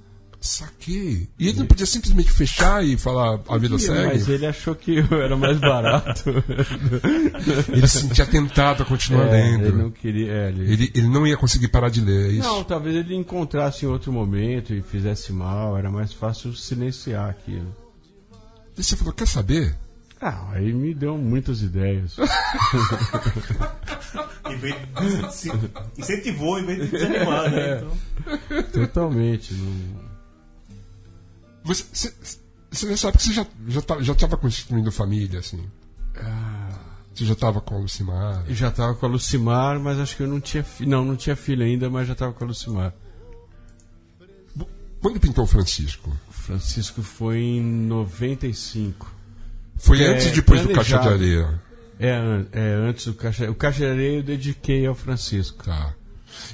Saquei. 0.46 1.30
E 1.40 1.48
ele 1.48 1.60
não 1.60 1.66
podia 1.66 1.86
simplesmente 1.86 2.30
fechar 2.30 2.84
e 2.84 2.98
falar 2.98 3.40
a 3.48 3.58
vida 3.58 3.80
segue? 3.80 4.08
Mas 4.08 4.28
ele 4.28 4.46
achou 4.46 4.76
que 4.76 4.98
eu 4.98 5.22
era 5.22 5.38
mais 5.38 5.58
barato. 5.58 6.30
Ele 7.72 7.88
se 7.88 8.02
sentia 8.02 8.26
tentado 8.26 8.84
a 8.84 8.86
continuar 8.86 9.28
É, 9.28 9.32
lendo. 9.32 9.68
ele 9.68 9.78
não 9.78 9.90
queria. 9.90 10.32
é, 10.34 10.50
ele- 10.50 10.74
Ele, 10.74 10.92
ele 10.96 11.08
não 11.08 11.26
ia 11.26 11.38
conseguir 11.38 11.70
parar 11.70 11.88
de 11.88 12.02
ler, 12.02 12.26
é 12.30 12.34
isso? 12.34 12.48
Não, 12.48 12.62
talvez 12.62 12.94
ele 12.94 13.16
encontrasse 13.16 13.86
em 13.86 13.88
outro 13.88 14.12
momento 14.12 14.74
e 14.74 14.82
fizesse 14.82 15.32
mal, 15.32 15.78
era 15.78 15.90
mais 15.90 16.12
fácil 16.12 16.54
silenciar 16.54 17.30
aquilo. 17.30 17.74
E 18.78 18.84
você 18.84 18.98
falou, 18.98 19.14
quer 19.14 19.28
saber? 19.28 19.74
Ah, 20.20 20.50
aí 20.52 20.74
me 20.74 20.94
deu 20.94 21.18
muitas 21.18 21.62
ideias. 21.62 22.16
Em 24.50 24.58
vez 24.58 24.76
de 24.76 25.34
se- 25.34 25.52
incentivou 25.98 26.60
em 26.60 26.66
vez 26.66 26.80
de 26.82 26.88
desanimar, 26.88 27.50
né? 27.50 27.82
Então, 28.50 28.64
Totalmente. 28.86 29.54
Não... 29.54 30.13
Você, 31.64 31.84
você, 31.94 32.14
você 32.72 33.12
que 33.12 33.24
você 33.24 33.34
já 33.34 33.46
já 33.68 33.82
tá- 33.82 34.02
já 34.02 34.14
estava 34.14 34.38
construindo 34.38 34.92
família, 34.92 35.40
assim. 35.40 35.64
Você 37.14 37.26
já 37.26 37.34
estava 37.34 37.62
com 37.62 37.76
a 37.76 37.78
Lucimar. 37.80 38.44
Eu 38.48 38.56
já 38.56 38.72
tava 38.72 38.96
com 38.96 39.06
a 39.06 39.10
Lucimar, 39.10 39.80
mas 39.80 40.00
acho 40.00 40.18
que 40.18 40.24
eu 40.24 40.28
não 40.28 40.42
tinha 40.42 40.64
filho. 40.64 40.90
Não, 40.90 41.06
não 41.06 41.16
tinha 41.16 41.36
filho 41.36 41.64
ainda, 41.64 41.90
mas 41.90 42.08
já 42.08 42.16
tava 42.16 42.34
com 42.34 42.44
a 42.44 42.48
Lucimar. 42.48 42.94
Quando 45.02 45.20
pintou 45.20 45.44
o 45.44 45.48
Francisco? 45.48 46.10
O 46.30 46.32
Francisco 46.34 47.04
foi 47.04 47.38
em 47.40 47.62
95. 47.62 49.14
Foi 49.78 50.02
É, 50.02 50.08
antes 50.08 50.28
e 50.28 50.32
depois 50.32 50.62
do 50.62 50.70
Caixa 50.70 50.98
de 50.98 51.04
planejado. 51.04 51.24
Areia? 51.24 51.62
É, 52.00 52.46
é 52.54 52.74
antes 52.90 53.06
do 53.08 53.14
Caixa. 53.14 53.52
O 53.52 53.56
Caixa 53.56 53.80
de 53.80 53.86
Areia 53.86 54.18
eu 54.20 54.24
dediquei 54.24 54.86
ao 54.88 54.96
Francisco. 54.96 55.64
Tá. 55.66 55.94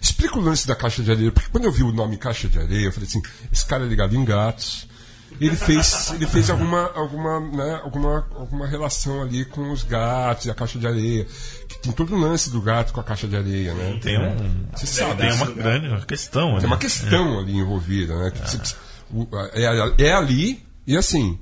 Explica 0.02 0.38
o 0.38 0.41
lance 0.41 0.67
da 0.67 0.76
Caixa 0.76 1.04
de 1.04 1.12
Areia, 1.12 1.32
porque 1.32 1.50
quando 1.50 1.65
eu 1.65 1.72
vi 1.72 1.84
o 1.84 1.91
nome 1.91 2.17
Caixa 2.17 2.50
de 2.50 2.58
Areia, 2.60 2.86
eu 2.88 2.91
falei 2.91 3.08
assim, 3.08 3.22
esse 3.52 3.65
cara 3.65 3.86
é 3.86 3.88
ligado 3.88 4.15
em 4.15 4.26
gatos. 4.26 4.88
Ele 5.39 5.56
fez, 5.56 6.12
ele 6.13 6.26
fez 6.28 6.50
alguma, 6.50 6.92
alguma, 6.94 7.39
né, 7.39 7.80
alguma, 7.84 8.28
alguma 8.36 8.68
relação 8.68 9.22
ali 9.22 9.46
com 9.46 9.72
os 9.72 9.84
gatos 9.84 10.46
e 10.46 10.52
a 10.52 10.54
caixa 10.56 10.78
de 10.80 10.86
areia. 10.88 11.26
Que 11.68 11.80
tem 11.80 11.92
todo 11.92 12.13
o 12.15 12.20
lance 12.20 12.50
do 12.50 12.62
gato 12.62 12.92
com 12.94 13.00
a 13.00 13.04
caixa 13.04 13.28
de 13.28 13.36
areia, 13.38 13.74
né? 13.74 14.00
Tem, 14.02 14.18
um, 14.20 14.65
Você 14.76 14.86
sabe, 14.86 15.22
tem 15.22 15.32
uma 15.32 15.46
grande 15.52 15.88
uma 15.88 16.02
questão. 16.06 16.52
tem 16.54 16.62
né? 16.62 16.68
uma 16.68 16.78
questão 16.78 17.39
ali 17.39 17.58
envolvida, 17.58 18.15
né? 18.18 18.32
Que 18.32 18.39
você- 18.39 18.76
o- 19.13 19.28
é, 19.54 20.06
é 20.06 20.13
ali 20.13 20.62
e 20.86 20.98
assim. 20.98 21.39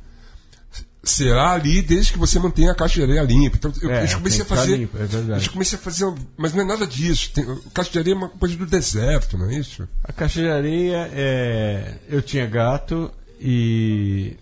Será 1.04 1.52
ali 1.54 1.82
desde 1.82 2.12
que 2.12 2.20
você 2.20 2.38
mantenha 2.38 2.72
a 2.74 2.76
caixa 2.76 2.96
de 2.96 3.04
areia 3.04 3.22
limpa. 3.24 3.56
Então, 3.56 3.72
eu, 3.82 3.90
É, 3.90 4.04
eu 4.04 4.08
já 4.08 4.18
comecei 4.18 4.42
a 4.42 4.46
fazer. 4.46 4.76
limpo, 4.78 4.98
é 4.98 5.04
eu 5.46 5.52
comecei 5.54 5.80
a 5.80 5.82
fazer. 5.82 6.14
Mas 6.36 6.54
não 6.54 6.64
é 6.64 6.66
nada 6.66 6.86
disso. 6.86 7.32
Tem, 7.34 7.46
caixa 7.74 7.92
de 7.92 8.00
areia 8.00 8.14
é 8.14 8.18
uma 8.18 8.28
coisa 8.30 8.58
do 8.58 8.66
deserto, 8.66 9.38
não 9.38 9.50
é 9.50 9.56
isso? 9.56 9.88
A 10.04 10.12
Caixa 10.12 10.42
de 10.42 10.50
Areia 10.50 11.10
é. 11.14 11.94
Eu 12.10 12.22
tinha 12.22 12.46
gato 12.46 13.10
e. 13.40 14.38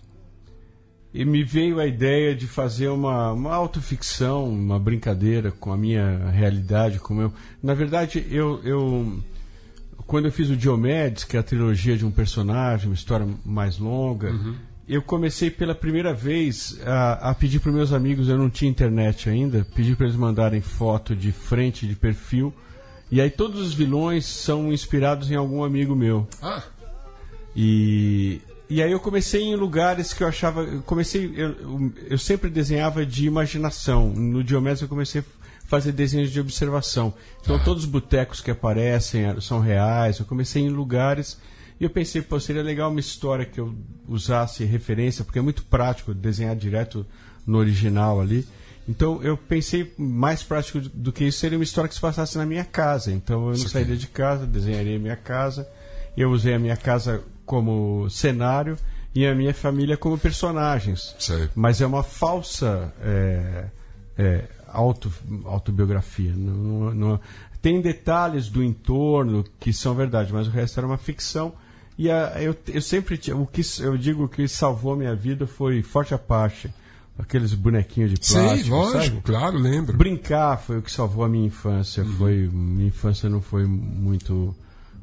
E 1.13 1.23
me 1.23 1.45
veio 1.45 1.79
a 1.79 1.87
ideia 1.87 2.35
de 2.35 2.45
fazer 2.45 2.89
uma, 2.89 3.31
uma 3.31 3.55
autoficção, 3.55 4.49
uma 4.49 4.77
brincadeira 4.77 5.49
com 5.49 5.71
a 5.71 5.77
minha 5.77 6.29
realidade, 6.29 6.99
como 6.99 7.21
eu. 7.21 7.33
Na 7.63 7.73
verdade, 7.73 8.27
eu, 8.29 8.59
eu 8.65 9.23
quando 10.05 10.25
eu 10.25 10.31
fiz 10.31 10.49
o 10.49 10.57
Diomedes, 10.57 11.23
que 11.23 11.37
é 11.37 11.39
a 11.39 11.43
trilogia 11.43 11.97
de 11.97 12.05
um 12.05 12.11
personagem, 12.11 12.87
uma 12.87 12.95
história 12.95 13.27
mais 13.45 13.77
longa, 13.77 14.29
eu 14.87 15.01
comecei 15.01 15.49
pela 15.49 15.73
primeira 15.73 16.13
vez 16.13 16.79
a, 16.85 17.31
a 17.31 17.33
pedir 17.33 17.59
para 17.59 17.71
meus 17.71 17.91
amigos, 17.91 18.27
eu 18.29 18.37
não 18.37 18.49
tinha 18.49 18.69
internet 18.69 19.29
ainda, 19.29 19.65
pedir 19.73 19.95
para 19.95 20.05
eles 20.05 20.17
mandarem 20.17 20.61
foto 20.61 21.15
de 21.15 21.31
frente, 21.31 21.87
de 21.87 21.95
perfil. 21.95 22.53
E 23.09 23.19
aí 23.21 23.29
todos 23.29 23.61
os 23.61 23.73
vilões 23.73 24.25
são 24.25 24.71
inspirados 24.71 25.31
em 25.31 25.35
algum 25.35 25.63
amigo 25.63 25.95
meu. 25.95 26.27
Ah, 26.41 26.61
E, 27.55 28.41
e 28.69 28.81
aí 28.81 28.91
eu 28.91 28.99
comecei 28.99 29.41
em 29.43 29.55
lugares 29.55 30.13
que 30.13 30.23
eu 30.23 30.27
achava. 30.27 30.61
Eu 30.63 30.81
comecei. 30.81 31.31
Eu, 31.35 31.91
eu- 32.09 32.17
sempre 32.17 32.49
desenhava 32.49 33.05
de 33.05 33.25
imaginação. 33.25 34.09
No 34.09 34.43
Diomedes 34.43 34.81
eu 34.81 34.87
comecei 34.87 35.21
a 35.21 35.23
fazer 35.67 35.91
desenhos 35.91 36.31
de 36.31 36.39
observação. 36.39 37.13
Então 37.41 37.57
todos 37.63 37.83
os 37.83 37.89
botecos 37.89 38.41
que 38.41 38.51
aparecem 38.51 39.39
são 39.41 39.59
reais. 39.59 40.19
Eu 40.19 40.25
comecei 40.25 40.61
em 40.63 40.69
lugares. 40.69 41.37
E 41.79 41.83
eu 41.83 41.89
pensei, 41.89 42.21
pô, 42.21 42.39
seria 42.39 42.63
legal 42.63 42.89
uma 42.89 42.99
história 43.01 43.45
que 43.45 43.59
eu 43.59 43.75
usasse 44.07 44.63
referência, 44.63 45.25
porque 45.25 45.39
é 45.39 45.41
muito 45.41 45.63
prático 45.63 46.13
desenhar 46.13 46.55
direto 46.55 47.05
no 47.45 47.57
original 47.57 48.21
ali. 48.21 48.47
Então 48.87 49.21
eu 49.21 49.35
pensei 49.35 49.93
mais 49.97 50.41
prático 50.43 50.79
do 50.79 51.11
que 51.11 51.25
isso 51.25 51.39
seria 51.39 51.57
uma 51.57 51.63
história 51.63 51.87
que 51.89 51.95
se 51.95 51.99
passasse 52.01 52.37
na 52.37 52.45
minha 52.45 52.63
casa. 52.63 53.11
Então 53.11 53.41
eu 53.49 53.57
não 53.57 53.67
sairia 53.67 53.97
de 53.97 54.07
casa, 54.07 54.45
desenharia 54.47 54.95
a 54.95 54.99
minha 54.99 55.15
casa. 55.17 55.67
Eu 56.15 56.31
usei 56.31 56.53
a 56.53 56.59
minha 56.59 56.77
casa 56.77 57.21
como 57.45 58.09
cenário 58.09 58.77
e 59.13 59.25
a 59.25 59.33
minha 59.35 59.53
família 59.53 59.95
como 59.97 60.17
personagens. 60.17 61.15
sei. 61.19 61.49
Mas 61.55 61.79
é 61.81 61.85
uma 61.85 62.03
falsa 62.03 62.93
é, 63.01 63.65
é, 64.17 64.43
auto, 64.67 65.11
autobiografia. 65.45 66.33
Não, 66.35 66.93
não- 66.93 67.19
tem 67.61 67.81
detalhes 67.81 68.47
do 68.47 68.63
entorno 68.63 69.43
que 69.59 69.73
são 69.73 69.95
verdade, 69.95 70.31
mas 70.31 70.47
o 70.47 70.51
resto 70.51 70.79
era 70.79 70.85
uma 70.85 70.97
ficção. 70.97 71.53
E 71.97 72.11
a, 72.11 72.33
eu, 72.41 72.55
eu 72.67 72.81
sempre 72.81 73.17
tinha- 73.17 73.35
o 73.35 73.47
que 73.47 73.61
eu 73.79 73.97
digo 73.97 74.27
que 74.27 74.47
salvou 74.47 74.93
a 74.93 74.97
minha 74.97 75.15
vida 75.15 75.47
foi 75.47 75.81
Forte 75.81 76.13
Apache, 76.13 76.69
aqueles 77.17 77.53
bonequinhos 77.53 78.11
de 78.11 78.17
plástico, 78.17 78.63
Sei, 78.63 78.69
lógico, 78.69 78.99
sabe? 79.15 79.21
claro, 79.21 79.57
lembro. 79.57 79.95
Brincar 79.97 80.57
foi 80.59 80.77
o 80.77 80.81
que 80.81 80.91
salvou 80.91 81.23
a 81.23 81.29
minha 81.29 81.47
infância. 81.47 82.03
Uhum. 82.03 82.11
Foi 82.17 82.49
minha 82.51 82.87
infância 82.89 83.29
não 83.29 83.41
foi 83.41 83.65
muito 83.65 84.53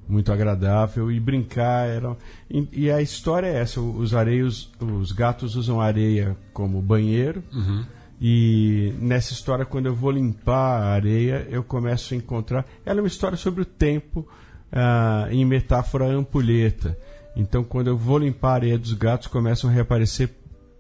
muito 0.08 0.32
agradável 0.32 1.10
e 1.10 1.18
brincar 1.18 1.88
era 1.88 2.16
e, 2.50 2.68
e 2.72 2.90
a 2.90 3.00
história 3.00 3.46
é 3.46 3.60
essa. 3.60 3.80
Os 3.80 4.14
areios, 4.14 4.70
os 4.80 5.12
gatos 5.12 5.56
usam 5.56 5.80
areia 5.80 6.36
como 6.52 6.82
banheiro. 6.82 7.42
Uhum. 7.52 7.84
E 8.20 8.94
nessa 9.00 9.32
história, 9.32 9.64
quando 9.64 9.86
eu 9.86 9.94
vou 9.94 10.12
limpar 10.12 10.80
a 10.80 10.92
areia, 10.92 11.46
eu 11.50 11.64
começo 11.64 12.14
a 12.14 12.16
encontrar. 12.16 12.64
Ela 12.86 13.00
é 13.00 13.02
uma 13.02 13.08
história 13.08 13.36
sobre 13.36 13.62
o 13.62 13.64
tempo 13.64 14.28
ah, 14.70 15.26
em 15.30 15.44
metáfora 15.44 16.04
ampulheta. 16.06 16.96
Então, 17.34 17.64
quando 17.64 17.88
eu 17.88 17.96
vou 17.96 18.18
limpar 18.18 18.50
a 18.50 18.54
areia 18.54 18.78
dos 18.78 18.92
gatos, 18.92 19.26
começam 19.26 19.68
a 19.68 19.72
reaparecer 19.72 20.30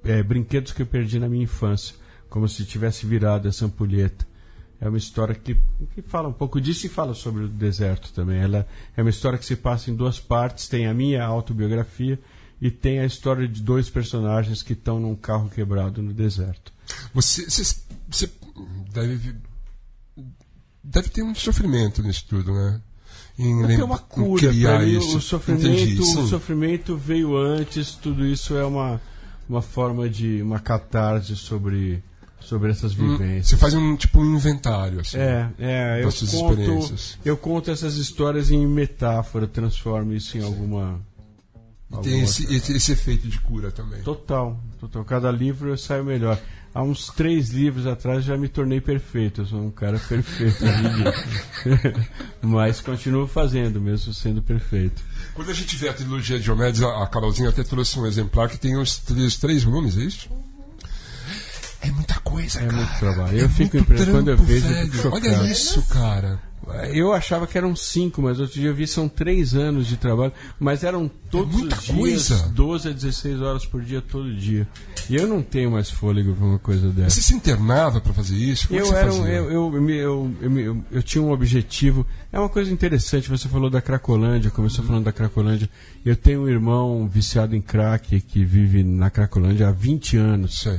eh, 0.04 0.22
brinquedos 0.22 0.72
que 0.72 0.82
eu 0.82 0.86
perdi 0.86 1.18
na 1.18 1.28
minha 1.28 1.44
infância, 1.44 1.96
como 2.28 2.48
se 2.48 2.64
tivesse 2.64 3.06
virado 3.06 3.48
essa 3.48 3.64
ampulheta. 3.64 4.26
É 4.82 4.88
uma 4.88 4.98
história 4.98 5.32
que, 5.32 5.56
que 5.94 6.02
fala 6.02 6.28
um 6.28 6.32
pouco 6.32 6.60
disso 6.60 6.86
e 6.86 6.88
fala 6.88 7.14
sobre 7.14 7.44
o 7.44 7.48
deserto 7.48 8.12
também. 8.12 8.40
Ela 8.40 8.66
é 8.96 9.00
uma 9.00 9.10
história 9.10 9.38
que 9.38 9.46
se 9.46 9.54
passa 9.54 9.92
em 9.92 9.94
duas 9.94 10.18
partes: 10.18 10.66
tem 10.66 10.88
a 10.88 10.92
minha 10.92 11.24
autobiografia 11.24 12.18
e 12.60 12.68
tem 12.68 12.98
a 12.98 13.06
história 13.06 13.46
de 13.46 13.62
dois 13.62 13.88
personagens 13.88 14.60
que 14.60 14.72
estão 14.72 14.98
num 14.98 15.14
carro 15.14 15.48
quebrado 15.48 16.02
no 16.02 16.12
deserto. 16.12 16.72
Você, 17.14 17.48
você, 17.48 17.76
você 18.10 18.30
deve, 18.92 19.36
deve 20.82 21.08
ter 21.10 21.22
um 21.22 21.34
sofrimento 21.34 22.02
nisso 22.02 22.26
tudo, 22.28 22.52
né? 22.52 22.82
Em 23.38 23.64
Tem 23.64 23.82
uma 23.84 23.98
cura. 23.98 24.48
criar 24.48 24.80
mim, 24.80 24.98
isso. 24.98 25.16
o, 25.16 25.20
sofrimento, 25.20 26.02
o 26.02 26.26
sofrimento 26.26 26.96
veio 26.96 27.36
antes, 27.36 27.94
tudo 27.94 28.26
isso 28.26 28.56
é 28.56 28.64
uma, 28.64 29.00
uma 29.48 29.62
forma 29.62 30.08
de. 30.08 30.42
uma 30.42 30.58
catarse 30.58 31.36
sobre, 31.36 32.02
sobre 32.42 32.70
essas 32.70 32.92
Hum, 32.98 33.16
vivências. 33.16 33.48
Você 33.48 33.56
faz 33.56 33.74
um 33.74 33.96
tipo 33.96 34.20
um 34.20 34.34
inventário, 34.36 35.00
assim. 35.00 35.16
É, 35.18 35.50
é, 35.58 36.00
eu 36.00 36.04
Das 36.06 36.14
suas 36.14 36.30
conto, 36.32 36.60
experiências. 36.60 37.18
eu 37.24 37.36
conto 37.36 37.70
essas 37.70 37.96
histórias 37.96 38.50
em 38.50 38.66
metáfora, 38.66 39.46
transformo 39.46 40.12
isso 40.12 40.36
em 40.36 40.42
alguma. 40.42 41.00
E 41.90 41.94
alguma 41.94 42.02
tem 42.02 42.22
esse, 42.22 42.52
esse, 42.54 42.72
esse 42.76 42.92
efeito 42.92 43.28
de 43.28 43.38
cura 43.40 43.70
também. 43.70 44.02
Total, 44.02 44.58
total. 44.80 45.04
Cada 45.04 45.30
livro 45.30 45.68
eu 45.70 45.76
saio 45.76 46.04
melhor. 46.04 46.38
Há 46.74 46.82
uns 46.82 47.08
três 47.08 47.50
livros 47.50 47.86
atrás 47.86 48.24
já 48.24 48.34
me 48.34 48.48
tornei 48.48 48.80
perfeito. 48.80 49.42
Eu 49.42 49.46
sou 49.46 49.60
um 49.60 49.70
cara 49.70 49.98
perfeito. 49.98 50.64
Mas 52.40 52.80
continuo 52.80 53.26
fazendo, 53.26 53.80
mesmo 53.80 54.14
sendo 54.14 54.42
perfeito. 54.42 55.02
Quando 55.34 55.50
a 55.50 55.54
gente 55.54 55.76
vê 55.76 55.88
a 55.90 55.92
trilogia 55.92 56.38
de 56.38 56.44
Diomedes, 56.44 56.82
a 56.82 57.02
a 57.02 57.06
Carolzinha 57.06 57.50
até 57.50 57.62
trouxe 57.62 57.98
um 57.98 58.06
exemplar 58.06 58.48
que 58.48 58.58
tem 58.58 58.76
os 58.78 58.98
três, 58.98 59.36
três 59.36 59.62
volumes, 59.62 59.98
é 59.98 60.00
isso? 60.02 60.28
É 61.82 61.90
muita 61.90 62.14
coisa, 62.20 62.60
É 62.60 62.64
cara. 62.66 62.76
muito 62.76 62.98
trabalho. 62.98 63.38
É 63.40 63.42
Eu 63.44 63.48
fico 63.48 63.76
muito 63.76 63.76
impressionado 63.78 64.16
quando 64.18 64.28
eu 64.28 64.36
vejo, 64.38 64.66
eu 64.66 64.72
velho. 64.74 64.92
fico 64.92 65.14
Olha 65.14 65.50
isso, 65.50 65.82
cara. 65.88 66.40
Eu 66.94 67.12
achava 67.12 67.44
que 67.44 67.58
eram 67.58 67.74
cinco, 67.74 68.22
mas 68.22 68.38
outro 68.38 68.54
dia 68.60 68.68
eu 68.70 68.74
vi 68.74 68.86
são 68.86 69.08
três 69.08 69.52
anos 69.52 69.84
de 69.88 69.96
trabalho. 69.96 70.32
Mas 70.60 70.84
eram 70.84 71.10
todos 71.28 71.56
muita 71.56 71.74
os 71.76 71.82
dias, 71.82 71.96
coisa. 71.98 72.48
12 72.50 72.88
a 72.88 72.92
16 72.92 73.40
horas 73.42 73.66
por 73.66 73.82
dia, 73.82 74.00
todo 74.00 74.32
dia. 74.32 74.66
E 75.10 75.16
eu 75.16 75.26
não 75.26 75.42
tenho 75.42 75.72
mais 75.72 75.90
fôlego 75.90 76.32
pra 76.36 76.46
uma 76.46 76.58
coisa 76.60 76.88
dessa. 76.90 77.10
Você 77.16 77.20
se 77.22 77.34
internava 77.34 78.00
pra 78.00 78.12
fazer 78.12 78.36
isso? 78.36 78.68
Como 78.68 78.78
é 78.78 78.82
Eu, 78.82 78.86
você 78.86 78.94
era 78.94 79.12
um, 79.12 79.16
fazia? 79.18 79.32
eu, 79.34 79.50
eu, 79.50 79.88
eu, 79.90 80.36
eu, 80.60 80.84
eu 80.92 81.02
tinha 81.02 81.20
um 81.20 81.32
objetivo. 81.32 82.06
É 82.32 82.38
uma 82.38 82.48
coisa 82.48 82.72
interessante, 82.72 83.28
você 83.28 83.48
falou 83.48 83.68
da 83.68 83.82
Cracolândia, 83.82 84.48
começou 84.48 84.84
falando 84.84 85.04
da 85.06 85.12
Cracolândia. 85.12 85.68
Eu 86.06 86.14
tenho 86.14 86.42
um 86.42 86.48
irmão 86.48 87.08
viciado 87.08 87.56
em 87.56 87.60
crack 87.60 88.20
que 88.20 88.44
vive 88.44 88.84
na 88.84 89.10
Cracolândia 89.10 89.66
há 89.68 89.72
20 89.72 90.16
anos. 90.16 90.60
Sei. 90.60 90.78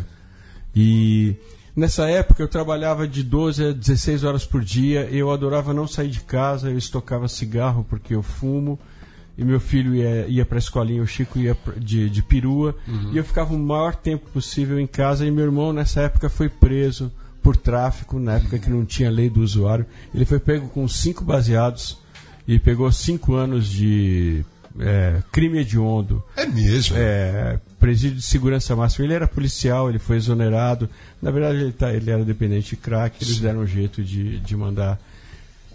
E 0.76 1.36
nessa 1.76 2.10
época 2.10 2.42
eu 2.42 2.48
trabalhava 2.48 3.08
de 3.08 3.24
12 3.24 3.66
a 3.66 3.72
16 3.72 4.24
horas 4.24 4.46
por 4.46 4.64
dia. 4.64 5.08
Eu 5.12 5.32
adorava 5.32 5.74
não 5.74 5.88
sair 5.88 6.10
de 6.10 6.22
casa, 6.22 6.70
eu 6.70 6.78
estocava 6.78 7.28
cigarro 7.28 7.86
porque 7.90 8.16
eu 8.16 8.24
fumo. 8.24 8.80
E 9.38 9.44
meu 9.44 9.60
filho 9.60 9.96
ia, 9.96 10.28
ia 10.28 10.46
para 10.46 10.58
a 10.58 10.60
escolinha, 10.60 11.02
o 11.02 11.08
Chico 11.08 11.40
ia 11.40 11.58
de, 11.78 12.10
de 12.10 12.22
perua. 12.22 12.76
E 13.12 13.18
eu 13.18 13.24
ficava 13.24 13.54
o 13.54 13.58
maior 13.58 13.96
tempo 13.96 14.30
possível 14.30 14.80
em 14.80 14.86
casa. 14.86 15.26
E 15.26 15.32
meu 15.32 15.46
irmão, 15.46 15.74
nessa 15.74 16.02
época, 16.02 16.30
foi 16.30 16.50
preso 16.50 17.12
por 17.42 17.58
tráfico, 17.58 18.20
na 18.20 18.36
época 18.36 18.60
que 18.60 18.70
não 18.70 18.86
tinha 18.86 19.10
lei 19.10 19.30
do 19.30 19.42
usuário. 19.42 19.86
Ele 20.14 20.24
foi 20.24 20.40
pego 20.40 20.70
com 20.70 20.88
cinco 20.88 21.24
baseados 21.24 21.98
e 22.48 22.60
pegou 22.60 22.92
cinco 22.92 23.34
anos 23.34 23.68
de 23.68 24.46
é, 24.80 25.22
crime 25.32 25.60
hediondo. 25.60 26.24
É 26.36 26.46
mesmo. 26.46 26.96
É, 26.98 27.60
presídio 27.84 28.16
de 28.16 28.22
segurança 28.22 28.74
máxima. 28.78 29.06
Ele 29.06 29.14
era 29.14 29.28
policial, 29.28 29.90
ele 29.90 30.00
foi 30.00 30.16
exonerado. 30.16 30.90
Na 31.22 31.30
verdade, 31.32 31.58
ele, 31.58 31.72
tá, 31.74 31.94
ele 31.94 32.10
era 32.10 32.24
dependente 32.24 32.70
de 32.70 32.76
crack. 32.78 33.22
Eles 33.22 33.40
deram 33.40 33.60
um 33.60 33.68
jeito 33.68 34.02
de, 34.02 34.40
de 34.40 34.56
mandar. 34.56 34.98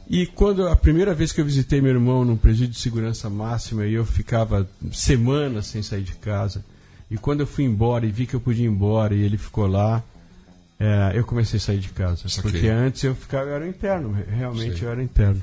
E 0.08 0.24
quando 0.24 0.66
a 0.66 0.74
primeira 0.74 1.12
vez 1.12 1.32
que 1.32 1.40
eu 1.42 1.44
visitei 1.44 1.82
meu 1.82 1.90
irmão 1.90 2.24
num 2.24 2.36
presídio 2.36 2.72
de 2.72 2.78
segurança 2.78 3.28
máxima, 3.28 3.84
e 3.84 3.92
eu 3.92 4.06
ficava 4.06 4.66
semanas 4.90 5.66
sem 5.66 5.82
sair 5.82 6.02
de 6.02 6.14
casa. 6.14 6.64
E 7.10 7.18
quando 7.18 7.40
eu 7.40 7.46
fui 7.46 7.64
embora 7.64 8.06
e 8.06 8.10
vi 8.10 8.26
que 8.26 8.34
eu 8.34 8.40
podia 8.40 8.64
ir 8.64 8.70
embora 8.70 9.14
e 9.14 9.20
ele 9.20 9.36
ficou 9.36 9.66
lá, 9.66 10.02
é, 10.80 11.12
eu 11.14 11.24
comecei 11.24 11.58
a 11.58 11.60
sair 11.60 11.78
de 11.78 11.90
casa. 11.90 12.26
Saquei. 12.26 12.52
Porque 12.52 12.68
antes 12.68 13.04
eu 13.04 13.14
ficava, 13.14 13.50
eu 13.50 13.54
era 13.54 13.68
interno, 13.68 14.16
realmente 14.30 14.78
Sei. 14.78 14.88
eu 14.88 14.92
era 14.92 15.02
interno. 15.02 15.42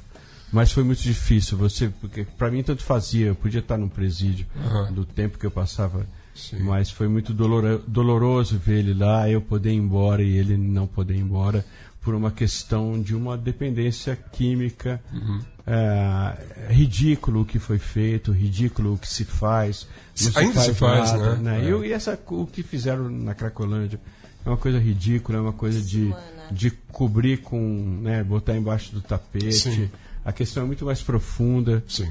Mas 0.51 0.71
foi 0.71 0.83
muito 0.83 1.03
difícil, 1.03 1.59
você, 1.59 1.89
porque 2.01 2.25
para 2.37 2.49
mim 2.49 2.63
tanto 2.63 2.83
fazia, 2.83 3.27
eu 3.27 3.35
podia 3.35 3.59
estar 3.59 3.77
num 3.77 3.89
presídio 3.89 4.47
Aham. 4.57 4.91
do 4.93 5.05
tempo 5.05 5.37
que 5.37 5.45
eu 5.45 5.51
passava, 5.51 6.07
Sim. 6.35 6.59
mas 6.59 6.91
foi 6.91 7.07
muito 7.07 7.33
doloro- 7.33 7.81
doloroso 7.87 8.57
ver 8.59 8.79
ele 8.79 8.93
lá, 8.93 9.29
eu 9.29 9.41
poder 9.41 9.71
ir 9.71 9.75
embora 9.77 10.21
e 10.21 10.37
ele 10.37 10.57
não 10.57 10.85
poder 10.85 11.15
ir 11.15 11.21
embora 11.21 11.65
por 12.01 12.13
uma 12.13 12.29
questão 12.29 13.01
de 13.01 13.15
uma 13.15 13.35
dependência 13.37 14.15
química. 14.15 15.01
Uhum. 15.11 15.39
É, 15.67 16.67
ridículo 16.69 17.41
o 17.41 17.45
que 17.45 17.57
foi 17.57 17.79
feito, 17.79 18.31
ridículo 18.31 18.93
o 18.93 18.97
que 18.97 19.07
se 19.07 19.25
faz. 19.25 19.87
não 20.21 20.31
Ainda 20.41 20.59
se 20.61 20.73
faz, 20.75 21.13
né? 21.41 21.61
E 21.63 21.65
É. 21.67 21.71
eu- 21.71 21.83
E 21.83 21.91
essa, 21.91 22.19
o 22.27 22.45
que 22.45 22.61
fizeram 22.61 23.09
na 23.09 23.33
Cracolândia 23.33 23.99
é 24.45 24.49
uma 24.49 24.57
coisa 24.57 24.77
ridícula, 24.77 25.39
é 25.39 25.41
uma 25.41 25.53
coisa 25.53 25.81
de, 25.81 26.13
de 26.51 26.69
cobrir 26.91 27.37
com, 27.37 27.57
né, 28.03 28.23
botar 28.23 28.55
embaixo 28.55 28.93
do 28.93 29.01
tapete. 29.01 29.53
Sim. 29.53 29.89
A 30.23 30.31
questão 30.31 30.61
é 30.63 30.65
muito 30.67 30.85
mais 30.85 31.01
profunda. 31.01 31.83
Sim. 31.87 32.09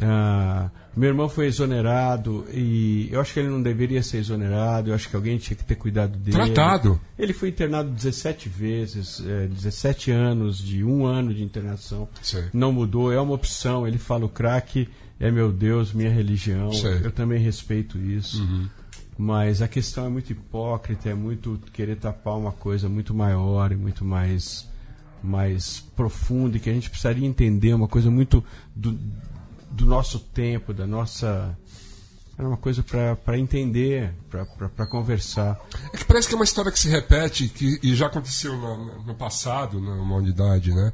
Ah, 0.00 0.70
meu 0.96 1.08
irmão 1.08 1.28
foi 1.28 1.46
exonerado 1.46 2.44
e 2.52 3.08
eu 3.10 3.20
acho 3.20 3.32
que 3.32 3.40
ele 3.40 3.48
não 3.48 3.60
deveria 3.60 4.02
ser 4.02 4.18
exonerado. 4.18 4.90
Eu 4.90 4.94
acho 4.94 5.08
que 5.08 5.16
alguém 5.16 5.38
tinha 5.38 5.56
que 5.56 5.64
ter 5.64 5.74
cuidado 5.74 6.16
dele. 6.16 6.36
Tratado. 6.36 7.00
Ele 7.18 7.32
foi 7.32 7.48
internado 7.48 7.90
17 7.90 8.48
vezes, 8.48 9.22
é, 9.26 9.46
17 9.48 10.10
anos 10.12 10.58
de 10.58 10.84
um 10.84 11.04
ano 11.04 11.34
de 11.34 11.42
internação. 11.42 12.08
Sei. 12.22 12.44
Não 12.52 12.72
mudou, 12.72 13.12
é 13.12 13.20
uma 13.20 13.34
opção. 13.34 13.86
Ele 13.86 13.98
fala: 13.98 14.24
o 14.24 14.28
crack 14.28 14.88
é 15.18 15.30
meu 15.30 15.50
Deus, 15.50 15.92
minha 15.92 16.10
religião. 16.10 16.72
Sei. 16.72 17.00
Eu 17.02 17.10
também 17.10 17.40
respeito 17.40 17.98
isso. 17.98 18.42
Uhum. 18.42 18.68
Mas 19.16 19.62
a 19.62 19.68
questão 19.68 20.06
é 20.06 20.08
muito 20.08 20.30
hipócrita, 20.30 21.08
é 21.08 21.14
muito 21.14 21.58
querer 21.72 21.96
tapar 21.96 22.36
uma 22.36 22.52
coisa 22.52 22.88
muito 22.88 23.14
maior 23.14 23.70
e 23.70 23.76
muito 23.76 24.04
mais, 24.04 24.68
mais 25.22 25.80
profunda 25.94 26.56
e 26.56 26.60
que 26.60 26.68
a 26.68 26.72
gente 26.72 26.90
precisaria 26.90 27.26
entender, 27.26 27.72
uma 27.74 27.86
coisa 27.86 28.10
muito 28.10 28.44
do, 28.74 28.98
do 29.74 29.84
nosso 29.86 30.18
tempo, 30.18 30.72
da 30.72 30.86
nossa. 30.86 31.56
Era 32.36 32.48
uma 32.48 32.56
coisa 32.56 32.82
para 32.82 33.38
entender, 33.38 34.12
para 34.28 34.86
conversar. 34.86 35.60
É 35.92 35.96
que 35.96 36.04
parece 36.04 36.26
que 36.26 36.34
é 36.34 36.36
uma 36.36 36.44
história 36.44 36.72
que 36.72 36.78
se 36.78 36.88
repete 36.88 37.48
que, 37.48 37.78
e 37.80 37.94
já 37.94 38.06
aconteceu 38.06 38.56
no, 38.56 39.02
no 39.04 39.14
passado, 39.14 39.80
na 39.80 39.92
humanidade, 39.92 40.74
né? 40.74 40.92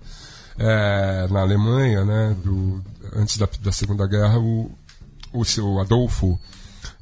É, 0.59 1.29
na 1.31 1.41
Alemanha, 1.41 2.05
né? 2.05 2.37
Do, 2.45 2.85
antes 3.15 3.39
da, 3.39 3.49
da 3.63 3.73
Segunda 3.73 4.07
Guerra, 4.07 4.39
o, 4.39 4.71
o 5.33 5.45
seu 5.45 5.79
Adolfo, 5.81 6.39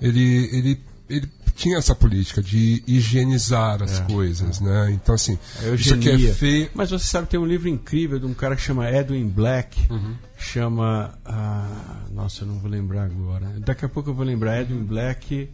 ele, 0.01 0.49
ele, 0.53 0.85
ele 1.11 1.27
tinha 1.59 1.77
essa 1.77 1.93
política 1.93 2.41
de 2.41 2.85
higienizar 2.87 3.83
as 3.83 3.99
coisas, 3.99 4.61
né? 4.61 4.93
Então, 4.93 5.17
assim, 5.17 5.37
A 5.61 5.75
isso 5.75 5.93
aqui 5.93 6.29
é 6.29 6.33
feio. 6.33 6.71
Mas 6.73 6.91
você 6.91 7.05
sabe, 7.05 7.27
tem 7.27 7.39
um 7.39 7.45
livro 7.45 7.69
incrível 7.69 8.21
de 8.21 8.27
um 8.27 8.33
cara 8.33 8.55
que 8.55 8.63
chama 8.63 8.89
Edwin 8.89 9.29
Black. 9.29 9.93
Uhum. 9.93 10.15
Chama. 10.39 11.19
ah, 11.27 12.07
nossa, 12.13 12.45
eu 12.45 12.47
não 12.49 12.61
vou 12.61 12.71
lembrar 12.71 13.07
agora. 13.07 13.47
Daqui 13.59 13.85
a 13.85 13.89
pouco 13.89 14.11
eu 14.11 14.15
vou 14.15 14.25
lembrar. 14.25 14.61
Edwin 14.63 14.85
Black. 14.85 15.51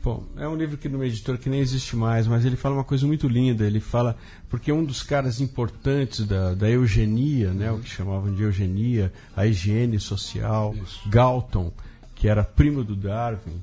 Bom, 0.00 0.24
é 0.36 0.46
um 0.46 0.54
livro 0.54 0.76
que 0.76 0.88
numa 0.88 1.06
editora 1.06 1.38
que 1.38 1.48
nem 1.48 1.60
existe 1.60 1.96
mais, 1.96 2.28
mas 2.28 2.44
ele 2.44 2.56
fala 2.56 2.76
uma 2.76 2.84
coisa 2.84 3.04
muito 3.04 3.26
linda. 3.26 3.64
Ele 3.64 3.80
fala. 3.80 4.16
Porque 4.48 4.70
um 4.70 4.84
dos 4.84 5.02
caras 5.02 5.40
importantes 5.40 6.24
da, 6.24 6.54
da 6.54 6.70
eugenia, 6.70 7.50
né, 7.50 7.72
o 7.72 7.80
que 7.80 7.90
chamavam 7.90 8.32
de 8.32 8.42
eugenia, 8.44 9.12
a 9.36 9.44
higiene 9.44 9.98
social, 9.98 10.72
Galton, 11.06 11.72
que 12.14 12.28
era 12.28 12.44
primo 12.44 12.84
do 12.84 12.94
Darwin, 12.94 13.60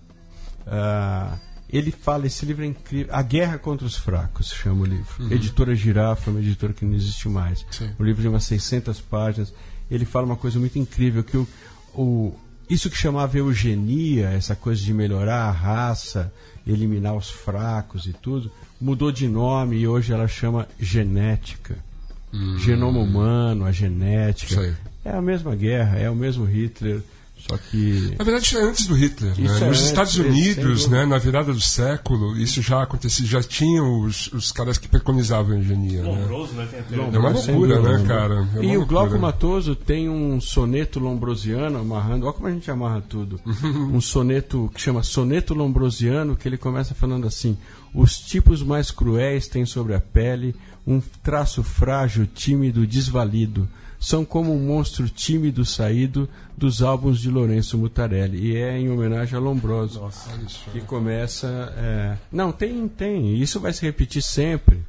ah, 0.68 1.38
Ele 1.70 1.92
fala, 1.92 2.28
esse 2.28 2.46
livro 2.46 2.64
é 2.64 2.68
incrível. 2.68 3.14
A 3.14 3.22
Guerra 3.22 3.58
contra 3.58 3.86
os 3.86 3.96
Fracos, 3.96 4.48
chama 4.48 4.82
o 4.82 4.86
livro. 4.86 5.34
Editora 5.34 5.76
Girafa, 5.76 6.32
uma 6.32 6.40
editora 6.40 6.74
que 6.74 6.86
não 6.86 6.96
existe 6.96 7.28
mais. 7.30 7.66
Sim. 7.72 7.92
O 8.00 8.04
livro 8.04 8.22
de 8.22 8.28
umas 8.28 8.44
600 8.46 9.00
páginas. 9.02 9.54
Ele 9.90 10.06
fala 10.06 10.26
uma 10.26 10.36
coisa 10.36 10.60
muito 10.60 10.78
incrível, 10.78 11.24
que 11.24 11.38
o, 11.38 11.48
o, 11.94 12.36
isso 12.70 12.90
que 12.90 12.98
chamava 12.98 13.38
eugenia, 13.38 14.30
essa 14.30 14.56
coisa 14.56 14.82
de 14.82 14.94
melhorar 14.94 15.46
a 15.46 15.52
raça, 15.52 16.32
eliminar 16.66 17.16
os 17.16 17.30
fracos 17.30 18.06
e 18.06 18.14
tudo, 18.14 18.52
mudou 18.80 19.12
de 19.12 19.28
nome 19.28 19.78
e 19.78 19.88
hoje 19.88 20.14
ela 20.14 20.28
chama 20.28 20.68
genética. 20.80 21.78
Genoma 22.60 23.00
humano, 23.00 23.66
a 23.66 23.72
genética. 23.72 24.78
É 25.04 25.12
a 25.12 25.22
mesma 25.22 25.56
guerra, 25.56 25.98
é 25.98 26.10
o 26.10 26.16
mesmo 26.16 26.46
Hitler, 26.46 27.02
só 27.48 27.58
que. 27.58 28.16
Na 28.18 28.24
verdade, 28.24 28.46
isso 28.46 28.58
é 28.58 28.62
antes 28.62 28.86
do 28.86 28.94
Hitler. 28.94 29.32
Né? 29.40 29.46
é 29.46 29.50
Nos 29.50 29.62
antes, 29.62 29.82
Estados 29.82 30.16
Unidos, 30.18 30.88
né, 30.88 31.06
na 31.06 31.18
virada 31.18 31.54
do 31.54 31.62
século, 31.62 32.38
isso 32.38 32.62
já 32.62 32.84
acontecia, 32.84 33.26
já 33.26 33.42
tinham 33.42 34.02
os, 34.02 34.32
os 34.34 34.52
caras 34.52 34.78
que 34.78 34.88
preconizavam 34.88 35.54
a 35.54 35.58
eugenia. 35.58 36.04
Né? 36.04 36.10
Lombroso, 36.10 36.54
né? 36.54 36.68
Tem 36.70 36.80
até 36.80 36.96
Lombroso. 36.96 37.16
É 37.16 37.20
uma 37.20 37.30
loucura, 37.30 37.76
dúvida, 37.76 37.98
né, 37.98 37.98
né? 37.98 38.08
cara? 38.08 38.48
É 38.56 38.66
e 38.66 38.78
o. 38.78 38.86
Glauco 38.86 39.20
Matoso 39.20 39.76
tem 39.76 40.10
um 40.10 40.42
soneto 40.42 41.00
lombrosiano 41.00 41.80
amarrando. 41.80 42.26
Olha 42.26 42.34
como 42.34 42.48
a 42.48 42.52
gente 42.52 42.70
amarra 42.70 43.02
tudo. 43.02 43.40
um 43.46 44.02
soneto 44.02 44.70
que 44.74 44.82
chama 44.82 45.04
Soneto 45.04 45.54
Lombrosiano, 45.54 46.36
que 46.36 46.48
ele 46.48 46.58
começa 46.58 46.96
falando 46.96 47.28
assim: 47.28 47.58
Os 47.94 48.18
tipos 48.18 48.64
mais 48.64 48.92
cruéis 48.92 49.48
têm 49.48 49.66
sobre 49.66 49.94
a 49.94 50.00
pele 50.00 50.56
um 50.86 51.02
traço 51.24 51.64
frágil, 51.64 52.26
tímido, 52.26 52.86
desvalido. 52.88 53.70
São 54.00 54.24
como 54.24 54.56
um 54.56 54.60
monstro 54.66 55.10
tímido 55.10 55.66
saído 55.66 56.30
dos 56.58 56.82
álbuns 56.82 57.20
de 57.20 57.30
Lourenço 57.30 57.78
Mutarelli. 57.78 58.52
E 58.52 58.56
é 58.56 58.78
em 58.80 58.90
homenagem 58.90 59.36
a 59.36 59.40
Lombroso. 59.42 60.10
Que 60.72 60.80
começa. 60.82 61.74
é, 61.78 62.18
Não, 62.32 62.52
tem, 62.52 62.88
tem. 62.88 63.36
Isso 63.38 63.60
vai 63.60 63.74
se 63.74 63.82
repetir 63.82 64.22
sempre. 64.22 64.80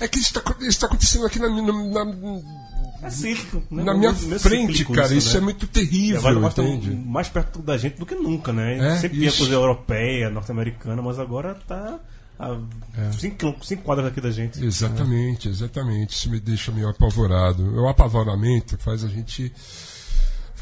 É 0.00 0.06
que 0.08 0.18
isso 0.18 0.32
está 0.60 0.86
acontecendo 0.86 1.26
aqui 1.26 1.38
na, 1.38 1.48
na, 1.48 2.04
na- 2.04 2.40
É 3.02 3.10
cíclico, 3.10 3.62
né? 3.74 3.82
na 3.84 3.94
minha 3.94 4.12
frente, 4.14 4.84
cara. 4.86 5.12
Isso, 5.14 5.32
né? 5.34 5.38
é 5.38 5.40
muito 5.40 5.64
E 5.64 5.68
terrível, 5.68 6.18
agora 6.20 6.38
nós 6.40 6.52
entende? 6.58 6.88
estamos 6.90 7.06
mais 7.06 7.28
perto 7.28 7.58
da 7.60 7.76
gente 7.76 7.98
do 7.98 8.06
que 8.06 8.14
nunca, 8.14 8.52
né? 8.52 8.78
É, 8.94 8.98
Sempre 8.98 9.18
tinha 9.18 9.28
isso. 9.28 9.38
coisa 9.38 9.54
europeia, 9.54 10.30
norte-americana, 10.30 11.00
mas 11.02 11.18
agora 11.18 11.54
tá 11.66 11.98
a 12.38 12.58
É. 12.98 13.12
cinco, 13.12 13.54
cinco 13.62 13.82
quadras 13.82 14.08
aqui 14.08 14.20
da 14.20 14.30
gente. 14.30 14.62
Exatamente, 14.64 15.48
exatamente. 15.48 16.14
Isso 16.14 16.30
me 16.30 16.40
deixa 16.40 16.72
meio 16.72 16.88
apavorado. 16.88 17.62
O 17.80 17.88
apavoramento 17.88 18.76
faz 18.78 19.04
a 19.04 19.08
gente 19.08 19.52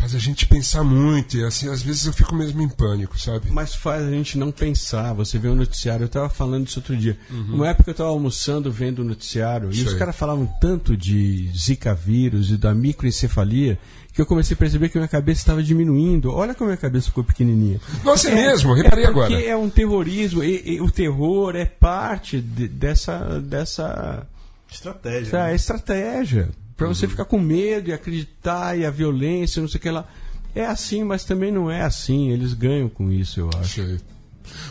faz 0.00 0.14
a 0.14 0.18
gente 0.18 0.46
pensar 0.46 0.82
muito 0.82 1.36
e 1.36 1.44
assim 1.44 1.68
às 1.68 1.82
vezes 1.82 2.06
eu 2.06 2.12
fico 2.12 2.34
mesmo 2.34 2.62
em 2.62 2.68
pânico, 2.68 3.18
sabe? 3.18 3.50
Mas 3.50 3.74
faz 3.74 4.02
a 4.02 4.10
gente 4.10 4.38
não 4.38 4.50
pensar. 4.50 5.12
Você 5.12 5.38
vê 5.38 5.48
o 5.48 5.54
noticiário, 5.54 6.04
eu 6.04 6.06
estava 6.06 6.28
falando 6.30 6.64
disso 6.64 6.78
outro 6.78 6.96
dia. 6.96 7.18
Uhum. 7.30 7.56
Uma 7.56 7.68
época 7.68 7.90
eu 7.90 7.92
estava 7.92 8.08
almoçando 8.08 8.72
vendo 8.72 9.00
o 9.00 9.04
noticiário 9.04 9.70
e 9.72 9.82
os 9.82 9.92
caras 9.94 10.16
falavam 10.16 10.46
tanto 10.60 10.96
de 10.96 11.50
Zika 11.56 11.94
vírus 11.94 12.50
e 12.50 12.56
da 12.56 12.74
microencefalia 12.74 13.78
que 14.12 14.20
eu 14.20 14.26
comecei 14.26 14.54
a 14.54 14.58
perceber 14.58 14.88
que 14.88 14.96
minha 14.98 15.06
cabeça 15.06 15.40
estava 15.42 15.62
diminuindo. 15.62 16.32
Olha 16.32 16.54
como 16.54 16.68
a 16.68 16.72
minha 16.72 16.80
cabeça 16.80 17.08
ficou 17.08 17.22
pequenininha. 17.22 17.80
Nossa, 18.02 18.30
é, 18.30 18.34
mesmo, 18.34 18.72
reparei 18.74 19.04
é 19.04 19.08
porque 19.12 19.34
agora. 19.34 19.44
é 19.44 19.56
um 19.56 19.68
terrorismo 19.70 20.42
e, 20.42 20.76
e 20.76 20.80
o 20.80 20.90
terror 20.90 21.54
é 21.54 21.64
parte 21.66 22.40
de- 22.40 22.66
dessa 22.68 23.38
dessa 23.40 24.26
Estratégia. 24.72 25.26
essa 25.28 25.44
né? 25.44 25.54
estratégia 25.54 26.48
para 26.80 26.88
você 26.88 27.04
Uhum. 27.04 27.10
ficar 27.10 27.24
com 27.26 27.38
medo 27.38 27.90
e 27.90 27.92
acreditar 27.92 28.76
e 28.78 28.86
a 28.86 28.90
violência, 28.90 29.60
não 29.60 29.68
sei 29.68 29.78
o 29.78 29.82
que 29.82 29.90
lá. 29.90 30.08
É 30.54 30.64
assim, 30.64 31.04
mas 31.04 31.24
também 31.24 31.52
não 31.52 31.70
é 31.70 31.82
assim. 31.82 32.30
Eles 32.30 32.54
ganham 32.54 32.88
com 32.88 33.12
isso, 33.12 33.38
eu 33.38 33.50
acho. 33.60 33.74
Sei. 33.84 34.00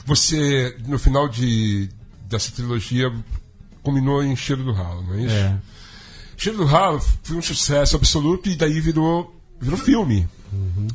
Você 0.05 0.76
no 0.88 0.97
final 0.97 1.30
de 1.30 1.88
dessa 2.28 2.51
trilogia 2.51 3.14
combinou 3.84 4.24
em 4.24 4.36
Cheiro 4.36 4.64
do 4.64 4.72
Ralo, 4.74 5.03
não 5.03 5.14
é 5.14 5.22
isso? 5.22 5.36
É. 5.36 5.57
Cheiro 6.36 6.57
do 6.57 6.66
Ralo 6.66 6.99
foi 7.24 7.38
um 7.38 7.41
sucesso 7.41 7.95
absoluto 7.95 8.49
e 8.49 8.55
daí 8.55 8.80
virou 8.82 9.34
virou 9.62 9.78
filme. 9.78 10.28
Uhum. 10.51 10.88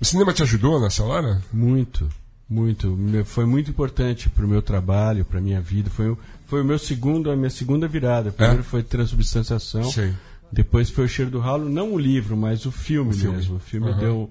O 0.00 0.04
cinema 0.04 0.32
te 0.32 0.42
ajudou 0.42 0.80
nessa 0.80 1.04
hora? 1.04 1.40
Muito, 1.52 2.08
muito. 2.48 2.98
Foi 3.24 3.46
muito 3.46 3.70
importante 3.70 4.28
para 4.28 4.44
o 4.44 4.48
meu 4.48 4.60
trabalho, 4.60 5.24
para 5.24 5.40
minha 5.40 5.60
vida. 5.60 5.88
Foi, 5.88 6.16
foi 6.46 6.62
o 6.62 6.64
meu 6.64 6.78
segundo, 6.78 7.30
a 7.30 7.36
minha 7.36 7.50
segunda 7.50 7.86
virada. 7.86 8.32
Primeiro 8.32 8.64
foi 8.64 8.82
transubstanciação, 8.82 9.84
Sim. 9.84 10.12
Depois 10.52 10.90
foi 10.90 11.06
o 11.06 11.08
cheiro 11.08 11.30
do 11.30 11.38
ralo, 11.38 11.68
não 11.68 11.94
o 11.94 11.98
livro, 11.98 12.36
mas 12.36 12.66
o 12.66 12.70
filme, 12.70 13.14
filme. 13.14 13.36
mesmo. 13.36 13.56
O 13.56 13.60
filme 13.60 13.88
Aham. 13.88 13.98
deu 13.98 14.30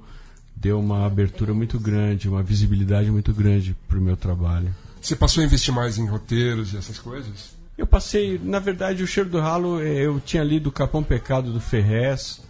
deu 0.56 0.80
uma 0.80 1.08
abertura 1.08 1.56
muito 1.56 1.80
grande, 1.80 2.30
uma 2.30 2.44
visibilidade 2.44 3.10
muito 3.10 3.34
grande 3.34 3.76
para 3.88 3.98
o 3.98 4.02
meu 4.02 4.16
trabalho. 4.16 4.76
Você 5.02 5.16
passou 5.16 5.42
a 5.42 5.46
investir 5.46 5.74
mais 5.74 5.98
em 5.98 6.06
roteiros 6.06 6.74
e 6.74 6.78
essas 6.78 7.00
coisas? 7.00 7.56
Eu 7.76 7.88
passei, 7.88 8.40
na 8.44 8.60
verdade, 8.60 9.02
o 9.02 9.08
cheiro 9.08 9.28
do 9.28 9.40
ralo, 9.40 9.82
eh, 9.82 10.06
eu 10.06 10.20
tinha 10.20 10.44
lido 10.44 10.72
Capão 10.72 11.02
Pecado 11.02 11.52
do 11.52 11.60
Ferrez, 11.60 12.42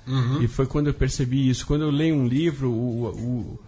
e 0.42 0.48
foi 0.48 0.66
quando 0.66 0.88
eu 0.88 0.94
percebi 0.94 1.50
isso. 1.50 1.66
Quando 1.66 1.84
eu 1.84 1.90
leio 1.90 2.16
um 2.16 2.28
livro, 2.28 2.70
o, 2.70 3.06
o, 3.08 3.60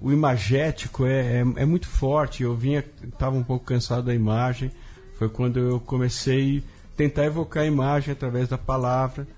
o 0.00 0.12
imagético 0.12 1.06
é, 1.06 1.38
é, 1.38 1.44
é 1.56 1.64
muito 1.64 1.86
forte. 1.86 2.42
Eu 2.42 2.56
vinha, 2.56 2.84
estava 3.04 3.36
um 3.36 3.44
pouco 3.44 3.64
cansado 3.64 4.04
da 4.04 4.14
imagem. 4.14 4.70
Foi 5.16 5.28
quando 5.28 5.60
eu 5.60 5.78
comecei 5.78 6.58
a 6.58 6.96
tentar 6.96 7.24
evocar 7.24 7.62
a 7.62 7.66
imagem 7.66 8.12
através 8.12 8.48
da 8.48 8.58
palavra. 8.58 9.28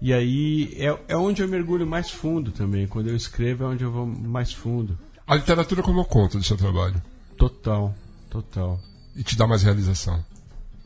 E 0.00 0.12
aí 0.12 0.74
é, 0.78 0.98
é 1.08 1.16
onde 1.16 1.42
eu 1.42 1.48
mergulho 1.48 1.86
mais 1.86 2.10
fundo 2.10 2.50
também. 2.52 2.86
Quando 2.86 3.08
eu 3.08 3.16
escrevo 3.16 3.64
é 3.64 3.66
onde 3.66 3.84
eu 3.84 3.90
vou 3.92 4.06
mais 4.06 4.52
fundo. 4.52 4.98
A 5.26 5.34
literatura 5.34 5.82
como 5.82 6.04
conta 6.04 6.38
do 6.38 6.44
seu 6.44 6.56
trabalho 6.56 7.00
Total, 7.36 7.94
total. 8.28 8.80
e 9.14 9.22
te 9.22 9.36
dá 9.36 9.46
mais 9.46 9.62
realização. 9.62 10.24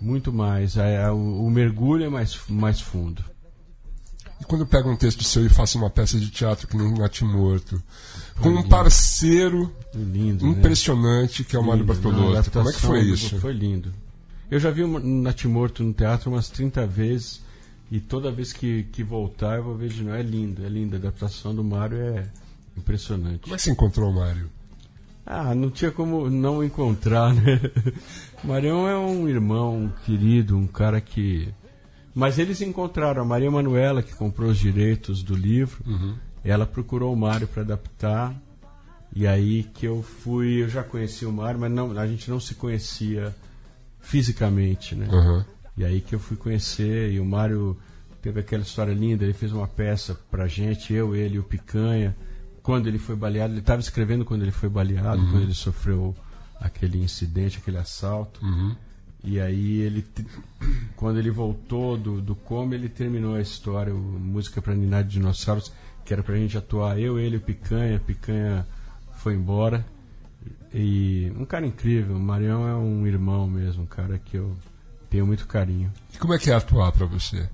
Muito 0.00 0.32
mais. 0.32 0.76
A- 0.76 1.06
a- 1.06 1.14
o, 1.14 1.46
o 1.46 1.50
mergulho 1.50 2.04
é 2.04 2.08
mais, 2.08 2.38
mais 2.48 2.80
fundo. 2.80 3.24
E 4.40 4.44
quando 4.44 4.62
eu 4.62 4.66
pego 4.66 4.90
um 4.90 4.96
texto 4.96 5.22
seu 5.24 5.46
e 5.46 5.48
faço 5.48 5.78
uma 5.78 5.88
peça 5.88 6.18
de 6.18 6.28
teatro 6.30 6.66
que 6.66 6.76
nem 6.76 6.92
Natimorto, 6.98 7.80
com 8.40 8.48
um 8.50 8.62
parceiro 8.68 9.72
Lindo. 9.94 10.44
né? 10.44 10.50
impressionante 10.52 11.44
que 11.44 11.54
é 11.54 11.58
o 11.58 11.62
Mário 11.62 11.82
Lindo, 11.84 11.92
Bartolotto, 11.94 12.50
como 12.50 12.68
é 12.68 12.72
que 12.72 12.80
foi 12.80 13.00
isso? 13.02 13.38
Foi 13.38 13.52
lindo. 13.52 13.92
Eu 14.50 14.58
já 14.58 14.70
vi 14.70 14.82
o 14.82 14.98
Natimorto 14.98 15.82
no 15.84 15.92
teatro 15.94 16.30
umas 16.32 16.48
30 16.50 16.84
vezes 16.86 17.40
e 17.90 18.00
toda 18.00 18.30
vez 18.30 18.52
que, 18.52 18.84
que 18.84 19.02
voltar 19.02 19.56
eu 19.56 19.64
vou 19.64 19.76
ver 19.76 19.88
de 19.88 20.02
novo. 20.02 20.16
É 20.16 20.22
lindo, 20.22 20.64
é 20.64 20.68
lindo. 20.68 20.96
A 20.96 20.98
adaptação 20.98 21.54
do 21.54 21.62
Mário 21.62 21.98
é 21.98 22.28
impressionante. 22.76 23.40
Como 23.40 23.54
é 23.54 23.56
que 23.56 23.62
você 23.62 23.70
encontrou 23.70 24.10
o 24.10 24.14
Mário? 24.14 24.50
Ah, 25.26 25.54
não 25.54 25.70
tinha 25.70 25.90
como 25.90 26.28
não 26.28 26.62
encontrar, 26.62 27.32
né? 27.32 27.60
Marião 28.44 28.86
é 28.86 28.98
um 28.98 29.28
irmão 29.28 29.92
querido, 30.04 30.56
um 30.56 30.66
cara 30.66 31.00
que. 31.00 31.48
Mas 32.14 32.38
eles 32.38 32.60
encontraram 32.60 33.22
a 33.22 33.24
Maria 33.24 33.50
Manuela, 33.50 34.02
que 34.02 34.14
comprou 34.14 34.50
os 34.50 34.58
direitos 34.58 35.22
do 35.22 35.34
livro. 35.34 35.82
Ela 36.44 36.66
procurou 36.66 37.12
o 37.12 37.16
Mário 37.16 37.48
para 37.48 37.62
adaptar. 37.62 38.34
E 39.16 39.26
aí 39.26 39.62
que 39.62 39.86
eu 39.86 40.02
fui. 40.02 40.62
Eu 40.62 40.68
já 40.68 40.82
conhecia 40.82 41.28
o 41.28 41.32
Mário, 41.32 41.58
mas 41.58 41.72
não, 41.72 41.98
a 41.98 42.06
gente 42.06 42.30
não 42.30 42.38
se 42.38 42.54
conhecia 42.54 43.34
fisicamente, 44.00 44.94
né? 44.94 45.08
Aham. 45.10 45.46
E 45.76 45.84
aí 45.84 46.00
que 46.00 46.14
eu 46.14 46.18
fui 46.18 46.36
conhecer, 46.36 47.12
e 47.12 47.18
o 47.18 47.24
Mário 47.24 47.76
teve 48.22 48.40
aquela 48.40 48.62
história 48.62 48.92
linda, 48.92 49.24
ele 49.24 49.32
fez 49.32 49.52
uma 49.52 49.66
peça 49.66 50.14
pra 50.30 50.46
gente, 50.46 50.92
eu, 50.92 51.14
ele 51.14 51.36
e 51.36 51.38
o 51.38 51.42
Picanha, 51.42 52.16
quando 52.62 52.86
ele 52.86 52.98
foi 52.98 53.14
baleado, 53.14 53.52
ele 53.52 53.60
estava 53.60 53.80
escrevendo 53.80 54.24
quando 54.24 54.42
ele 54.42 54.50
foi 54.50 54.68
baleado, 54.68 55.20
quando 55.30 55.42
ele 55.42 55.54
sofreu 55.54 56.14
aquele 56.60 57.02
incidente, 57.02 57.58
aquele 57.58 57.76
assalto. 57.76 58.40
E 59.22 59.40
aí 59.40 59.80
ele, 59.80 60.04
quando 60.96 61.18
ele 61.18 61.30
voltou 61.30 61.96
do, 61.96 62.20
do 62.20 62.34
coma, 62.34 62.74
ele 62.74 62.88
terminou 62.88 63.34
a 63.34 63.40
história, 63.40 63.94
o 63.94 63.98
Música 63.98 64.62
pra 64.62 64.74
Ninar 64.74 65.02
de 65.04 65.14
Dinossauros, 65.14 65.72
que 66.04 66.12
era 66.12 66.22
pra 66.22 66.36
gente 66.36 66.56
atuar, 66.56 66.98
eu, 66.98 67.18
ele 67.18 67.36
e 67.36 67.38
o 67.38 67.40
Picanha, 67.40 67.98
Picanha 67.98 68.66
foi 69.16 69.34
embora. 69.34 69.84
E 70.72 71.32
um 71.36 71.44
cara 71.44 71.66
incrível, 71.66 72.16
o 72.16 72.20
Marião 72.20 72.68
é 72.68 72.74
um 72.74 73.06
irmão 73.06 73.48
mesmo, 73.48 73.84
um 73.84 73.86
cara 73.86 74.18
que 74.18 74.36
eu 74.36 74.54
tenho 75.14 75.26
muito 75.26 75.46
carinho. 75.46 75.92
E 76.12 76.18
como 76.18 76.34
é 76.34 76.38
que 76.38 76.50
é 76.50 76.54
atuar 76.54 76.90
pra 76.90 77.06
você? 77.06 77.48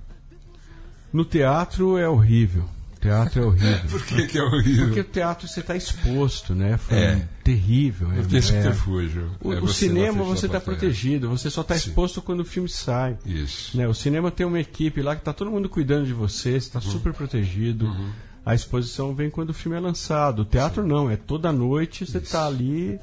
No 1.13 1.23
teatro 1.23 1.95
é 1.97 2.09
horrível. 2.09 2.65
Teatro 2.99 3.41
é 3.43 3.45
horrível. 3.45 3.79
Por 3.89 4.05
que, 4.05 4.27
que 4.27 4.37
é 4.39 4.43
horrível? 4.43 4.85
Porque 4.85 4.99
o 5.01 5.03
teatro 5.03 5.47
você 5.47 5.59
está 5.59 5.75
exposto, 5.75 6.55
né? 6.55 6.77
Foi 6.77 6.97
É. 6.97 7.27
terrível. 7.43 8.07
Não 8.09 8.19
é- 8.19 8.23
tem 8.23 8.39
é- 8.39 8.41
subterfúgio. 8.41 9.29
O, 9.43 9.53
É 9.53 9.59
o 9.59 9.65
na 9.65 9.73
cinema 9.73 10.23
você 10.23 10.47
está 10.47 10.59
protegido, 10.59 11.29
você 11.29 11.49
só 11.51 11.61
está 11.61 11.77
Sim. 11.77 11.89
exposto 11.89 12.19
quando 12.21 12.39
o 12.39 12.45
filme 12.45 12.67
sai. 12.69 13.15
Isso. 13.25 13.77
Né? 13.77 13.87
O 13.87 13.93
cinema 13.93 14.31
tem 14.31 14.45
uma 14.45 14.59
equipe 14.59 15.01
lá 15.03 15.13
que 15.15 15.21
está 15.21 15.33
todo 15.33 15.51
mundo 15.51 15.69
cuidando 15.69 16.05
de 16.07 16.13
você, 16.13 16.51
você 16.51 16.57
está 16.57 16.79
Uhum. 16.79 16.85
super 16.91 17.13
protegido. 17.13 17.95
A 18.43 18.55
exposição 18.55 19.13
vem 19.13 19.29
quando 19.29 19.51
o 19.51 19.53
filme 19.53 19.77
é 19.77 19.79
lançado. 19.79 20.39
O 20.41 20.45
teatro 20.45 20.85
não, 20.85 21.11
é 21.11 21.15
toda 21.15 21.51
noite 21.51 22.07
você 22.07 22.17
está 22.17 22.47
ali 22.47 22.99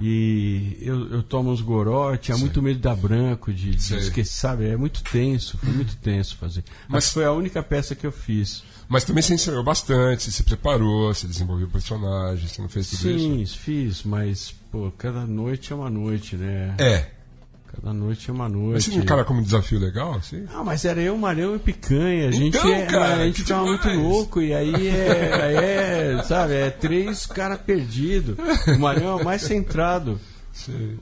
E 0.00 0.76
eu, 0.80 1.08
eu 1.10 1.22
tomo 1.22 1.50
uns 1.50 1.60
goró, 1.60 2.16
tinha 2.16 2.36
muito 2.36 2.62
medo 2.62 2.80
da 2.80 2.94
branco, 2.94 3.52
de, 3.52 3.70
de 3.74 3.96
esquecer, 3.96 4.24
sabe? 4.32 4.68
É 4.68 4.76
muito 4.76 5.02
tenso, 5.02 5.58
foi 5.58 5.72
muito 5.72 5.96
tenso 5.96 6.36
fazer. 6.36 6.64
Mas, 6.88 7.04
Mas- 7.06 7.12
foi 7.12 7.24
a 7.24 7.32
única 7.32 7.62
peça 7.62 7.94
que 7.94 8.06
eu 8.06 8.12
fiz. 8.12 8.62
Mas 8.88 9.04
também 9.04 9.22
você 9.22 9.34
ensaiou 9.34 9.62
bastante, 9.62 10.24
você 10.24 10.30
se 10.32 10.42
preparou, 10.42 11.14
você 11.14 11.26
desenvolveu 11.26 11.68
o 11.68 11.70
personagem, 11.70 12.48
você 12.48 12.60
não 12.60 12.68
fez 12.68 12.90
tudo 12.90 13.08
isso? 13.10 13.18
Sim, 13.18 13.46
fiz, 13.46 14.02
mas, 14.02 14.52
pô, 14.72 14.90
cada 14.98 15.24
noite 15.26 15.72
é 15.72 15.76
uma 15.76 15.88
noite, 15.88 16.34
né? 16.34 16.74
É. 16.78 17.19
Cada 17.72 17.92
noite 17.92 18.28
é 18.28 18.32
uma 18.32 18.48
Mas 18.48 18.52
noite. 18.58 18.82
você 18.82 18.90
não 18.96 19.02
encara 19.04 19.24
como 19.24 19.40
um 19.40 19.42
desafio 19.42 19.78
legal, 19.78 20.14
assim? 20.14 20.44
Ah, 20.52 20.64
mas 20.64 20.84
era 20.84 21.00
eu, 21.00 21.16
Marão 21.16 21.54
e 21.54 21.58
Picanha. 21.58 22.28
A 22.28 22.32
gente, 22.32 22.56
Então, 22.56 22.72
é, 22.72 22.86
cara, 22.86 23.14
a 23.14 23.26
gente 23.26 23.42
ficava 23.42 23.64
muito 23.64 23.88
louco. 23.90 24.40
E 24.42 24.52
aí 24.52 24.88
é, 24.88 26.14
é, 26.18 26.22
sabe, 26.24 26.54
é 26.54 26.70
três 26.70 27.26
caras 27.26 27.60
perdidos. 27.60 28.36
O 28.66 28.78
Marão 28.78 29.18
é 29.18 29.22
o 29.22 29.24
mais 29.24 29.42
centrado. 29.42 30.18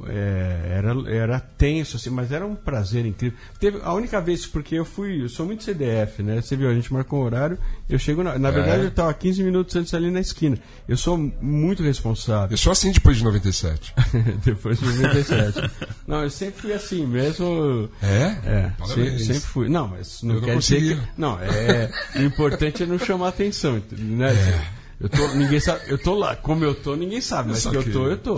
É, 0.09 0.75
era, 0.77 0.95
era 1.11 1.41
tenso, 1.41 1.97
assim, 1.97 2.11
mas 2.11 2.31
era 2.33 2.47
um 2.47 2.55
prazer 2.55 3.05
incrível. 3.07 3.39
Teve 3.59 3.81
a 3.83 3.93
única 3.93 4.21
vez, 4.21 4.47
porque 4.47 4.75
eu 4.75 4.85
fui, 4.85 5.23
eu 5.23 5.29
sou 5.29 5.47
muito 5.47 5.65
CDF, 5.65 6.23
né? 6.23 6.41
Você 6.41 6.57
viu, 6.57 6.69
a 6.69 6.75
gente 6.75 6.93
marcou 6.93 7.21
um 7.21 7.25
horário, 7.25 7.59
eu 7.89 7.99
chego 7.99 8.23
na. 8.23 8.39
Na 8.39 8.51
verdade, 8.51 8.83
eu 8.83 8.89
estava 8.89 9.13
15 9.13 9.43
minutos 9.43 9.75
antes 9.77 9.93
ali 9.95 10.11
na 10.11 10.21
esquina. 10.21 10.59
Eu 10.89 10.97
sou 10.97 11.17
muito 11.41 11.83
responsável. 11.83 12.51
Eu 12.53 12.59
sou 12.59 12.73
assim 12.73 12.93
depois 12.93 13.17
de 13.17 13.25
97. 13.25 13.95
Depois 14.45 14.79
de 14.79 14.85
97. 14.87 15.71
Não, 16.07 16.23
eu 16.23 16.31
sempre 16.31 16.61
fui 16.61 16.73
assim, 16.73 17.07
mesmo. 17.07 17.89
É? 18.03 18.25
É, 18.45 18.73
sempre, 18.87 19.19
sempre 19.19 19.41
fui. 19.41 19.69
Não, 19.69 19.89
mas 19.89 20.23
não 20.23 20.37
Eu 20.37 20.41
não 20.41 20.49
quer 20.49 20.59
dizer 20.59 20.75
conseguia. 20.77 20.97
que. 20.97 21.21
Não, 21.21 21.39
é. 21.41 21.91
O 22.17 22.23
importante 22.23 22.83
é 22.83 22.87
não 22.87 22.99
chamar 22.99 23.29
atenção, 23.29 23.83
né? 23.93 24.33
É. 24.33 24.78
Eu 25.01 25.09
tô, 25.09 25.29
ninguém 25.35 25.61
sabe, 25.61 25.83
eu 25.87 25.97
tô 25.97 26.15
lá, 26.15 26.35
como 26.35 26.65
eu 26.65 26.75
tô, 26.75 26.97
ninguém 26.97 27.21
sabe, 27.21 27.51
mas 27.51 27.65
que 27.65 27.77
eu 27.77 27.93
tô, 27.93 28.07
eu 28.09 28.19
tô. 28.19 28.37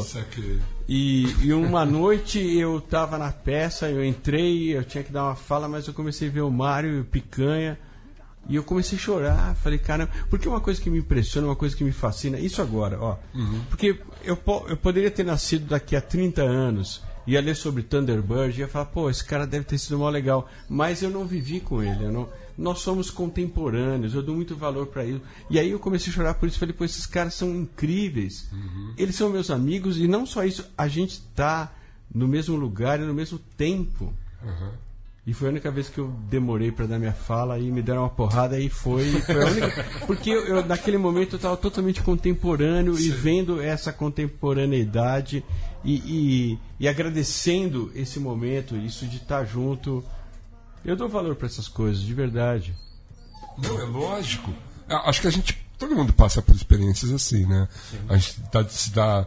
E, 0.87 1.25
e 1.47 1.53
uma 1.55 1.87
noite 1.87 2.39
eu 2.39 2.81
tava 2.81 3.17
na 3.17 3.33
peça, 3.33 3.89
eu 3.89 4.05
entrei, 4.05 4.77
eu 4.77 4.85
tinha 4.85 5.03
que 5.03 5.11
dar 5.11 5.25
uma 5.25 5.35
fala, 5.35 5.69
mas 5.69 5.87
eu 5.87 5.95
comecei 5.95 6.29
a 6.29 6.31
ver 6.31 6.43
o 6.43 6.51
Mário 6.51 6.97
e 6.97 7.01
o 7.01 7.05
Picanha. 7.05 7.79
E 8.49 8.57
eu 8.57 8.65
comecei 8.65 8.99
a 8.99 9.01
chorar, 9.01 9.55
falei, 9.57 9.79
caramba, 9.79 10.11
porque 10.29 10.49
uma 10.49 10.61
coisa 10.61 10.81
que 10.81 10.91
me 10.91 10.99
impressiona, 10.99 11.47
uma 11.47 11.57
coisa 11.57 11.77
que 11.77 11.85
me 11.85 11.93
fascina, 11.93 12.39
isso 12.39 12.61
agora, 12.61 12.99
ó. 13.01 13.17
Porque 13.69 14.01
eu, 14.25 14.37
eu 14.69 14.77
poderia 14.77 15.11
ter 15.11 15.25
nascido 15.25 15.67
daqui 15.67 15.95
a 15.95 16.01
30 16.01 16.43
anos, 16.43 17.03
ia 17.27 17.41
ler 17.41 17.55
sobre 17.55 17.83
Thunderbird, 17.83 18.59
ia 18.59 18.67
falar, 18.67 18.87
pô, 18.87 19.09
esse 19.09 19.25
cara 19.25 19.47
deve 19.47 19.65
ter 19.65 19.79
sido 19.79 19.99
mó 19.99 20.09
legal. 20.09 20.49
Mas 20.69 21.03
eu 21.03 21.11
não 21.11 21.25
vivi 21.27 21.61
com 21.61 21.83
ele, 21.83 22.05
eu 22.05 22.13
não, 22.13 22.29
nós 22.61 22.81
somos 22.81 23.11
contemporâneos, 23.11 24.15
eu 24.15 24.23
dou 24.23 24.37
muito 24.37 24.55
valor 24.55 24.87
para 24.87 25.05
isso. 25.07 25.23
E 25.49 25.59
aí 25.59 25.71
eu 25.71 25.79
comecei 25.79 26.13
a 26.13 26.15
chorar 26.15 26.35
por 26.35 26.47
isso, 26.47 26.59
falei, 26.59 26.75
pô, 26.75 26.85
esses 26.85 27.07
caras 27.07 27.35
são 27.35 27.57
incríveis. 27.57 28.51
Eles 28.99 29.17
são 29.17 29.31
meus 29.31 29.51
amigos, 29.51 29.99
e 29.99 30.07
não 30.07 30.27
só 30.27 30.45
isso, 30.45 30.67
a 30.77 30.87
gente 30.87 31.23
tá 31.35 31.73
no 32.15 32.29
mesmo 32.29 32.57
lugar 32.57 33.01
e 33.01 33.05
no 33.05 33.15
mesmo 33.15 33.39
tempo. 33.57 34.13
E 35.27 35.33
foi 35.33 35.49
a 35.49 35.51
única 35.51 35.71
vez 35.71 35.89
que 35.89 35.99
eu 35.99 36.09
demorei 36.29 36.71
para 36.71 36.87
dar 36.87 36.99
minha 36.99 37.13
fala 37.13 37.59
e 37.59 37.71
me 37.71 37.81
deram 37.81 38.03
uma 38.03 38.11
porrada 38.11 38.59
e 38.59 38.69
foi, 38.69 39.11
foi 39.23 39.37
única. 39.37 39.85
Porque 40.07 40.31
eu, 40.31 40.45
eu, 40.47 40.67
naquele 40.67 40.99
momento 40.99 41.35
eu 41.35 41.37
estava 41.37 41.57
totalmente 41.57 42.03
contemporâneo 42.03 42.99
e 42.99 43.11
vendo 43.11 43.61
essa 43.61 43.93
contemporaneidade 43.93 45.45
e, 45.85 45.95
e, 45.95 46.59
e 46.81 46.89
agradecendo 46.89 47.91
esse 47.95 48.19
momento, 48.19 48.77
isso 48.77 49.07
de 49.07 49.17
estar 49.17 49.45
junto. 49.45 50.05
Eu 50.85 50.97
dou 50.97 51.09
valor 51.09 51.35
para 51.37 51.47
essas 51.47 51.69
coisas, 51.69 52.03
de 52.03 52.15
verdade. 52.15 52.75
Não, 53.59 53.81
é 53.81 53.85
lógico. 53.85 54.53
A- 54.89 55.09
Acho 55.09 55.21
que 55.21 55.27
a 55.29 55.31
gente. 55.31 55.59
Todo 55.79 55.95
mundo 55.95 56.13
passa 56.13 56.43
por 56.43 56.55
experiências 56.55 57.11
assim, 57.11 57.47
né? 57.47 57.67
A 58.09 58.17
gente 58.17 58.41
dá- 58.53 58.69
se 58.69 58.91
dá, 58.91 59.27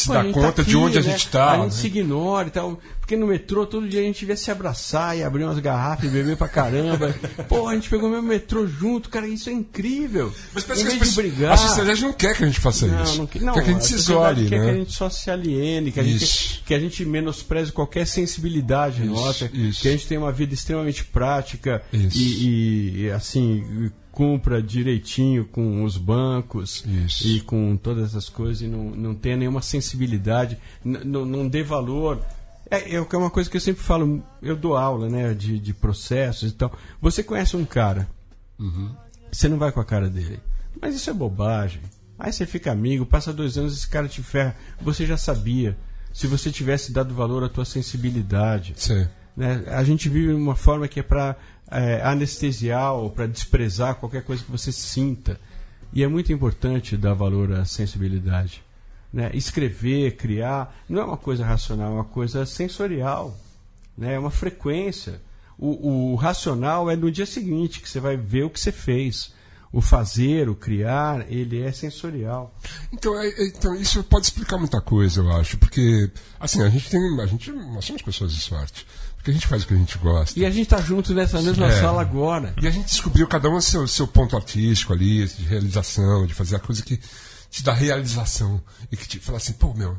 se 0.00 0.06
Pô, 0.08 0.12
a 0.14 0.22
gente 0.22 0.34
conta 0.34 0.52
tá 0.52 0.62
de 0.62 0.70
aqui, 0.70 0.76
onde 0.76 0.98
a 0.98 1.00
né? 1.02 1.10
gente 1.10 1.26
está. 1.26 1.52
A 1.52 1.58
gente 1.62 1.74
se 1.74 1.86
ignora 1.86 2.48
e 2.48 2.50
tal. 2.50 2.80
Porque 3.00 3.16
no 3.18 3.26
metrô 3.26 3.66
todo 3.66 3.86
dia 3.86 4.00
a 4.00 4.02
gente 4.02 4.24
vê 4.24 4.34
se 4.34 4.50
abraçar 4.50 5.14
e 5.16 5.22
abrir 5.22 5.44
umas 5.44 5.58
garrafas 5.58 6.06
e 6.06 6.08
beber 6.08 6.38
pra 6.38 6.48
caramba. 6.48 7.14
Pô, 7.48 7.68
a 7.68 7.74
gente 7.74 7.90
pegou 7.90 8.08
o 8.08 8.12
mesmo 8.12 8.26
metrô 8.26 8.66
junto, 8.66 9.10
cara, 9.10 9.28
isso 9.28 9.50
é 9.50 9.52
incrível. 9.52 10.32
Mas 10.54 10.64
parece 10.64 10.86
que 10.86 11.02
as 11.02 11.10
de 11.10 11.14
brigar. 11.14 11.52
a 11.52 11.56
sociedade 11.58 12.00
não 12.00 12.14
quer 12.14 12.34
que 12.34 12.42
a 12.42 12.46
gente 12.46 12.58
faça 12.60 12.86
Não, 12.86 13.02
isso. 13.04 13.18
não, 13.18 13.26
que- 13.26 13.40
não, 13.40 13.52
quer 13.52 13.64
que 13.64 13.70
a 13.70 13.72
gente 13.74 13.84
se 13.84 13.92
sociedade 13.98 14.40
isole, 14.44 14.48
quer 14.48 14.56
que 14.64 14.68
a 14.70 14.72
né? 14.72 14.78
gente 14.78 14.92
só 14.94 15.10
se 15.10 15.30
aliene, 15.30 15.92
que 15.92 16.00
a, 16.00 16.02
Isso. 16.02 16.18
gente, 16.26 16.62
que 16.64 16.74
a 16.74 16.78
gente 16.80 17.04
menospreze 17.04 17.70
qualquer 17.72 18.06
sensibilidade 18.06 19.02
Isso, 19.02 19.12
nossa, 19.12 19.50
isso. 19.52 19.82
que 19.82 19.88
a 19.88 19.90
gente 19.90 20.06
tenha 20.06 20.20
uma 20.20 20.32
vida 20.32 20.54
extremamente 20.54 21.04
prática 21.04 21.82
e- 21.92 23.02
e, 23.04 23.10
assim 23.10 23.90
cumpra 24.14 24.62
direitinho 24.62 25.44
com 25.44 25.82
os 25.82 25.96
bancos 25.96 26.84
Isso. 26.86 27.26
e 27.26 27.40
com 27.40 27.76
todas 27.76 28.10
essas 28.10 28.28
coisas 28.28 28.62
e 28.62 28.68
não, 28.68 28.90
não 28.90 29.12
tenha 29.12 29.36
nenhuma 29.36 29.60
sensibilidade, 29.60 30.56
não- 30.84 31.24
não 31.26 31.48
dê 31.48 31.64
valor. 31.64 32.20
É, 32.70 32.94
é 32.94 32.94
é 32.94 33.16
uma 33.16 33.28
coisa 33.30 33.50
que 33.50 33.56
eu 33.56 33.60
sempre 33.60 33.82
falo, 33.82 34.22
eu 34.40 34.54
dou 34.56 34.76
aula 34.76 35.08
né, 35.08 35.34
de, 35.34 35.58
de 35.58 35.74
processos 35.74 36.52
e 36.52 36.54
tal. 36.54 36.72
Você 37.00 37.24
conhece 37.24 37.56
um 37.56 37.64
cara, 37.64 38.08
você 39.32 39.48
não 39.48 39.58
vai 39.58 39.72
com 39.72 39.80
a 39.80 39.84
cara 39.84 40.08
dele. 40.08 40.38
Mas 40.80 40.94
isso 40.94 41.10
é 41.10 41.12
bobagem. 41.12 41.80
Aí 42.16 42.32
você 42.32 42.46
fica 42.46 42.70
amigo, 42.70 43.04
passa 43.04 43.32
dois 43.32 43.58
anos 43.58 43.76
esse 43.76 43.88
cara 43.88 44.06
te 44.06 44.22
ferra. 44.22 44.54
Você 44.80 45.04
já 45.04 45.16
sabia. 45.16 45.76
Se 46.12 46.28
você 46.28 46.52
tivesse 46.52 46.92
dado 46.92 47.12
valor 47.12 47.42
à 47.42 47.48
tua 47.48 47.64
sensibilidade. 47.64 48.74
Sei. 48.76 49.08
Né? 49.36 49.64
A 49.68 49.82
gente 49.84 50.08
vive 50.08 50.32
uma 50.32 50.54
forma 50.56 50.86
que 50.88 51.00
é 51.00 51.02
para 51.02 51.36
anestesiar 52.04 52.94
ou 52.94 53.10
para 53.10 53.26
desprezar 53.26 53.96
qualquer 53.96 54.22
coisa 54.22 54.44
que 54.44 54.50
você 54.50 54.70
sinta. 54.70 55.40
E 55.92 56.02
é 56.02 56.08
muito 56.08 56.32
importante 56.32 56.96
dar 56.96 57.14
valor 57.14 57.52
à 57.52 57.64
sensibilidade. 57.64 58.62
Né? 59.12 59.30
Escrever, 59.32 60.16
criar, 60.16 60.76
não 60.88 61.00
é 61.00 61.04
uma 61.04 61.16
coisa 61.16 61.44
racional, 61.44 61.92
é 61.92 61.94
uma 61.94 62.04
coisa 62.04 62.44
sensorial. 62.44 63.36
Né? 63.96 64.14
É 64.14 64.18
uma 64.18 64.30
frequência. 64.30 65.20
O, 65.56 66.12
o 66.12 66.14
racional 66.16 66.90
é 66.90 66.96
no 66.96 67.10
dia 67.10 67.26
seguinte 67.26 67.80
que 67.80 67.88
você 67.88 68.00
vai 68.00 68.16
ver 68.16 68.44
o 68.44 68.50
que 68.50 68.58
você 68.58 68.72
fez. 68.72 69.32
O 69.72 69.80
fazer, 69.80 70.48
o 70.48 70.54
criar, 70.54 71.26
ele 71.28 71.60
é 71.60 71.72
sensorial. 71.72 72.54
Então, 72.92 73.18
é- 73.20 73.28
é- 73.28 73.48
então, 73.48 73.74
isso 73.74 74.02
pode 74.04 74.26
explicar 74.26 74.56
muita 74.56 74.80
coisa, 74.80 75.20
eu 75.20 75.32
acho. 75.32 75.58
Porque, 75.58 76.10
assim, 76.38 76.62
a 76.62 76.68
gente 76.68 76.88
tem. 76.88 77.20
A 77.20 77.26
gente, 77.26 77.50
nós 77.50 77.84
somos 77.84 78.00
pessoas 78.02 78.32
de 78.32 78.40
sorte. 78.40 78.86
Porque 79.24 79.30
a 79.30 79.34
gente 79.34 79.46
faz 79.46 79.62
o 79.62 79.66
que 79.66 79.72
a 79.72 79.76
gente 79.78 79.96
gosta. 79.96 80.38
E 80.38 80.44
a 80.44 80.50
gente 80.50 80.64
está 80.64 80.82
junto 80.82 81.14
nessa 81.14 81.40
mesma 81.40 81.66
É. 81.68 81.80
sala 81.80 82.02
agora. 82.02 82.52
E 82.60 82.68
a 82.68 82.70
gente 82.70 82.84
descobriu 82.84 83.26
cada 83.26 83.48
um 83.48 83.58
seu, 83.58 83.88
seu 83.88 84.06
ponto 84.06 84.36
artístico 84.36 84.92
ali, 84.92 85.26
de 85.26 85.44
realização, 85.44 86.26
de 86.26 86.34
fazer 86.34 86.56
a 86.56 86.58
coisa 86.58 86.82
que 86.82 87.00
te 87.50 87.62
dá 87.64 87.72
realização. 87.72 88.62
E 88.92 88.98
que 88.98 89.08
te 89.08 89.18
fala 89.18 89.38
assim, 89.38 89.54
pô, 89.54 89.72
meu. 89.72 89.98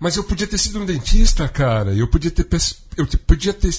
Mas 0.00 0.16
eu 0.16 0.24
podia 0.24 0.44
ter 0.44 0.58
sido 0.58 0.80
um 0.80 0.84
dentista, 0.84 1.48
cara. 1.48 1.94
Eu 1.94 2.08
podia 2.08 2.32
ter. 2.32 2.48
Eu 2.96 3.06
podia 3.06 3.52
ter 3.54 3.70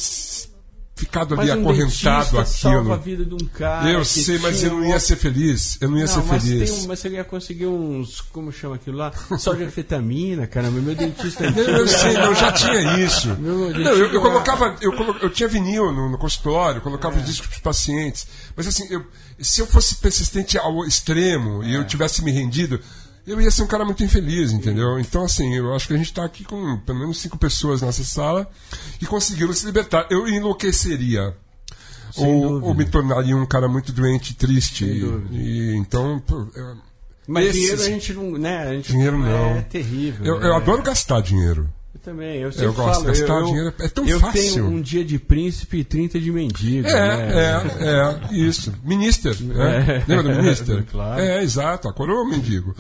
ficado 0.98 1.34
ali 1.40 1.50
Mas 1.50 1.58
um 1.58 1.62
acorrentado 1.62 2.32
dentista 2.32 2.46
salva 2.46 2.94
a 2.94 2.96
aquilo. 2.98 3.18
vida 3.18 3.26
de 3.26 3.34
um 3.36 3.48
cara. 3.48 3.90
Eu 3.92 4.04
sei, 4.04 4.40
mas 4.40 4.64
eu 4.64 4.72
não 4.72 4.84
ia 4.86 5.00
ser 5.00 5.16
feliz. 5.16 5.78
Eu 5.80 5.90
não 5.90 5.98
ia 5.98 6.06
Não, 6.06 6.14
ser 6.14 6.24
mas, 6.24 6.44
feliz. 6.44 6.72
um- 6.72 6.88
mas 6.88 7.00
você 7.00 7.10
ia 7.10 7.24
conseguir 7.24 7.68
uns. 7.68 8.20
Como 8.22 8.52
chama 8.52 8.76
aquilo 8.76 8.98
lá? 8.98 9.12
Só 9.38 9.54
de 9.54 9.64
anfetamina, 9.64 10.48
caramba. 10.48 10.82
Meu 10.82 10.96
dentista 10.96 11.46
é 11.46 11.52
Não, 11.52 11.58
eu 11.62 11.88
sei, 11.88 12.18
eu 12.18 12.36
já 12.36 12.52
tinha 12.52 12.98
isso. 13.06 13.28
Meu, 13.40 13.70
Não, 13.72 13.92
eu, 13.92 14.12
eu 14.14 14.22
colocava, 14.22 14.76
eu, 14.82 14.92
colo- 14.94 15.16
eu 15.22 15.30
tinha 15.30 15.48
vinil 15.48 15.92
no, 15.92 16.10
no 16.10 16.18
consultório, 16.18 16.82
colocava 16.82 17.18
os 17.18 17.26
discos 17.26 17.48
para 17.48 17.56
os 17.58 17.62
pacientes. 17.62 18.28
Mas 18.56 18.68
assim, 18.68 18.88
eu- 18.90 19.06
se 19.40 19.62
eu 19.62 19.68
fosse 19.68 19.96
persistente 19.96 20.58
ao 20.58 20.84
extremo 20.86 21.64
e 21.64 21.74
eu 21.74 21.86
tivesse 21.86 22.24
me 22.24 22.32
rendido, 22.32 22.80
eu 23.28 23.40
ia 23.42 23.52
ser 23.52 23.62
um 23.64 23.68
cara 23.68 23.84
muito 23.86 24.04
infeliz, 24.04 24.52
entendeu? 24.52 24.98
Então, 24.98 25.24
assim, 25.24 25.54
eu 25.56 25.76
acho 25.76 25.88
que 25.88 25.94
a 25.94 25.98
gente 25.98 26.08
está 26.08 26.24
aqui 26.26 26.44
com 26.44 26.78
pelo 26.80 27.00
menos 27.00 27.20
cinco 27.20 27.38
pessoas 27.38 27.82
nessa 27.82 28.04
sala 28.04 28.50
e 29.02 29.06
conseguiram 29.06 29.54
se 29.54 29.66
libertar. 29.66 30.08
Eu 30.10 30.28
enlouqueceria. 30.28 31.36
Ou, 32.16 32.64
ou 32.64 32.74
me 32.74 32.86
tornaria 32.86 33.36
um 33.38 33.46
cara 33.46 33.68
muito 33.68 33.92
doente 33.92 34.32
e 34.32 34.34
triste. 34.36 34.86
Sem 34.86 34.96
E, 35.32 35.72
e 35.74 35.76
então. 35.76 36.20
pô, 36.26 36.48
eu- 36.56 36.78
Mas 37.28 37.48
esses- 37.48 37.60
dinheiro 37.62 37.82
a 37.82 37.86
gente 37.86 38.14
não. 38.14 38.32
Né, 38.32 38.58
a 38.60 38.74
gente, 38.74 38.92
Dinheiro 38.92 39.18
não. 39.20 39.56
É 39.58 39.62
terrível. 39.62 40.26
Eu, 40.26 40.42
eu 40.42 40.54
é. 40.54 40.56
adoro 40.56 40.82
gastar 40.82 41.22
dinheiro. 41.22 41.70
Eu 42.08 42.14
também. 42.14 42.38
Eu, 42.42 42.52
sempre 42.54 42.72
gosto 42.72 43.02
de 43.02 43.08
gastar 43.08 43.34
eu, 43.34 43.46
dinheiro, 43.46 43.74
é 43.80 43.90
tão 43.90 44.08
eu 44.08 44.20
fácil. 44.20 44.42
tenho 44.42 44.68
um 44.68 44.82
dia 44.82 45.04
de 45.04 45.20
príncipe 45.20 45.80
e 45.80 45.84
30 45.84 46.20
de 46.20 46.32
mendigo. 46.32 46.88
É, 46.88 46.94
né? 46.94 47.74
é, 47.80 48.32
é, 48.32 48.34
isso. 48.34 48.74
Minister, 48.84 49.36
né? 49.42 50.04
É. 50.08 50.14
Lembra 50.14 50.36
do 50.36 50.42
Minister? 50.42 50.86
Claro. 50.90 51.20
É, 51.22 51.44
exato, 51.44 51.90
a 51.90 51.94
coroa 51.94 52.22
é 52.22 52.24
um 52.24 52.30
mendigo. 52.30 52.74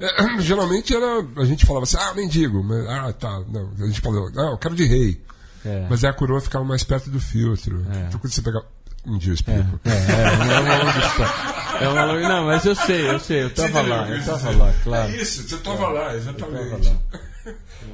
É, 0.00 0.40
geralmente 0.42 0.94
era, 0.94 1.24
a 1.36 1.44
gente 1.44 1.64
falava 1.64 1.84
assim, 1.84 1.96
ah, 1.98 2.12
mendigo, 2.14 2.62
mas, 2.62 2.86
ah, 2.88 3.12
tá, 3.12 3.42
não, 3.48 3.70
a 3.80 3.86
gente 3.86 4.00
falou, 4.00 4.30
não, 4.32 4.50
eu 4.50 4.58
quero 4.58 4.74
de 4.74 4.84
rei. 4.84 5.20
É. 5.64 5.86
Mas 5.88 6.04
aí 6.04 6.10
a 6.10 6.12
coroa 6.12 6.40
ficava 6.40 6.64
mais 6.64 6.84
perto 6.84 7.08
do 7.08 7.18
filtro. 7.18 7.84
Então 8.06 8.20
quando 8.20 8.32
você 8.32 8.42
pegar, 8.42 8.60
um 9.06 9.16
dia 9.18 9.30
eu 9.30 9.32
É, 9.32 9.34
explico. 9.34 9.80
é, 9.84 9.90
é, 9.90 10.56
é 10.56 10.60
uma 10.60 10.76
longa 10.76 10.98
história. 10.98 11.32
É 11.80 11.88
uma 11.88 12.04
longa... 12.04 12.28
Não, 12.28 12.44
mas 12.46 12.64
eu 12.64 12.74
sei, 12.74 13.10
eu 13.10 13.18
sei, 13.18 13.42
eu 13.44 13.50
tava 13.50 13.82
lá, 13.82 14.08
eu 14.08 14.24
tava 14.24 14.50
lá, 14.50 14.74
claro. 14.82 15.12
É 15.12 15.16
isso, 15.16 15.48
você 15.48 15.54
estava 15.54 15.88
lá, 15.88 16.14
exatamente. 16.14 16.70
Eu 16.70 16.78
tava 16.78 17.00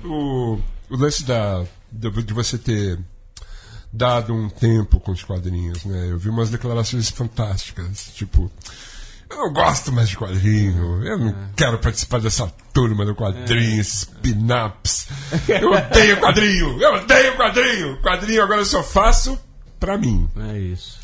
o, 0.05 0.59
o 0.91 0.97
lance 0.97 1.24
da, 1.24 1.64
de, 1.91 2.11
de 2.22 2.34
você 2.34 2.59
ter 2.59 2.99
dado 3.93 4.32
um 4.34 4.49
tempo 4.49 5.01
com 5.01 5.12
os 5.12 5.22
quadrinhos, 5.24 5.84
né? 5.84 6.11
Eu 6.11 6.18
vi 6.18 6.28
umas 6.28 6.51
declarações 6.51 7.09
fantásticas, 7.11 8.11
tipo, 8.14 8.51
Eu 9.28 9.36
não 9.38 9.53
gosto 9.53 9.93
mais 9.93 10.09
de 10.09 10.16
quadrinho. 10.16 11.05
Eu 11.05 11.16
não 11.18 11.28
É. 11.28 11.34
quero 11.57 11.78
participar 11.78 12.20
dessa 12.20 12.49
turma 12.72 13.05
do 13.07 13.14
quadrinho, 13.14 13.80
esses 13.80 14.05
pin-ups. 14.05 15.07
Eu 15.49 15.70
odeio 15.72 16.20
quadrinho! 16.20 16.80
Eu 16.82 16.95
odeio 16.95 17.36
quadrinho! 17.36 18.03
Quadrinho 18.03 18.43
agora 18.43 18.61
eu 18.61 18.64
só 18.66 18.82
faço 18.82 19.38
pra 19.78 19.97
mim. 19.97 20.28
É 20.36 20.59
isso. 20.59 20.99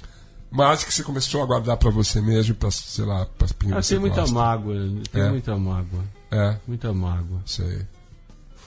Mas 0.51 0.83
que 0.85 0.93
você 0.93 1.03
começou 1.05 1.43
a 1.43 1.47
guardar 1.47 1.77
pra 1.77 1.91
você 1.91 2.21
mesmo, 2.21 2.55
pra, 2.55 2.71
sei 2.71 3.05
lá, 3.05 3.27
pras 3.39 3.51
Ah, 3.53 3.55
pingas. 3.59 3.89
tem 3.89 3.99
muita 3.99 4.27
mágoa, 4.27 4.75
tem 5.13 5.23
É. 5.23 5.29
muita 5.31 5.57
mágoa, 5.57 6.05
É, 6.31 6.57
muita 6.67 6.93
mágoa. 6.93 7.41
sei. 7.47 7.83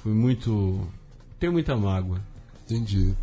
Fui 0.03 0.13
muito. 0.13 0.87
Tenho 1.39 1.53
muita 1.53 1.75
mágoa. 1.75 2.19
Entendi. 2.65 3.13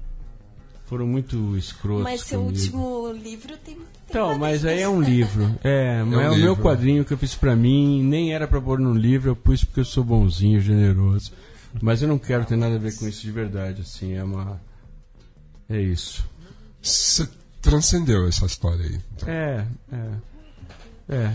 Foram 0.86 1.06
muito 1.06 1.56
escrotos. 1.56 2.04
Mas 2.04 2.22
seu 2.22 2.40
comigo. 2.40 2.58
último 2.58 3.12
livro 3.12 3.56
tem. 3.58 3.74
tem 3.74 3.86
Então, 4.08 4.38
mas 4.38 4.64
aí 4.64 4.80
é 4.80 4.88
um 4.88 5.00
livro. 5.00 5.54
É, 5.62 6.02
mas 6.04 6.20
é, 6.20 6.30
um 6.30 6.32
o 6.32 6.36
meu 6.36 6.48
livro. 6.50 6.62
quadrinho 6.62 7.04
que 7.04 7.12
eu 7.12 7.18
fiz 7.18 7.34
pra 7.34 7.56
mim. 7.56 8.02
Nem 8.04 8.32
era 8.32 8.46
pra 8.46 8.60
pôr 8.60 8.78
no 8.78 8.94
livro, 8.94 9.30
eu 9.30 9.36
pus 9.36 9.64
porque 9.64 9.80
eu 9.80 9.84
sou 9.84 10.04
bonzinho, 10.04 10.60
generoso. 10.60 11.32
Mas 11.82 12.02
eu 12.02 12.08
não 12.08 12.18
quero 12.18 12.44
ter 12.44 12.56
nada 12.56 12.76
a 12.76 12.78
ver 12.78 12.96
com 12.96 13.06
isso 13.06 13.20
de 13.22 13.32
verdade, 13.32 13.82
assim. 13.82 14.14
É 14.14 14.22
uma. 14.22 14.60
É 15.68 15.80
isso. 15.80 16.24
Você 16.80 17.28
transcendeu 17.60 18.28
essa 18.28 18.46
história 18.46 18.84
aí. 18.84 19.00
então. 19.16 19.28
É, 19.28 19.66
é. 19.92 20.10
É. 21.08 21.32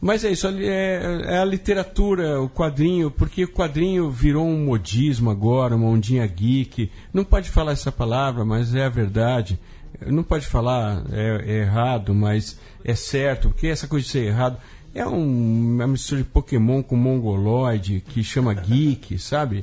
Mas 0.00 0.24
é 0.24 0.30
isso, 0.30 0.46
é, 0.48 1.24
é 1.26 1.38
a 1.38 1.44
literatura, 1.44 2.40
o 2.40 2.48
quadrinho, 2.48 3.10
porque 3.10 3.44
o 3.44 3.48
quadrinho 3.52 4.10
virou 4.10 4.46
um 4.46 4.64
modismo 4.64 5.28
agora, 5.30 5.76
uma 5.76 5.86
ondinha 5.88 6.26
geek. 6.26 6.90
Não 7.12 7.22
pode 7.22 7.50
falar 7.50 7.72
essa 7.72 7.92
palavra, 7.92 8.42
mas 8.44 8.74
é 8.74 8.84
a 8.84 8.88
verdade. 8.88 9.58
Não 10.06 10.22
pode 10.22 10.46
falar, 10.46 11.02
é, 11.12 11.44
é 11.46 11.58
errado, 11.60 12.14
mas 12.14 12.58
é 12.82 12.94
certo, 12.94 13.50
porque 13.50 13.66
essa 13.66 13.86
coisa 13.86 14.06
de 14.06 14.10
ser 14.12 14.24
errado 14.24 14.56
é 14.94 15.06
um- 15.06 15.74
uma 15.74 15.86
mistura 15.86 16.22
de 16.22 16.28
Pokémon 16.28 16.82
com 16.82 16.96
Mongoloid, 16.96 18.02
que 18.08 18.24
chama 18.24 18.54
geek, 18.54 19.18
sabe? 19.20 19.60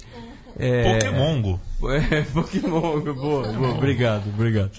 É, 0.59 0.93
Pokémongo. 0.99 1.59
é, 2.11 2.21
Pokémon, 2.21 2.99
boa, 3.01 3.13
boa, 3.13 3.69
obrigado, 3.75 4.27
obrigado. 4.29 4.71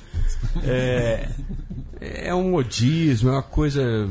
É, 0.64 1.28
é 2.00 2.32
um 2.34 2.50
modismo, 2.50 3.28
é 3.30 3.32
uma 3.32 3.42
coisa. 3.42 4.08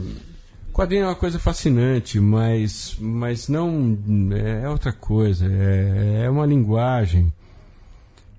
Quadrinho 0.78 1.06
é 1.06 1.08
uma 1.08 1.16
coisa 1.16 1.40
fascinante, 1.40 2.20
mas, 2.20 2.96
mas 3.00 3.48
não. 3.48 3.98
É 4.62 4.70
outra 4.70 4.94
coisa, 4.94 5.44
é, 5.52 6.26
é 6.26 6.30
uma 6.30 6.46
linguagem. 6.46 7.34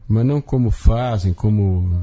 Mas 0.09 0.25
não 0.25 0.41
como 0.41 0.71
fazem, 0.71 1.35
como. 1.35 2.01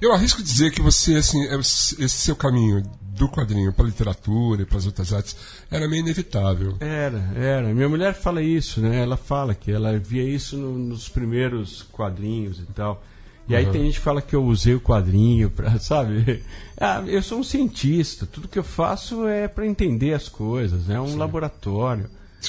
Eu 0.00 0.12
arrisco 0.12 0.40
dizer 0.40 0.70
que 0.70 0.80
você, 0.80 1.16
assim, 1.16 1.44
é- 1.48 1.58
esse 1.58 2.08
seu 2.10 2.36
caminho 2.36 2.80
do 3.00 3.28
quadrinho 3.28 3.72
para 3.72 3.86
literatura 3.86 4.62
e 4.62 4.64
para 4.64 4.78
as 4.78 4.86
outras 4.86 5.12
artes 5.12 5.36
era 5.68 5.88
meio 5.88 6.02
inevitável. 6.02 6.76
Era, 6.78 7.32
era. 7.34 7.74
Minha 7.74 7.88
mulher 7.88 8.14
fala 8.14 8.40
isso, 8.40 8.80
né? 8.80 9.02
Ela 9.02 9.16
fala 9.16 9.52
que 9.52 9.72
ela 9.72 9.98
via 9.98 10.22
isso 10.22 10.56
no- 10.56 10.78
nos 10.78 11.08
primeiros 11.08 11.82
quadrinhos 11.90 12.60
e 12.60 12.66
tal. 12.72 13.02
E 13.48 13.54
aí 13.54 13.64
tem 13.66 13.84
gente 13.84 13.94
que 13.98 14.04
fala 14.04 14.20
que 14.20 14.34
eu 14.34 14.44
usei 14.44 14.74
o 14.74 14.80
quadrinho 14.80 15.48
pra, 15.50 15.78
sabe? 15.80 16.42
Ah, 16.78 17.02
eu 17.06 17.22
sou 17.22 17.38
um 17.38 17.44
cientista, 17.44 18.26
tudo 18.26 18.48
que 18.48 18.58
eu 18.58 18.64
faço 18.64 19.26
é 19.26 19.46
para 19.48 19.66
entender 19.66 20.14
as 20.14 20.28
coisas, 20.28 20.90
é 20.90 21.00
um 21.00 21.16
laboratório. 21.16 22.08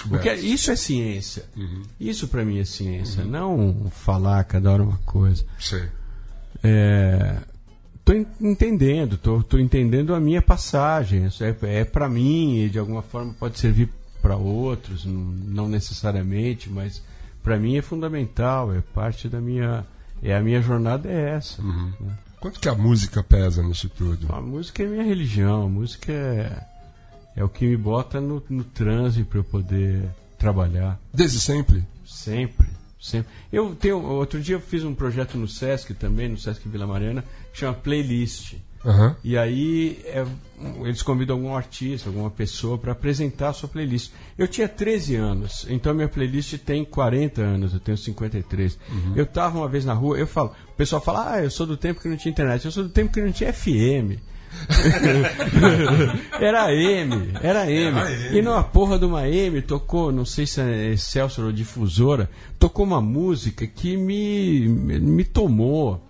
Porque 0.10 0.32
isso 0.34 0.70
é 0.70 0.76
ciência. 0.76 1.46
Isso 2.00 2.28
pra 2.28 2.44
mim 2.46 2.60
é 2.60 2.66
ciência, 2.66 3.24
não 3.24 3.88
falar 3.92 4.44
cada 4.44 4.72
hora 4.72 4.84
uma 4.84 4.98
coisa. 5.06 5.44
Sei. 5.60 5.84
É, 6.64 7.38
tô 8.04 8.14
en- 8.14 8.26
entendendo, 8.42 9.18
tô, 9.18 9.42
tô 9.44 9.58
entendendo 9.58 10.14
a 10.14 10.20
minha 10.20 10.42
passagem. 10.42 11.26
Isso 11.26 11.44
é, 11.44 11.56
é 11.64 11.84
para 11.86 12.10
mim 12.10 12.60
e 12.64 12.70
de 12.70 12.78
alguma 12.80 13.02
forma 13.02 13.34
pode 13.40 13.60
servir 13.60 13.90
para 14.22 14.36
outros, 14.36 15.06
não 15.06 15.68
necessariamente, 15.70 16.70
mas 16.70 17.02
para 17.44 17.58
mim 17.58 17.78
é 17.78 17.82
fundamental, 17.82 18.74
é 18.74 18.82
parte 18.82 19.30
da 19.30 19.40
minha, 19.40 19.86
é 20.22 20.36
a 20.36 20.42
minha 20.42 20.62
jornada 20.62 21.10
é 21.10 21.32
essa. 21.32 21.62
né? 21.62 22.18
Quanto 22.40 22.60
que 22.60 22.70
a 22.70 22.76
música 22.76 23.24
pesa 23.24 23.64
nisso 23.64 23.90
tudo? 23.90 24.28
A 24.34 24.40
música 24.42 24.84
é 24.84 24.86
minha 24.86 25.04
religião, 25.04 25.64
a 25.64 25.70
música 25.70 26.12
é, 26.12 26.64
é 27.36 27.44
o 27.44 27.50
que 27.50 27.66
me 27.66 27.76
bota 27.76 28.22
no, 28.22 28.44
no 28.50 28.64
transe 28.64 29.24
para 29.24 29.40
eu 29.40 29.44
poder 29.44 30.04
trabalhar. 30.38 31.00
Desde 31.14 31.40
sempre? 31.40 31.84
Sempre, 32.06 32.68
sempre. 33.02 33.32
Eu 33.52 33.76
tenho, 33.76 34.02
outro 34.02 34.40
dia 34.40 34.56
eu 34.56 34.62
fiz 34.62 34.84
um 34.84 34.94
projeto 34.94 35.38
no 35.38 35.48
Sesc 35.48 35.94
também, 35.96 36.30
no 36.30 36.38
Sesc 36.38 36.68
Vila 36.70 36.86
Mariana, 36.86 37.24
que 37.52 37.60
chama 37.60 37.74
Playlist. 37.74 38.56
Aham. 38.88 39.18
E 39.22 39.38
aí 39.38 40.00
é, 40.06 40.26
eles 40.86 41.02
convidam 41.02 41.36
algum 41.36 41.54
artista, 41.54 42.08
alguma 42.08 42.32
pessoa 42.32 42.78
para 42.78 42.94
apresentar 42.94 43.50
a 43.50 43.54
sua 43.54 43.68
playlist. 43.68 44.12
Eu 44.38 44.48
tinha 44.48 44.68
13 44.68 45.16
anos, 45.16 45.68
então 45.70 45.94
minha 45.94 46.08
playlist 46.08 46.58
tem 46.60 46.86
40 46.86 47.42
anos, 47.42 47.74
eu 47.74 47.82
tenho 47.82 47.98
53. 47.98 48.80
Eu 49.14 49.26
tava 49.26 49.58
uma 49.58 49.68
vez 49.68 49.84
na 49.84 49.94
rua, 49.94 50.18
eu 50.18 50.26
falo, 50.26 50.56
o 50.70 50.74
pessoal 50.78 51.02
fala, 51.02 51.34
ah, 51.34 51.44
eu 51.44 51.52
sou 51.52 51.66
do 51.66 51.76
tempo 51.76 52.00
que 52.00 52.08
não 52.08 52.16
tinha 52.16 52.32
internet, 52.32 52.64
eu 52.64 52.72
sou 52.72 52.84
do 52.84 52.90
tempo 52.90 53.12
que 53.12 53.22
não 53.22 53.32
tinha 53.32 53.52
FM. 53.52 54.22
era 56.40 56.74
M, 56.74 57.34
era 57.44 57.70
M. 57.70 58.00
E 58.32 58.42
numa 58.42 58.64
porra 58.64 58.98
de 58.98 59.04
uma 59.04 59.28
M 59.28 59.62
tocou, 59.62 60.14
não 60.14 60.24
sei 60.24 60.48
se 60.48 60.62
é 60.62 60.94
Excelsior 60.94 61.48
ou 61.48 61.52
difusora, 61.54 62.30
tocou 62.58 62.86
uma 62.86 63.02
música 63.02 63.68
que 63.68 63.98
me, 63.98 64.68
me 64.70 65.26
tomou 65.26 66.07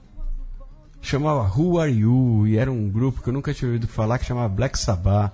chamava 1.01 1.51
Who 1.55 1.79
Are 1.79 1.91
You 1.91 2.47
e 2.47 2.57
era 2.57 2.71
um 2.71 2.89
grupo 2.89 3.21
que 3.21 3.29
eu 3.29 3.33
nunca 3.33 3.53
tinha 3.53 3.67
ouvido 3.69 3.87
falar 3.87 4.17
que 4.19 4.25
chamava 4.25 4.49
Black 4.49 4.77
Sabbath. 4.77 5.31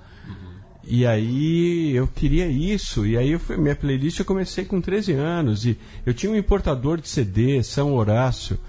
E 0.86 1.06
aí 1.06 1.92
eu 1.96 2.06
queria 2.08 2.46
isso, 2.48 3.06
e 3.06 3.18
aí 3.18 3.32
eu 3.32 3.40
fui, 3.40 3.56
minha 3.56 3.74
playlist 3.76 4.20
eu 4.20 4.26
comecei 4.26 4.66
com 4.66 4.82
13 4.82 5.14
anos 5.14 5.66
e 5.66 5.80
eu 6.06 6.14
tinha 6.14 6.30
um 6.30 6.36
importador 6.36 7.00
de 7.00 7.08
CD, 7.08 7.64
São 7.64 7.94
Horácio. 7.94 8.60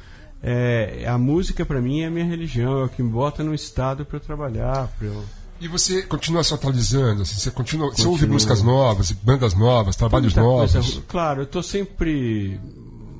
É, 0.41 1.05
a 1.09 1.19
música 1.19 1.65
para 1.67 1.81
mim 1.81 2.03
é 2.03 2.07
a 2.07 2.11
minha 2.11 2.25
religião, 2.25 2.81
é 2.81 2.85
o 2.85 2.89
que 2.89 3.03
me 3.03 3.11
bota 3.11 3.43
no 3.43 3.53
estado 3.53 4.05
para 4.05 4.19
eu 4.19 4.21
trabalhar, 4.21 4.87
para 4.97 5.09
eu 5.09 5.25
E 5.61 5.67
você 5.67 6.03
continua 6.03 6.45
se 6.45 6.55
atualizando? 6.55 7.23
Assim, 7.23 7.35
você, 7.35 7.51
continua, 7.51 7.91
você 7.91 8.07
ouve 8.07 8.27
músicas 8.27 8.63
novas, 8.63 9.11
bandas 9.11 9.55
novas, 9.55 9.97
trabalhos 9.97 10.35
coisa 10.35 10.49
novos? 10.79 10.95
ru- 10.97 11.03
claro, 11.09 11.43
eu 11.43 11.47
tô 11.47 11.63
sempre 11.65 12.61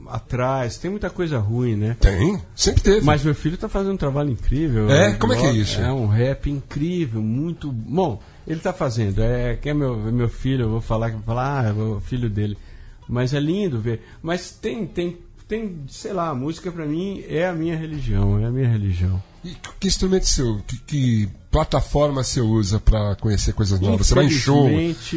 atrás, 0.09 0.79
tem 0.79 0.91
muita 0.91 1.11
coisa 1.11 1.39
ruim, 1.39 1.77
né? 1.77 1.97
Tem, 2.01 2.41
sempre 2.55 2.83
teve. 2.83 3.05
Mas 3.05 3.25
meu 3.25 3.35
filho 3.35 3.57
tá 3.57 3.69
fazendo 3.69 3.95
um 3.95 3.97
trabalho 3.97 4.31
incrível. 4.31 4.91
É? 4.91 5.13
Eu 5.13 5.19
Como 5.19 5.33
é 5.33 5.37
que 5.37 5.47
é 5.47 5.53
isso? 5.53 5.81
É 5.81 5.93
um 5.93 6.07
rap 6.07 6.51
incrível, 6.51 7.21
muito 7.23 7.71
bom. 7.71 8.21
Ele 8.47 8.61
tá 8.61 8.73
fazendo. 8.73 9.23
É 9.23 9.57
que 9.57 9.69
é 9.69 9.75
meu, 9.75 10.09
é 10.09 10.13
meu 10.13 10.29
filho, 10.29 10.65
eu 10.65 10.71
vou 10.71 10.81
falar 10.81 11.11
que 11.11 11.17
vou 11.17 11.25
falar, 11.25 11.61
ah, 11.61 11.69
é 11.69 11.73
o 11.73 12.01
filho 12.01 12.29
dele. 12.29 12.57
Mas 13.09 13.35
é 13.35 13.41
lindo 13.41 13.81
ver. 13.81 14.03
Mas 14.23 14.51
tem 14.51 14.87
tem 14.87 15.19
tem, 15.47 15.85
sei 15.89 16.13
lá, 16.13 16.29
a 16.29 16.35
música 16.35 16.71
pra 16.73 16.87
mim 16.87 17.23
é 17.29 17.47
a 17.47 17.53
minha 17.53 17.77
religião, 17.77 18.41
é 18.41 18.47
a 18.47 18.51
minha 18.51 18.69
religião. 18.69 19.23
E 19.45 19.55
que, 19.79 19.87
instrumento 19.87 20.27
seu, 20.27 20.63
que, 20.67 20.77
que 20.79 21.29
plataforma 21.51 22.25
você 22.25 22.41
usa 22.41 22.81
pra 22.81 23.15
conhecer 23.17 23.53
coisas 23.53 23.79
novas? 23.79 24.07
Você 24.07 24.15
vai 24.15 24.25
em 24.25 24.31
show? 24.31 24.71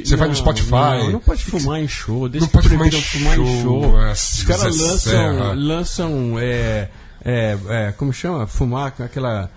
Você 0.04 0.16
vai 0.18 0.28
no 0.28 0.34
não, 0.34 0.40
Spotify? 0.40 0.72
Não, 0.72 1.12
não 1.14 1.20
pode 1.22 1.46
fumar 1.46 1.82
em 1.82 1.88
show. 1.88 2.28
Desde 2.28 2.42
Não 2.46 2.52
pode 2.52 2.68
fumar 2.68 2.88
em 2.88 3.02
fumar 3.02 3.40
em 3.40 3.46
show, 3.46 3.62
show. 3.62 4.02
é, 4.02 4.12
Os 4.12 4.44
caras 4.44 4.78
lançam, 4.78 5.54
lançam 5.56 6.40
é, 6.40 6.90
é, 7.24 7.58
é, 7.70 7.92
como 7.94 8.12
chama? 8.12 8.46
Fumar 8.46 8.92
com 8.92 9.04
aquela. 9.04 9.50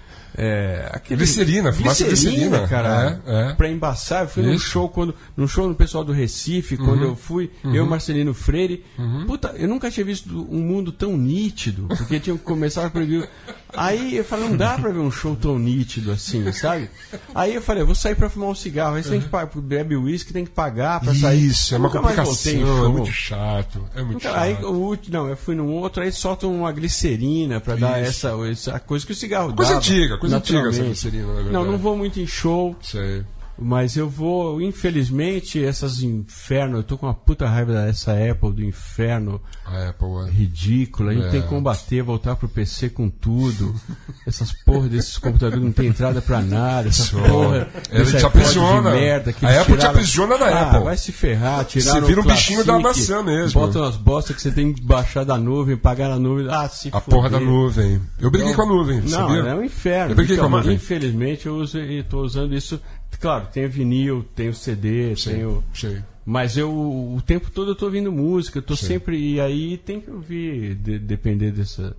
É, 0.43 0.89
aquele- 0.93 1.19
Glicerina, 1.19 1.71
fumaça 1.73 2.03
de 2.05 2.09
glicerina. 2.11 2.67
cara. 2.67 3.21
É, 3.27 3.51
é. 3.51 3.53
Pra 3.55 3.69
embaçar, 3.69 4.23
eu 4.25 4.29
fui 4.29 4.43
num 4.43 4.55
Isso. 4.55 4.65
Uhum. 4.65 4.71
show 4.71 4.89
quando. 4.89 5.15
Num 5.37 5.47
show 5.47 5.69
no 5.69 5.75
pessoal 5.75 6.03
do 6.03 6.13
Recife, 6.13 6.77
quando 6.79 7.03
eu 7.05 7.15
fui, 7.15 7.51
eu 7.65 7.85
e 7.85 7.89
Marcelino 7.89 8.33
Freire. 8.33 8.85
Puta, 9.27 9.55
eu 9.57 9.69
nunca 9.69 9.91
tinha 9.91 10.05
visto 10.07 10.47
um 10.51 10.61
mundo 10.61 10.93
tão 10.93 11.17
nítido, 11.17 11.87
porque 11.97 12.19
tinha 12.19 12.37
começado 12.39 12.87
a 12.87 12.91
proibir. 12.91 13.29
Aí 13.73 14.17
eu 14.17 14.25
falei, 14.25 14.49
não 14.49 14.57
dá 14.57 14.77
pra 14.79 14.91
ver 14.91 14.99
um 14.99 15.11
show 15.13 15.37
tão 15.37 15.59
nítido 15.59 16.11
assim, 16.11 16.51
sabe? 16.53 16.89
Aí 17.35 17.55
eu 17.55 17.63
falei, 17.63 17.83
eu 17.83 17.87
vou 17.87 17.95
sair 17.95 18.15
pra 18.17 18.29
fumar 18.31 18.49
um 18.49 18.55
cigarro. 18.55 18.97
Aí 18.97 19.03
você 19.05 19.11
tem 19.11 19.21
que 19.21 19.29
pagar, 19.29 19.51
bebe 19.61 19.95
uísque, 19.97 20.33
tem 20.33 20.45
que 20.45 20.51
pagar 20.51 21.01
pra 21.01 21.15
sair. 21.15 21.45
Isso, 21.47 21.75
é 21.75 21.79
uma 21.79 21.89
Nunca 21.89 22.01
mais 22.03 22.17
voltei 22.17 22.55
em 22.55 22.59
complicação, 22.61 22.85
é 22.85 22.89
muito 22.89 23.13
chato. 23.13 23.85
É 23.95 24.03
muito 24.03 24.15
Nunca- 24.27 24.41
aí, 24.41 24.55
chato. 24.55 24.73
o 24.73 24.99
não, 25.11 25.29
eu 25.29 25.37
fui 25.37 25.55
num 25.55 25.69
outro, 25.73 26.03
aí 26.03 26.11
soltam 26.11 26.53
uma 26.53 26.73
glicerina 26.73 27.61
pra 27.61 27.77
dar 27.77 28.01
Isso. 28.03 28.27
essa, 28.27 28.49
essa 28.51 28.81
coisa 28.81 29.07
que 29.07 29.13
o 29.13 29.15
cigarro 29.15 29.53
Coisa 29.55 29.73
dava, 29.75 29.85
antiga, 29.85 30.19
coisa 30.19 30.30
antiga 30.37 30.69
essa 30.69 30.83
na 31.27 31.35
verdade. 31.35 31.53
Não, 31.53 31.65
não 31.65 31.79
vou 31.79 31.97
muito 31.97 32.21
em 32.21 32.27
show, 32.27 32.77
Sei. 32.83 33.25
Mas 33.61 33.97
eu 33.97 34.09
vou, 34.09 34.61
infelizmente, 34.61 35.63
essas 35.63 36.03
inferno, 36.03 36.79
eu 36.79 36.83
tô 36.83 36.97
com 36.97 37.07
uma 37.07 37.15
puta 37.15 37.47
raiva 37.49 37.73
dessa 37.73 38.13
Apple 38.13 38.53
do 38.53 38.65
inferno 38.65 39.41
A 39.67 39.89
Apple, 39.91 40.07
é. 40.27 40.31
ridícula. 40.31 41.11
A 41.11 41.15
gente 41.15 41.27
É. 41.27 41.31
tem 41.31 41.43
que 41.43 41.49
combater, 41.49 42.03
voltar 42.03 42.37
pro 42.37 42.49
PC 42.49 42.89
com 42.91 43.09
tudo. 43.09 43.75
Essas 44.27 44.53
porra 44.53 44.89
desses 44.89 45.19
computadores 45.19 45.63
não 45.65 45.73
tem 45.73 45.87
entrada 45.89 46.21
pra 46.23 46.41
nada. 46.41 46.89
Essa 46.89 47.17
porra. 47.17 47.69
Desse 47.93 48.17
te 48.19 48.25
aprisiona. 48.27 48.91
Merda, 48.91 49.33
que 49.33 49.45
A 49.45 49.49
Apple 49.61 49.65
te 49.75 49.79
tiraram- 49.79 49.91
aprisiona 49.91 50.39
na 50.39 50.47
ah, 50.47 50.63
Apple. 50.71 50.85
Vai 50.85 50.97
se 50.97 51.13
ferrar, 51.13 51.65
tiraram 51.65 52.01
Você 52.01 52.07
vira 52.07 52.21
um 52.21 52.25
bichinho 52.25 52.65
da 52.65 52.79
maçã 52.79 53.23
mesmo. 53.23 53.61
Botam 53.61 53.85
as 53.85 53.97
bostas 53.97 54.37
que 54.37 54.43
você 54.43 54.51
tem 54.51 54.73
que 54.73 54.83
baixar 54.83 55.25
da 55.25 55.37
nuvem, 55.39 55.77
pagar 55.77 56.09
na 56.09 56.19
nuvem. 56.19 56.47
Ah, 56.51 56.69
se 56.69 56.89
A 56.89 57.01
foder. 57.01 57.09
porra 57.09 57.31
da 57.31 57.41
nuvem. 57.41 58.01
Eu 58.21 58.31
briguei 58.31 58.53
Então, 58.53 58.67
com 58.67 58.73
a 58.73 58.77
nuvem, 58.77 59.01
Não, 59.01 59.09
sabia? 59.09 59.41
é 59.41 59.55
um 59.55 59.65
inferno. 59.65 60.13
Eu 60.13 60.17
briguei 60.17 60.37
com 60.37 60.45
a 60.45 60.47
Então, 60.47 60.59
nuvem. 60.59 60.75
Infelizmente, 60.77 61.47
eu 61.47 61.57
uso, 61.57 61.79
estou 61.79 62.23
usando 62.23 62.55
isso 62.55 62.81
Claro, 63.19 63.49
tem 63.53 63.67
o 63.67 63.71
vinil, 63.71 64.25
tem 64.35 64.49
o 64.49 64.55
CD, 64.55 65.15
tem 65.15 65.45
o. 65.45 65.63
Sei. 65.75 66.03
Mas 66.25 66.57
eu 66.57 66.71
o 66.71 67.21
tempo 67.25 67.51
todo 67.51 67.73
eu 67.73 67.75
tô 67.75 67.87
ouvindo 67.87 68.13
música, 68.13 68.59
eu 68.59 68.63
tô 68.63 68.77
Sim. 68.77 68.87
sempre. 68.87 69.19
E 69.19 69.41
aí 69.41 69.77
tem 69.79 70.01
que 70.01 70.11
ouvir, 70.11 70.75
de- 70.77 70.99
depender 70.99 71.51
dessa, 71.51 71.97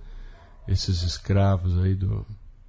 esses 0.66 1.02
escravos 1.02 1.78
aí 1.78 1.94
do. 1.94 2.24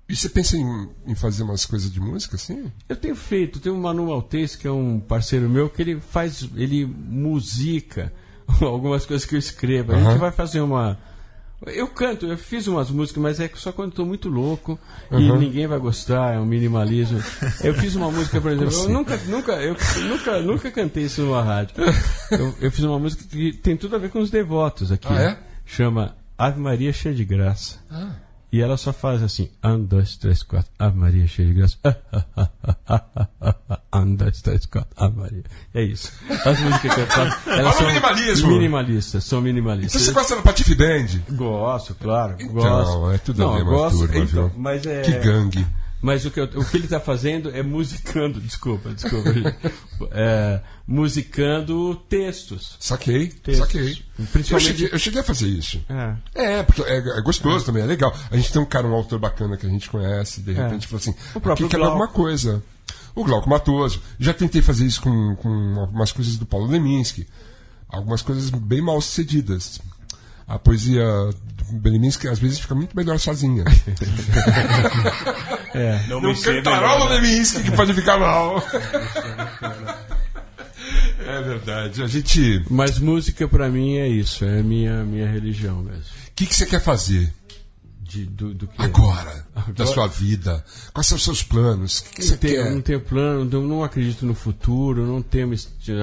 E 0.09 0.15
você 0.15 0.27
pensa 0.29 0.57
em, 0.57 0.89
em 1.07 1.15
fazer 1.15 1.43
umas 1.43 1.65
coisas 1.65 1.91
de 1.91 1.99
música 1.99 2.35
assim? 2.35 2.71
Eu 2.89 2.95
tenho 2.95 3.15
feito, 3.15 3.59
tem 3.59 3.71
o 3.71 3.77
Manu 3.77 4.07
Maltese, 4.07 4.57
que 4.57 4.67
é 4.67 4.71
um 4.71 4.99
parceiro 4.99 5.49
meu, 5.49 5.69
que 5.69 5.81
ele 5.81 5.99
faz, 5.99 6.47
ele 6.55 6.85
musica 6.85 8.11
algumas 8.61 9.05
coisas 9.05 9.25
que 9.25 9.33
eu 9.35 9.39
escrevo. 9.39 9.93
A 9.93 9.99
gente 10.03 10.19
vai 10.19 10.31
fazer 10.31 10.61
uma. 10.61 10.99
Eu 11.67 11.87
canto, 11.87 12.25
eu 12.25 12.37
fiz 12.37 12.67
umas 12.67 12.89
músicas, 12.89 13.21
mas 13.21 13.39
é 13.39 13.49
só 13.55 13.71
quando 13.71 13.89
estou 13.89 14.05
muito 14.05 14.27
louco 14.29 14.77
e 15.11 15.15
Aham. 15.15 15.37
ninguém 15.37 15.65
vai 15.65 15.79
gostar, 15.79 16.35
é 16.35 16.39
um 16.39 16.45
minimalismo. 16.45 17.21
Eu 17.63 17.73
fiz 17.73 17.95
uma 17.95 18.11
música, 18.11 18.41
por 18.41 18.51
exemplo, 18.51 18.73
eu 18.73 18.79
assim? 18.83 18.91
nunca, 18.91 19.17
nunca, 19.27 19.51
eu 19.53 19.75
nunca, 20.07 20.39
nunca 20.39 20.71
cantei 20.71 21.03
isso 21.05 21.21
numa 21.21 21.41
rádio. 21.41 21.75
Eu, 22.31 22.55
eu 22.61 22.71
fiz 22.71 22.83
uma 22.83 22.99
música 22.99 23.23
que 23.23 23.53
tem 23.53 23.77
tudo 23.77 23.95
a 23.95 23.99
ver 23.99 24.09
com 24.09 24.19
os 24.19 24.29
devotos 24.29 24.91
aqui. 24.91 25.07
Ah, 25.09 25.21
é? 25.21 25.39
Chama 25.65 26.15
Ave 26.37 26.59
Maria 26.59 26.91
Cheia 26.91 27.15
de 27.15 27.23
Graça. 27.23 27.79
Ah. 27.89 28.15
E 28.53 28.61
ela 28.61 28.77
só 28.77 28.93
faz 28.93 29.23
assim: 29.23 29.49
um, 29.63 29.83
dois, 29.83 30.15
três, 30.15 30.43
quatro, 30.43 30.69
Ave 30.77 30.95
Maria 30.95 31.25
cheia 31.25 31.47
de 31.47 31.55
graça. 31.55 31.75
um, 33.95 34.15
dois, 34.15 34.41
três, 34.43 34.67
quatro, 34.67 34.91
Ave 34.95 35.17
Maria. 35.17 35.43
É 35.73 35.81
isso. 35.83 36.11
As 36.45 36.59
músicas 36.59 36.93
que 36.93 37.01
eu 37.01 37.07
faço. 37.07 37.37
Elas 37.49 37.75
são 37.75 37.87
minimalismo. 37.87 38.49
minimalistas, 38.51 39.23
são 39.23 39.39
Então 39.39 39.53
minimalistas. 39.53 39.99
você 40.01 40.11
gosta 40.11 40.35
da 40.35 40.43
Patife 40.43 40.75
Band? 40.75 41.07
Gosto, 41.35 41.95
claro. 41.95 42.35
Então, 42.39 42.53
gosto. 42.53 43.11
é 43.11 43.17
tudo 43.17 43.41
a 43.41 43.45
Não, 43.47 43.53
eu 43.57 43.65
mesma 43.65 43.71
gosto, 43.71 43.97
turma, 44.07 44.17
então? 44.19 44.51
Mas 44.55 44.85
é. 44.85 45.01
Que 45.01 45.13
gangue. 45.17 45.65
Mas 45.99 46.23
o 46.25 46.29
que, 46.31 46.39
eu- 46.39 46.43
o 46.43 46.65
que 46.65 46.77
ele 46.77 46.83
está 46.83 46.99
fazendo 46.99 47.49
é 47.55 47.63
musicando, 47.63 48.37
desculpa, 48.39 48.93
desculpa. 48.93 49.29
É, 50.11 50.61
musicando 50.85 51.95
textos. 52.09 52.75
Saquei, 52.79 53.27
Textos. 53.27 53.57
saquei. 53.67 54.03
Eu 54.19 54.25
Principalmente- 54.25 54.67
cheguei, 54.67 54.89
eu 54.91 54.99
cheguei 54.99 55.21
a 55.21 55.23
fazer 55.23 55.47
isso. 55.47 55.81
É. 55.89 56.59
É, 56.59 56.63
porque 56.63 56.81
é, 56.83 56.97
é 56.97 57.21
gostoso 57.21 57.65
também, 57.65 57.83
é 57.83 57.85
legal. 57.85 58.13
A 58.29 58.35
gente 58.35 58.51
tem 58.51 58.61
um 58.61 58.65
cara, 58.65 58.85
um 58.87 58.93
autor 58.93 59.17
bacana 59.19 59.55
que 59.57 59.65
a 59.65 59.69
gente 59.69 59.89
conhece, 59.89 60.41
de 60.41 60.51
repente 60.53 60.87
falou 60.87 60.99
assim, 60.99 61.15
O 61.33 61.39
próprio 61.39 61.67
aqui 61.67 61.75
alguma 61.77 62.07
coisa. 62.07 62.61
O 63.15 63.23
Glauco 63.23 63.49
Matoso. 63.49 64.01
Já 64.19 64.33
tentei 64.33 64.61
fazer 64.61 64.85
isso 64.85 65.01
com, 65.01 65.35
com 65.35 65.79
algumas 65.79 66.11
coisas 66.11 66.35
do 66.35 66.45
Paulo 66.45 66.67
Leminski. 66.67 67.27
Algumas 67.87 68.21
coisas 68.23 68.49
bem 68.49 68.81
mal 68.81 68.99
sucedidas. 68.99 69.79
A 70.47 70.57
poesia 70.59 71.05
do 71.71 71.89
Leminski 71.89 72.27
às 72.27 72.39
vezes 72.39 72.59
fica 72.59 72.75
muito 72.75 72.95
melhor 72.95 73.17
sozinha. 73.19 73.63
É. 75.73 76.05
Não, 76.07 76.21
Não 76.21 76.35
cantarola 76.35 77.09
né? 77.09 77.15
Leminski 77.15 77.63
que 77.63 77.71
pode 77.71 77.95
ficar 77.95 78.19
mal. 78.19 78.61
É 81.25 81.41
verdade. 81.41 82.03
A 82.03 82.07
gente. 82.07 82.63
O 82.69 82.73
Mas 82.73 82.99
música 82.99 83.47
pra 83.47 83.69
mim 83.69 83.97
é 83.97 84.07
isso, 84.07 84.43
é 84.45 84.61
minha 84.63 85.03
minha 85.03 85.29
religião 85.29 85.77
mesmo. 85.81 86.03
que, 86.35 86.45
que 86.45 86.55
você 86.55 86.65
quer 86.65 86.81
fazer 86.81 87.31
De, 88.01 88.25
do, 88.25 88.53
do 88.53 88.67
que 88.67 88.81
agora, 88.81 89.45
da 89.55 89.61
Agora? 89.61 89.85
sua 89.87 90.07
vida? 90.07 90.63
Quais 90.93 91.07
são 91.07 91.15
os 91.17 91.23
seus 91.23 91.41
planos? 91.43 91.99
O 91.99 92.03
que, 92.05 92.15
que 92.15 92.25
você 92.25 92.37
tenho, 92.37 92.63
quer? 92.63 92.71
não 92.71 92.81
tenho 92.81 92.99
plano, 93.01 93.45
não, 93.45 93.61
não 93.67 93.83
acredito 93.83 94.25
no 94.25 94.33
futuro, 94.35 95.05
não 95.05 95.21
tenho. 95.21 95.51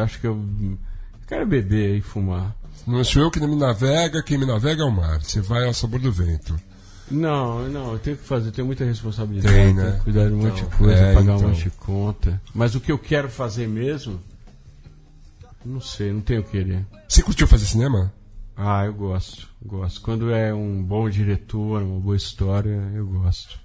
Acho 0.02 0.20
que 0.20 0.26
eu, 0.26 0.32
eu 0.62 0.78
quero 1.28 1.46
beber 1.46 1.96
e 1.96 2.00
fumar. 2.00 2.54
Não 2.86 3.04
sou 3.04 3.22
eu 3.22 3.30
que 3.30 3.38
me 3.38 3.54
navega, 3.54 4.22
quem 4.22 4.38
me 4.38 4.46
navega 4.46 4.82
é 4.82 4.84
o 4.84 4.90
mar. 4.90 5.20
Você 5.22 5.40
vai 5.40 5.66
ao 5.66 5.74
sabor 5.74 6.00
do 6.00 6.10
vento. 6.10 6.58
Não, 7.10 7.68
não, 7.68 7.92
eu 7.92 7.98
tenho 7.98 8.16
que 8.16 8.24
fazer, 8.24 8.52
tenho 8.52 8.66
muita 8.66 8.84
responsabilidade, 8.84 9.52
Tem, 9.52 9.74
tenho 9.74 9.76
né? 9.86 9.96
que 9.98 10.04
cuidar 10.04 10.28
de 10.28 10.32
um 10.32 10.38
monte 10.38 10.54
de 10.54 10.62
Então, 10.62 10.78
coisa, 10.78 10.94
é, 10.94 11.14
pagar 11.14 11.22
então. 11.34 11.36
um 11.46 11.48
monte 11.50 11.64
de 11.64 11.70
conta. 11.70 12.40
Mas 12.54 12.74
o 12.76 12.80
que 12.80 12.90
eu 12.92 12.98
quero 12.98 13.28
fazer 13.28 13.66
mesmo, 13.68 14.20
não 15.64 15.80
sei, 15.80 16.12
não 16.12 16.20
tenho 16.20 16.42
querer. 16.44 16.84
Você 17.08 17.22
curtiu 17.22 17.46
fazer 17.46 17.66
cinema? 17.66 18.12
Ah, 18.56 18.84
eu 18.84 18.92
gosto, 18.92 19.48
gosto. 19.64 20.00
Quando 20.02 20.30
é 20.30 20.52
um 20.52 20.82
bom 20.82 21.08
diretor, 21.08 21.82
uma 21.82 21.98
boa 22.00 22.16
história, 22.16 22.90
eu 22.94 23.06
gosto. 23.06 23.58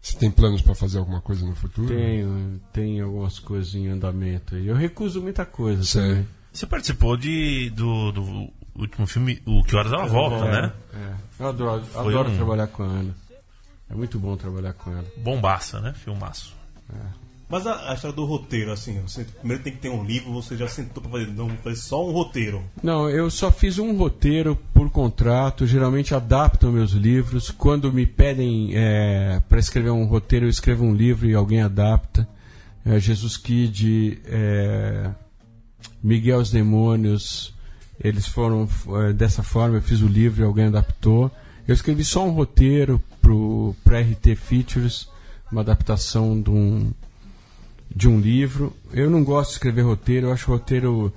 Você 0.00 0.18
tem 0.18 0.30
planos 0.32 0.60
para 0.62 0.74
fazer 0.74 0.98
alguma 0.98 1.20
coisa 1.20 1.46
no 1.46 1.54
futuro? 1.54 1.86
Tenho, 1.88 2.60
tenho 2.72 3.04
algumas 3.06 3.38
coisas 3.38 3.72
em 3.74 3.86
andamento 3.88 4.56
aí. 4.56 4.66
Eu 4.66 4.74
recuso 4.74 5.22
muita 5.22 5.46
coisa 5.46 5.84
Sei. 5.84 6.02
também. 6.02 6.28
Você 6.52 6.66
participou 6.66 7.16
de, 7.16 7.70
do, 7.70 8.10
do 8.10 8.48
último 8.74 9.06
filme, 9.06 9.40
O 9.46 9.62
Que 9.62 9.76
Horas 9.76 9.92
Ela 9.92 10.06
Volta, 10.06 10.44
né? 10.50 10.72
É, 10.92 11.14
eu 11.42 11.48
adoro, 11.48 11.84
adoro 11.94 12.30
um- 12.30 12.36
trabalhar 12.36 12.66
com 12.66 12.82
a 12.82 12.86
Ana. 12.86 13.14
É 13.88 13.94
muito 13.94 14.18
bom 14.18 14.36
trabalhar 14.36 14.72
com 14.72 14.90
ela. 14.90 15.04
Bombaça, 15.18 15.78
né? 15.80 15.92
Filmaço. 15.94 16.52
Mas 17.52 17.66
a, 17.66 17.90
a 17.90 17.94
história 17.94 18.16
do 18.16 18.24
roteiro, 18.24 18.72
assim, 18.72 18.98
você 19.06 19.24
primeiro 19.24 19.62
tem 19.62 19.74
que 19.74 19.78
ter 19.78 19.90
um 19.90 20.02
livro, 20.02 20.32
você 20.32 20.56
já 20.56 20.66
sentou 20.66 21.02
pra 21.02 21.12
fazer, 21.12 21.26
não, 21.26 21.50
fazer 21.58 21.76
só 21.76 22.08
um 22.08 22.10
roteiro. 22.10 22.64
Não, 22.82 23.10
eu 23.10 23.30
só 23.30 23.52
fiz 23.52 23.78
um 23.78 23.94
roteiro 23.94 24.56
por 24.72 24.88
contrato. 24.88 25.66
Geralmente 25.66 26.14
adaptam 26.14 26.72
meus 26.72 26.92
livros. 26.92 27.50
Quando 27.50 27.92
me 27.92 28.06
pedem 28.06 28.72
para 29.50 29.58
escrever 29.58 29.90
um 29.90 30.06
roteiro, 30.06 30.46
eu 30.46 30.48
escrevo 30.48 30.82
um 30.82 30.94
livro 30.94 31.28
e 31.28 31.34
alguém 31.34 31.60
adapta. 31.60 32.26
É, 32.86 32.98
Jesus 32.98 33.36
Kid, 33.36 34.22
é, 34.24 35.10
Miguel 36.02 36.38
os 36.38 36.50
Demônios, 36.50 37.52
eles 38.02 38.26
foram 38.26 38.66
é, 38.94 39.12
dessa 39.12 39.42
forma. 39.42 39.76
Eu 39.76 39.82
fiz 39.82 40.00
o 40.00 40.08
livro 40.08 40.40
e 40.40 40.46
alguém 40.46 40.68
adaptou. 40.68 41.30
Eu 41.68 41.74
escrevi 41.74 42.02
só 42.02 42.26
um 42.26 42.30
roteiro 42.30 42.98
para 43.84 44.00
RT 44.00 44.36
Features, 44.36 45.06
uma 45.50 45.60
adaptação 45.60 46.40
de 46.40 46.48
um, 46.48 46.92
de 47.94 48.08
um 48.08 48.18
livro. 48.18 48.74
Eu 48.92 49.10
não 49.10 49.22
gosto 49.22 49.50
de 49.50 49.54
escrever 49.56 49.82
roteiro, 49.82 50.28
eu 50.28 50.32
acho 50.32 50.50
roteiro 50.50 51.12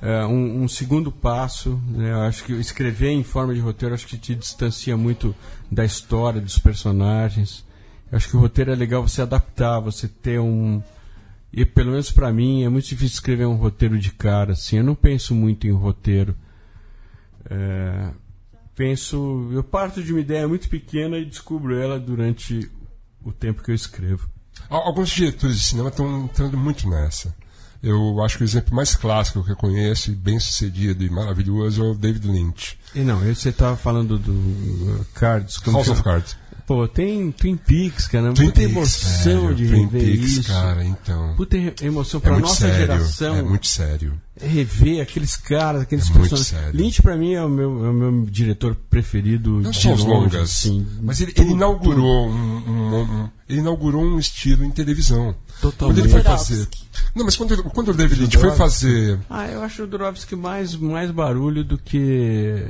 é, 0.00 0.24
um, 0.26 0.62
um 0.62 0.68
segundo 0.68 1.10
passo. 1.10 1.80
Né? 1.88 2.10
Eu 2.12 2.20
acho 2.22 2.44
que 2.44 2.52
escrever 2.54 3.10
em 3.10 3.24
forma 3.24 3.54
de 3.54 3.60
roteiro 3.60 3.94
acho 3.94 4.06
que 4.06 4.18
te 4.18 4.34
distancia 4.34 4.96
muito 4.96 5.34
da 5.70 5.84
história, 5.84 6.40
dos 6.40 6.58
personagens. 6.58 7.64
Eu 8.10 8.16
acho 8.16 8.28
que 8.28 8.36
o 8.36 8.40
roteiro 8.40 8.70
é 8.70 8.74
legal 8.74 9.06
você 9.06 9.22
adaptar, 9.22 9.80
você 9.80 10.08
ter 10.08 10.38
um. 10.40 10.82
E 11.52 11.64
pelo 11.64 11.92
menos 11.92 12.10
para 12.10 12.32
mim 12.32 12.62
é 12.62 12.68
muito 12.68 12.86
difícil 12.86 13.14
escrever 13.14 13.46
um 13.46 13.56
roteiro 13.56 13.98
de 13.98 14.12
cara. 14.12 14.52
Assim, 14.52 14.78
eu 14.78 14.84
não 14.84 14.94
penso 14.94 15.34
muito 15.34 15.66
em 15.66 15.72
roteiro. 15.72 16.34
É, 17.50 18.10
penso, 18.74 19.48
eu 19.52 19.64
parto 19.64 20.02
de 20.02 20.12
uma 20.12 20.20
ideia 20.20 20.46
muito 20.46 20.68
pequena 20.68 21.18
e 21.18 21.24
descubro 21.24 21.74
ela 21.74 21.98
durante 21.98 22.70
o 23.24 23.32
tempo 23.32 23.62
que 23.62 23.70
eu 23.70 23.74
escrevo. 23.74 24.28
Al- 24.70 24.86
Alguns 24.86 25.10
diretores 25.10 25.56
de 25.56 25.62
cinema 25.62 25.88
estão 25.88 26.24
entrando 26.24 26.56
muito 26.56 26.88
nessa. 26.88 27.34
Eu 27.82 28.20
acho 28.24 28.38
que 28.38 28.42
o 28.42 28.46
exemplo 28.46 28.74
mais 28.74 28.96
clássico 28.96 29.44
que 29.44 29.52
eu 29.52 29.56
conheço, 29.56 30.10
e 30.10 30.14
bem 30.14 30.40
sucedido 30.40 31.04
e 31.04 31.08
maravilhoso, 31.10 31.84
é 31.84 31.90
o 31.90 31.94
David 31.94 32.26
Lynch. 32.26 32.76
E 32.94 33.00
não, 33.00 33.20
você 33.20 33.50
estava 33.50 33.76
falando 33.76 34.18
do 34.18 34.32
uh, 34.32 35.06
Cards. 35.14 35.58
House 35.64 35.88
of 35.88 36.02
Cards. 36.02 36.36
Pô, 36.68 36.86
tem 36.86 37.32
Twin 37.32 37.56
Peaks, 37.56 38.06
cara. 38.08 38.30
Twin 38.34 38.48
Puta 38.48 38.60
Peaks, 38.60 38.76
emoção 38.76 39.42
velho, 39.46 39.54
de 39.54 39.68
Twin 39.68 39.86
rever 39.86 40.02
Peaks, 40.02 40.32
isso. 40.36 40.48
cara, 40.52 40.84
então. 40.84 41.34
Puta 41.34 41.56
emoção 41.82 42.18
É 42.18 42.22
pra 42.22 42.32
muito 42.34 42.44
nossa 42.44 42.60
sério. 42.60 42.76
geração. 42.78 43.36
É 43.36 43.42
muito 43.42 43.66
sério. 43.66 44.20
Rever 44.38 45.00
aqueles 45.02 45.34
caras, 45.34 45.80
aqueles 45.82 46.04
É 46.04 46.08
muito 46.12 46.28
personagens. 46.28 46.46
sério. 46.48 46.78
Lynch 46.78 47.00
pra 47.00 47.16
mim 47.16 47.32
é 47.32 47.42
o 47.42 47.48
meu, 47.48 47.86
é 47.86 47.88
o 47.88 47.92
meu 47.94 48.26
diretor 48.26 48.76
preferido 48.90 49.62
Não 49.62 49.70
de 49.70 49.80
são 49.80 49.92
longe, 49.92 50.04
longas, 50.06 50.42
assim. 50.42 50.86
mas 51.00 51.22
ele, 51.22 51.32
Tudo, 51.32 51.46
ele 51.46 51.54
inaugurou 51.54 52.28
um, 52.28 52.32
um- 52.68 53.02
um- 53.02 53.28
ele 53.48 53.60
inaugurou 53.60 54.04
um 54.04 54.18
estilo 54.18 54.62
em 54.62 54.70
televisão. 54.70 55.34
Totalmente. 55.62 55.96
Quando 56.02 56.04
ele 56.04 56.12
foi 56.12 56.22
fazer. 56.22 56.68
Não, 57.14 57.24
mas 57.24 57.34
quando, 57.34 57.62
quando 57.64 57.88
o 57.88 57.94
David 57.94 58.20
Lynch 58.20 58.36
foi 58.36 58.52
fazer. 58.54 59.18
Ah, 59.30 59.48
eu 59.48 59.62
acho 59.62 59.84
o 59.84 59.86
Durovski 59.86 60.36
mais, 60.36 60.76
mais 60.76 61.10
barulho 61.10 61.64
do 61.64 61.78
que. 61.78 62.62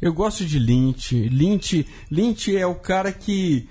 Eu 0.00 0.12
gosto 0.12 0.44
de 0.44 0.58
Lynch. 0.58 1.14
Lynch, 1.28 1.86
Lynch 2.10 2.56
é 2.56 2.66
o 2.66 2.74
cara 2.74 3.12
que. 3.12 3.68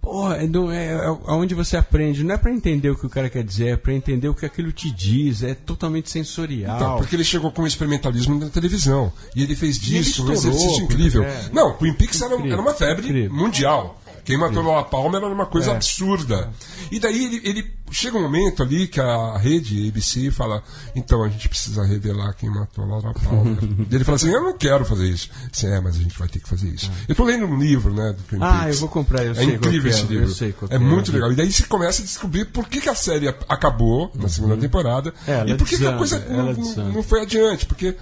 Porra, 0.00 0.36
é, 0.36 0.46
do- 0.46 0.70
é, 0.70 0.92
é 0.94 1.10
onde 1.32 1.54
você 1.54 1.76
aprende. 1.76 2.24
Não 2.24 2.34
é 2.34 2.38
pra 2.38 2.50
entender 2.52 2.88
o 2.88 2.96
que 2.96 3.04
o 3.04 3.10
cara 3.10 3.28
quer 3.28 3.42
dizer, 3.44 3.66
é 3.70 3.76
pra 3.76 3.92
entender 3.92 4.28
o 4.28 4.34
que 4.34 4.46
aquilo 4.46 4.72
te 4.72 4.90
diz. 4.90 5.42
É 5.42 5.54
totalmente 5.54 6.08
sensorial. 6.08 6.76
Então, 6.76 6.96
porque 6.96 7.14
ele 7.16 7.24
chegou 7.24 7.50
com 7.50 7.62
o 7.62 7.66
experimentalismo 7.66 8.38
na 8.38 8.48
televisão. 8.48 9.12
E 9.36 9.42
ele 9.42 9.54
fez 9.56 9.76
ele 9.76 9.84
disso 9.86 10.22
um 10.24 10.32
estourou, 10.32 10.32
exercício 10.34 10.84
incrível. 10.84 11.24
é. 11.24 11.50
Não, 11.52 11.74
Twin 11.74 11.92
Peaks 11.92 12.22
era, 12.22 12.34
era 12.36 12.60
uma 12.60 12.72
febre 12.72 13.04
incrível. 13.06 13.34
mundial. 13.36 13.97
Quem 14.28 14.36
matou 14.36 14.62
Lola 14.62 14.84
Palmer 14.84 15.22
era 15.22 15.32
uma 15.32 15.46
coisa 15.46 15.70
É. 15.70 15.74
absurda. 15.74 16.50
E 16.92 17.00
daí 17.00 17.24
ele, 17.24 17.40
ele- 17.48 17.78
chega 17.90 18.18
um 18.18 18.22
momento 18.22 18.62
ali 18.62 18.86
que 18.86 19.00
a 19.00 19.38
rede, 19.38 19.86
a 19.86 19.88
ABC, 19.88 20.30
fala: 20.30 20.62
então 20.94 21.24
a 21.24 21.28
gente 21.30 21.48
precisa 21.48 21.82
revelar 21.82 22.34
quem 22.34 22.50
matou 22.50 22.84
Laura 22.84 23.14
Palmer. 23.14 23.56
e 23.64 23.86
ele 23.96 24.04
fala 24.04 24.16
assim: 24.16 24.28
eu 24.28 24.42
não 24.42 24.52
quero 24.52 24.84
fazer 24.84 25.08
isso. 25.08 25.30
Disse, 25.50 25.66
é, 25.66 25.80
mas 25.80 25.96
a 25.96 25.98
gente 25.98 26.18
vai 26.18 26.28
ter 26.28 26.40
que 26.40 26.48
fazer 26.48 26.68
isso. 26.68 26.90
Eu 27.08 27.14
tô 27.14 27.24
lendo 27.24 27.46
um 27.46 27.58
livro, 27.58 27.94
né, 27.94 28.12
do 28.12 28.22
Twin 28.24 28.38
Ah, 28.42 28.58
Peaks. 28.64 28.74
eu 28.74 28.80
vou 28.80 28.88
comprar, 28.90 29.24
eu 29.24 29.32
é 29.32 29.34
sei 29.34 29.46
qual 29.46 29.56
incrível 29.56 29.90
é, 29.90 29.94
esse 29.94 30.06
livro. 30.06 30.66
é 30.70 30.74
é, 30.74 30.78
muito 30.78 31.10
legal. 31.10 31.32
E 31.32 31.34
daí 31.34 31.50
você 31.50 31.62
começa 31.62 32.02
a 32.02 32.04
descobrir 32.04 32.44
por 32.44 32.68
que, 32.68 32.82
que 32.82 32.88
a 32.90 32.94
série 32.94 33.28
acabou 33.48 34.12
na 34.14 34.28
segunda 34.28 34.58
temporada 34.58 35.14
É, 35.26 35.48
e 35.48 35.54
por 35.54 35.66
que, 35.66 35.78
que 35.78 35.86
a 35.86 35.96
coisa 35.96 36.18
não, 36.28 36.52
não 36.92 37.02
foi 37.02 37.22
adiante. 37.22 37.64
Porque, 37.64 37.96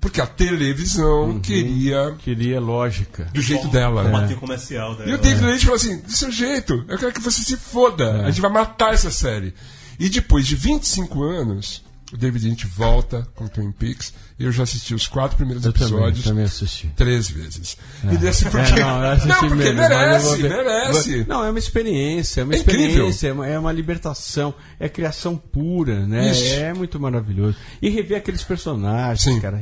porque 0.00 0.20
a 0.20 0.26
televisão 0.26 1.30
Uhum. 1.30 1.40
queria 1.40 2.14
Queria 2.18 2.58
lógica. 2.60 3.24
do 3.34 3.40
jeito 3.42 3.68
dela. 3.68 4.04
né? 4.04 4.34
Comercial 4.36 4.94
dela. 4.96 5.10
E 5.10 5.14
o 5.14 5.18
David 5.18 5.44
Lynch 5.46 5.60
falou 5.64 5.76
assim: 5.76 5.98
do 6.00 6.10
seu 6.12 6.30
jeito, 6.30 6.84
eu 6.88 6.98
quero 6.98 7.12
que 7.12 7.20
você 7.20 7.42
se 7.42 7.56
foda. 7.56 8.04
É. 8.04 8.24
A 8.24 8.30
gente 8.30 8.40
vai 8.40 8.50
matar 8.50 8.94
essa 8.94 9.10
série. 9.10 9.52
E 9.98 10.08
depois 10.08 10.46
de 10.46 10.56
25 10.56 11.22
anos, 11.22 11.82
o 12.12 12.16
David 12.16 12.48
Lynch 12.48 12.66
volta 12.66 13.26
com 13.34 13.46
Twin 13.46 13.70
Peaks. 13.72 14.12
Eu 14.38 14.50
já 14.50 14.62
assisti 14.62 14.94
os 14.94 15.06
quatro 15.06 15.36
primeiros 15.36 15.64
Eu 15.64 15.72
também, 15.72 15.88
episódios 15.88 16.24
também 16.24 16.44
assisti. 16.44 16.90
três 16.96 17.30
vezes. 17.30 17.76
E 18.04 18.16
desse 18.16 18.44
porque. 18.46 18.70
É, 18.80 18.80
não, 18.80 19.26
não, 19.26 19.38
porque 19.48 19.54
mesmo, 19.64 19.76
merece, 19.76 20.42
merece. 20.42 21.24
Não, 21.28 21.44
é 21.44 21.50
uma 21.50 21.58
experiência, 21.58 22.40
é 22.40 22.44
uma 22.44 22.54
É 22.54 22.56
experiência, 22.56 23.28
é 23.28 23.32
uma, 23.32 23.46
é 23.46 23.58
uma 23.58 23.72
libertação, 23.72 24.54
é 24.78 24.88
criação 24.88 25.36
pura, 25.36 26.06
né? 26.06 26.30
Isso. 26.30 26.54
É 26.54 26.72
muito 26.72 26.98
maravilhoso. 26.98 27.56
E 27.82 27.88
rever 27.90 28.18
aqueles 28.18 28.42
personagens, 28.42 29.22
Sim. 29.22 29.40
cara. 29.40 29.60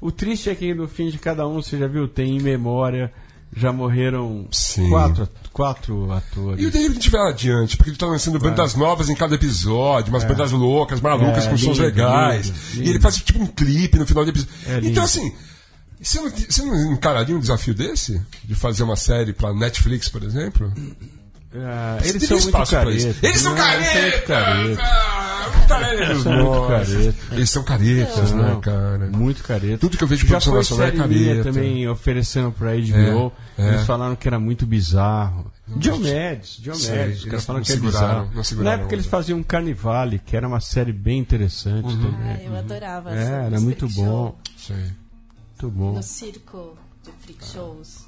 O 0.00 0.10
triste 0.10 0.50
é 0.50 0.54
que 0.54 0.74
no 0.74 0.88
fim 0.88 1.08
de 1.10 1.18
cada 1.18 1.46
um, 1.46 1.62
você 1.62 1.78
já 1.78 1.86
viu, 1.86 2.08
tem 2.08 2.36
em 2.36 2.40
memória, 2.40 3.12
já 3.56 3.72
morreram 3.72 4.46
Sim. 4.52 4.88
quatro, 4.90 5.28
quatro 5.52 6.12
atores. 6.12 6.62
E 6.62 6.66
o 6.66 6.70
David 6.70 7.10
vai 7.10 7.30
adiante, 7.30 7.76
porque 7.76 7.90
ele 7.90 7.96
tá 7.98 8.06
lançando 8.06 8.38
bandas 8.38 8.74
novas 8.74 9.08
em 9.08 9.14
cada 9.14 9.34
episódio, 9.34 10.12
umas 10.12 10.24
bandas 10.24 10.52
loucas, 10.52 11.00
malucas, 11.00 11.46
É, 11.46 11.50
com 11.50 11.56
sons 11.56 11.76
lindo, 11.78 11.82
legais. 11.82 12.46
lindo, 12.46 12.58
E 12.72 12.76
lindo. 12.78 12.90
ele 12.90 13.00
faz 13.00 13.16
tipo 13.16 13.42
um 13.42 13.46
clipe 13.46 13.98
no 13.98 14.06
final 14.06 14.24
do 14.24 14.30
episódio. 14.30 14.54
É 14.66 14.78
então, 14.82 15.02
assim, 15.04 15.32
você 16.00 16.20
não, 16.20 16.30
você 16.30 16.62
não 16.62 16.92
encararia 16.92 17.34
um 17.36 17.40
desafio 17.40 17.74
desse? 17.74 18.20
De 18.44 18.54
fazer 18.54 18.82
uma 18.84 18.96
série 18.96 19.32
pra 19.32 19.52
Netflix, 19.52 20.08
por 20.08 20.22
exemplo? 20.22 20.72
Ah, 21.56 21.98
eles 22.04 22.22
são 22.24 22.36
muito 22.38 22.46
espaço 22.46 22.76
pra 22.78 22.90
isso. 22.92 23.06
caretas. 23.06 23.22
Eles 23.24 23.40
são 23.40 23.52
eles 23.56 23.88
são 23.88 24.02
muito 24.02 24.26
caretas! 24.26 24.78
Ah, 25.70 25.92
Eles 25.94 26.22
são 26.22 26.32
muito 26.32 26.44
nossa. 26.50 26.68
caretas. 26.68 27.14
Eles 27.32 27.50
são 27.50 27.62
caretas, 27.62 28.32
né, 28.32 28.42
Não, 28.48 28.60
cara? 28.60 29.10
Muito 29.12 29.42
careta. 29.44 29.78
Tudo 29.78 29.96
que 29.96 30.04
eu 30.04 30.08
vejo 30.08 30.22
de 30.24 30.28
produção 30.28 30.54
nacional 30.54 30.86
é 30.88 30.90
careta. 30.92 31.42
também 31.44 31.88
oferecendo 31.88 32.50
pra 32.52 32.72
HBO. 32.72 33.32
É, 33.56 33.62
é. 33.62 33.68
Eles 33.74 33.86
falaram 33.86 34.16
que 34.16 34.26
era 34.28 34.38
muito 34.40 34.66
bizarro. 34.66 35.50
Diomedes, 35.66 36.56
Diomedes. 36.60 36.88
Os 36.88 36.88
eles 36.90 37.24
caras 37.24 37.44
falaram 37.44 37.64
que 37.64 37.72
é 37.72 37.76
bizarro. 37.76 38.30
Na 38.62 38.72
época 38.72 38.94
eles 38.94 39.06
faziam 39.06 39.42
Carnivale, 39.42 40.18
que 40.18 40.36
era 40.36 40.48
uma 40.48 40.60
série 40.60 40.92
bem 40.92 41.18
interessante 41.18 41.84
Uhum. 41.86 42.08
Ah, 42.14 42.32
também. 42.32 42.46
eu 42.46 42.56
adorava. 42.56 43.14
É, 43.14 43.46
era 43.46 43.60
muito 43.60 43.88
bom. 43.90 44.36
Sei. 44.56 44.76
Muito 44.76 45.76
bom. 45.76 45.92
No 45.94 46.02
circo 46.02 46.76
de 47.04 47.10
freak 47.20 47.44
shows. 47.44 48.06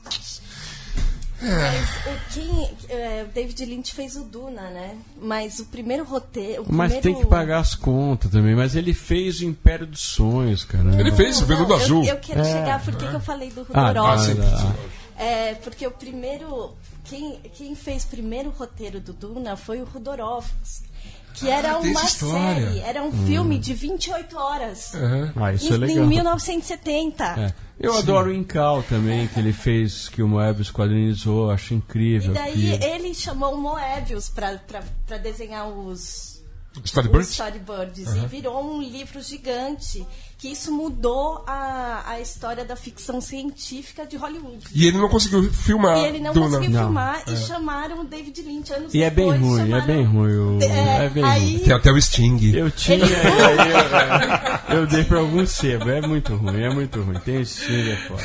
É. 1.42 1.46
Mas 1.70 1.90
o 2.06 2.20
quem, 2.34 2.70
é, 2.88 3.24
o 3.28 3.32
David 3.32 3.64
Lynch 3.64 3.94
fez 3.94 4.16
o 4.16 4.24
Duna, 4.24 4.62
né? 4.70 4.96
Mas 5.20 5.58
o 5.58 5.64
primeiro 5.66 6.04
roteiro. 6.04 6.62
o 6.62 6.66
Mas 6.72 6.92
primeiro... 6.92 7.02
tem 7.18 7.24
que 7.24 7.30
pagar 7.30 7.60
as 7.60 7.74
contas 7.74 8.30
também. 8.30 8.54
Mas 8.54 8.74
ele 8.76 8.92
fez 8.92 9.40
o 9.40 9.44
Império 9.46 9.86
dos 9.86 10.02
Sonhos, 10.02 10.64
cara. 10.64 11.00
Ele 11.00 11.12
fez 11.12 11.40
o 11.40 11.46
Veludo 11.46 11.72
eu- 11.72 11.76
Azul. 11.76 12.04
Eu, 12.04 12.16
quero 12.18 12.40
É. 12.40 12.44
chegar, 12.44 12.84
por 12.84 12.94
que 12.94 13.06
que 13.08 13.14
eu 13.14 13.20
falei 13.20 13.50
do 13.50 13.66
Ah, 13.72 13.86
Jodorowsky? 13.88 14.36
ah, 14.40 14.74
É, 15.22 15.54
porque 15.54 15.86
o 15.86 15.90
primeiro. 15.90 16.74
Quem, 17.04 17.40
quem 17.54 17.74
fez 17.74 18.04
primeiro 18.04 18.50
roteiro 18.50 19.00
do 19.00 19.12
Duna 19.12 19.56
foi 19.56 19.80
o 19.80 19.84
Rodorovsky. 19.84 20.88
Que 21.34 21.48
era 21.48 21.74
tem 21.76 21.90
uma 21.92 22.06
série, 22.08 22.80
era 22.80 23.02
um 23.02 23.12
filme 23.26 23.58
de 23.58 23.72
28 23.72 24.36
horas. 24.36 24.94
É. 24.94 25.32
Ah, 25.36 25.52
isso 25.52 25.72
em, 25.72 25.74
é 25.74 25.78
legal. 25.78 26.04
em 26.04 26.08
1970. 26.08 27.24
É. 27.24 27.54
Eu 27.80 27.94
adoro 27.96 28.28
o 28.28 28.32
Incal 28.34 28.82
também, 28.82 29.26
que 29.26 29.40
ele 29.40 29.52
fez, 29.54 30.08
que 30.08 30.22
o 30.22 30.28
Moebius 30.28 30.70
quadrinizou, 30.70 31.50
acho 31.50 31.72
E 31.72 31.76
incrível. 31.78 32.34
daí 32.34 32.52
que- 32.78 32.84
ele 32.84 33.14
chamou 33.14 33.54
o 33.54 33.58
Moebius 33.58 34.28
pra 34.28 35.16
desenhar 35.16 35.66
os, 35.66 36.39
Storyboard? 36.84 37.24
os 37.26 37.30
storyboards 37.32 38.14
e 38.14 38.26
virou 38.26 38.64
um 38.76 38.80
livro 38.82 39.20
gigante. 39.22 40.06
Que 40.38 40.48
isso 40.48 40.72
mudou 40.72 41.44
a, 41.46 42.02
a 42.06 42.20
história 42.20 42.64
da 42.64 42.74
ficção 42.74 43.20
científica 43.20 44.06
de 44.06 44.16
Hollywood. 44.16 44.64
E 44.74 44.86
ele 44.86 44.96
não 44.96 45.10
conseguiu 45.10 45.52
filmar 45.52 45.98
E 45.98 46.06
ele 46.06 46.18
não 46.20 46.32
Duna. 46.32 46.46
conseguiu 46.56 46.70
Não, 46.70 46.84
filmar 46.84 47.22
e 47.26 47.36
chamaram 47.36 48.00
o 48.00 48.04
David 48.04 48.40
Lynch 48.40 48.72
anos 48.72 48.94
E 48.94 49.02
é 49.02 49.10
bem 49.10 49.30
depois. 49.32 49.40
ruim, 49.50 49.60
é 49.60 49.64
chamaram- 49.66 49.86
bem 49.86 50.04
ruim. 50.04 50.32
O... 50.32 50.62
É, 50.62 51.04
É, 51.04 51.08
bem 51.10 51.24
aí- 51.24 51.56
ruim. 51.56 51.58
Tem 51.64 51.72
até 51.74 51.92
o 51.92 52.00
Sting. 52.00 52.52
Eu 52.54 52.70
tinha, 52.70 52.96
e 53.04 53.14
aí 53.14 54.70
eu, 54.70 54.78
eu 54.78 54.86
dei 54.86 55.04
pra 55.04 55.18
algum 55.18 55.44
sebo. 55.44 55.90
É 55.90 56.00
muito 56.00 56.34
ruim, 56.34 56.62
é 56.62 56.70
muito 56.72 57.02
ruim. 57.02 57.18
Tem 57.18 57.42
esse 57.42 57.90
é 57.90 57.96
foda. 58.08 58.22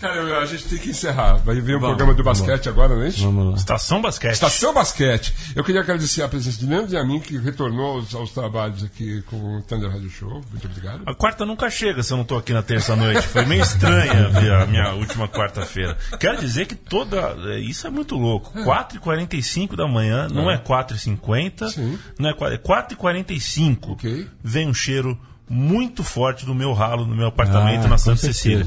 Cara, 0.00 0.38
a 0.40 0.44
gente 0.46 0.64
tem 0.64 0.78
que 0.78 0.90
encerrar. 0.90 1.36
Vai 1.36 1.54
vir 1.60 1.76
o 1.76 1.80
Vamos, 1.80 1.96
programa 1.96 2.14
do 2.14 2.22
vamos. 2.22 2.40
basquete 2.40 2.68
agora, 2.68 2.94
não 2.94 3.02
é 3.02 3.08
isso? 3.08 3.22
Vamos 3.22 3.46
lá. 3.52 3.54
Estação 3.56 4.02
Basquete. 4.02 4.32
Estação 4.34 4.74
Basquete. 4.74 5.34
Eu 5.54 5.64
queria 5.64 5.80
agradecer 5.80 6.22
a 6.22 6.28
presença 6.28 6.58
de 6.58 6.66
Leandro 6.66 6.92
e 6.94 6.98
a 6.98 7.04
mim, 7.04 7.18
que 7.18 7.38
retornou 7.38 7.96
aos, 7.96 8.14
aos 8.14 8.30
trabalhos 8.30 8.84
aqui 8.84 9.22
com 9.22 9.58
o 9.58 9.62
Thunder 9.62 9.90
Radio 9.90 10.10
Show. 10.10 10.42
Muito 10.50 10.66
obrigado. 10.66 11.02
A 11.06 11.14
quarta 11.14 11.46
nunca 11.46 11.70
chega 11.70 12.02
se 12.02 12.12
eu 12.12 12.16
não 12.18 12.24
tô 12.24 12.36
aqui 12.36 12.52
na 12.52 12.62
terça-noite. 12.62 13.22
Foi 13.26 13.44
meio 13.46 13.62
estranha 13.62 14.28
ver 14.28 14.52
a 14.52 14.66
minha 14.66 14.92
última 14.92 15.26
quarta-feira. 15.28 15.96
Quero 16.20 16.38
dizer 16.40 16.66
que 16.66 16.74
toda. 16.74 17.34
é, 17.54 17.58
Isso 17.58 17.86
é 17.86 17.90
muito 17.90 18.16
louco. 18.16 18.52
4h45 18.58 19.76
da 19.76 19.88
manhã, 19.88 20.28
não 20.28 20.50
é 20.50 20.58
4h50, 20.58 21.68
Sim. 21.70 21.98
não 22.18 22.28
é 22.30 22.34
4 22.34 22.54
é 22.54 22.58
4h45. 22.58 23.92
Ok. 23.92 24.26
Vem 24.42 24.68
um 24.68 24.74
cheiro 24.74 25.18
muito 25.48 26.02
forte 26.02 26.44
do 26.44 26.54
meu 26.54 26.72
ralo 26.72 27.06
no 27.06 27.14
meu 27.14 27.28
apartamento 27.28 27.84
Ah, 27.86 27.88
na 27.88 27.98
Santa 27.98 28.16
certeza. 28.32 28.38
Cecília. 28.64 28.66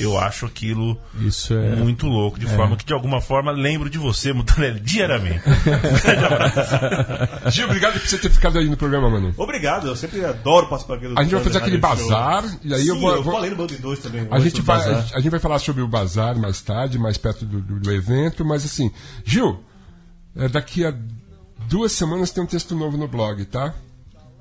Eu 0.00 0.18
acho 0.18 0.46
aquilo 0.46 0.98
Isso 1.20 1.54
é. 1.54 1.76
muito 1.76 2.06
louco, 2.06 2.38
de 2.38 2.46
forma 2.46 2.76
que 2.76 2.84
de 2.84 2.92
alguma 2.92 3.20
forma 3.20 3.50
lembro 3.52 3.88
de 3.90 3.98
você, 3.98 4.32
Mutarelli, 4.32 4.80
diariamente. 4.80 5.42
Um 5.48 5.52
grande 6.02 6.24
abraço. 6.24 7.50
Gil, 7.50 7.66
obrigado 7.66 7.92
por 8.00 8.08
você 8.08 8.18
ter 8.18 8.30
ficado 8.30 8.58
aí 8.58 8.68
no 8.68 8.76
programa, 8.76 9.10
mano. 9.10 9.34
Obrigado, 9.36 9.86
eu 9.88 9.96
sempre 9.96 10.24
adoro 10.24 10.68
participar 10.68 10.94
aqui 10.96 11.08
do 11.08 11.18
A 11.18 11.22
gente 11.22 11.34
vai 11.34 11.44
fazer 11.44 11.58
aquele 11.58 11.78
Radio 11.78 11.98
Show. 12.04 12.08
bazar, 12.10 12.44
e 12.62 12.74
aí 12.74 12.82
Sim, 12.82 12.88
eu 12.88 13.00
vou. 13.00 13.10
eu 13.14 13.22
vou- 13.22 13.34
falei 13.34 13.50
no 13.50 13.56
Bando 13.56 13.74
de 13.74 13.82
Dois 13.82 13.98
também. 13.98 14.26
a, 14.30 14.38
gente 14.40 14.60
vai, 14.62 14.78
bazar. 14.78 15.06
a 15.14 15.20
gente 15.20 15.30
vai 15.30 15.40
falar 15.40 15.58
sobre 15.58 15.82
o 15.82 15.88
bazar 15.88 16.36
mais 16.38 16.60
tarde, 16.60 16.98
mais 16.98 17.16
perto 17.18 17.44
do, 17.44 17.60
do- 17.60 17.80
do 17.80 17.92
evento, 17.92 18.44
mas 18.44 18.64
assim, 18.64 18.90
Gil, 19.24 19.62
é, 20.36 20.48
daqui 20.48 20.84
a 20.84 20.94
duas 21.68 21.92
semanas 21.92 22.30
tem 22.30 22.42
um 22.42 22.46
texto 22.46 22.74
novo 22.76 22.96
no 22.96 23.08
blog, 23.08 23.44
tá? 23.44 23.74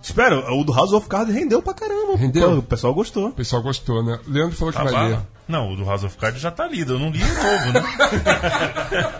Espero, 0.01 0.43
o 0.59 0.63
do 0.63 0.73
House 0.73 0.93
of 0.93 1.07
Cards 1.07 1.33
rendeu 1.33 1.61
pra 1.61 1.73
caramba. 1.73 2.15
Rendeu? 2.17 2.49
Pô, 2.51 2.57
o 2.57 2.63
pessoal 2.63 2.93
gostou. 2.93 3.27
O 3.29 3.33
pessoal 3.33 3.61
gostou, 3.61 4.03
né? 4.03 4.19
Leandro 4.27 4.55
falou 4.55 4.71
que 4.71 4.77
Tá 4.77 4.83
vai 4.85 5.09
ler. 5.09 5.19
Não, 5.47 5.71
o 5.71 5.75
do 5.75 5.85
House 5.85 6.03
of 6.03 6.17
Cards 6.17 6.41
já 6.41 6.51
tá 6.51 6.67
lido. 6.67 6.93
Eu 6.93 6.99
não 6.99 7.09
li 7.09 7.21
o 7.21 7.27
novo, 7.27 7.73
né? 7.73 7.83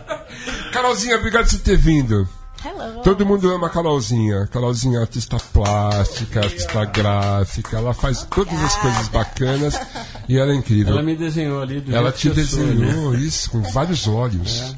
Carolzinha, 0.72 1.18
obrigado 1.18 1.46
por 1.46 1.52
você 1.52 1.58
ter 1.60 1.78
vindo. 1.78 2.28
Hello. 2.66 3.02
Todo 3.04 3.26
mundo 3.26 3.50
ama 3.54 3.68
a 3.68 3.70
Carolzinha. 3.70 4.48
Carolzinha 4.48 4.98
é 5.00 5.02
artista 5.02 5.38
plástica, 5.54 6.40
artista 6.42 6.86
gráfica, 6.86 7.78
ela 7.78 7.94
faz 7.94 8.24
todas 8.30 8.60
as 8.62 8.76
coisas 8.78 9.08
bacanas 9.10 9.80
e 10.28 10.38
ela 10.38 10.52
é 10.52 10.56
incrível. 10.56 10.94
Ela 10.94 11.04
me 11.04 11.16
desenhou 11.16 11.62
ali 11.62 11.80
do 11.80 11.96
Ela 11.96 12.10
jeito 12.12 12.18
te 12.18 12.32
que 12.34 12.40
eu 12.40 12.46
sou, 12.46 12.60
né? 12.66 12.86
desenhou 12.86 13.16
isso 13.16 13.52
com 13.52 13.62
vários 13.62 14.08
olhos. 14.08 14.74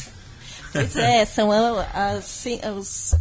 Pois 0.74 0.96
é, 0.98 1.26
são 1.26 1.52
a- 1.52 1.86
as 1.94 2.26
sen- 2.26 2.62
os, 2.78 3.16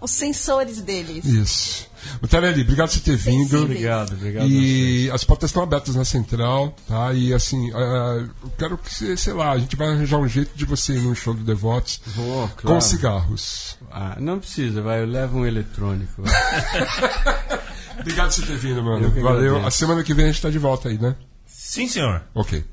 os 0.00 0.10
sensores 0.10 0.80
deles. 0.80 1.24
Isso. 1.24 1.87
O 2.22 2.28
Tarelli, 2.28 2.62
obrigado 2.62 2.88
por 2.88 2.94
você 2.94 3.00
ter 3.00 3.16
vindo. 3.16 3.42
Sensíveis. 3.42 3.62
Obrigado, 3.64 4.12
obrigado. 4.12 4.46
E 4.46 5.10
as 5.10 5.24
portas 5.24 5.50
estão 5.50 5.62
abertas 5.62 5.94
na 5.94 6.04
central, 6.04 6.74
tá? 6.86 7.12
E 7.12 7.32
assim, 7.32 7.70
ah, 7.74 8.26
eu 8.42 8.50
quero 8.58 8.78
que 8.78 8.92
você, 8.92 9.16
sei 9.16 9.32
lá, 9.32 9.52
a 9.52 9.58
gente 9.58 9.76
vai 9.76 9.88
arranjar 9.88 10.18
um 10.18 10.28
jeito 10.28 10.50
de 10.54 10.64
você 10.64 10.94
ir 10.94 11.00
num 11.00 11.14
show 11.14 11.34
do 11.34 11.44
Devotos 11.44 12.00
você. 12.04 12.10
Vou, 12.20 12.48
com 12.48 12.62
claro. 12.62 12.80
cigarros. 12.80 13.78
Ah, 13.90 14.16
não 14.20 14.38
precisa, 14.38 14.82
vai, 14.82 15.00
eu 15.02 15.06
levo 15.06 15.38
um 15.38 15.46
eletrônico. 15.46 16.22
Obrigado 18.00 18.28
por 18.28 18.34
você 18.34 18.42
ter 18.42 18.56
vindo, 18.56 18.82
mano. 18.82 19.10
Valeu. 19.10 19.56
agradeço. 19.56 19.66
A 19.66 19.70
semana 19.70 20.04
que 20.04 20.14
vem 20.14 20.26
a 20.26 20.28
gente 20.28 20.42
tá 20.42 20.50
de 20.50 20.58
volta 20.58 20.88
aí, 20.88 20.98
né? 20.98 21.16
Sim, 21.46 21.88
senhor. 21.88 22.22
Ok. 22.34 22.64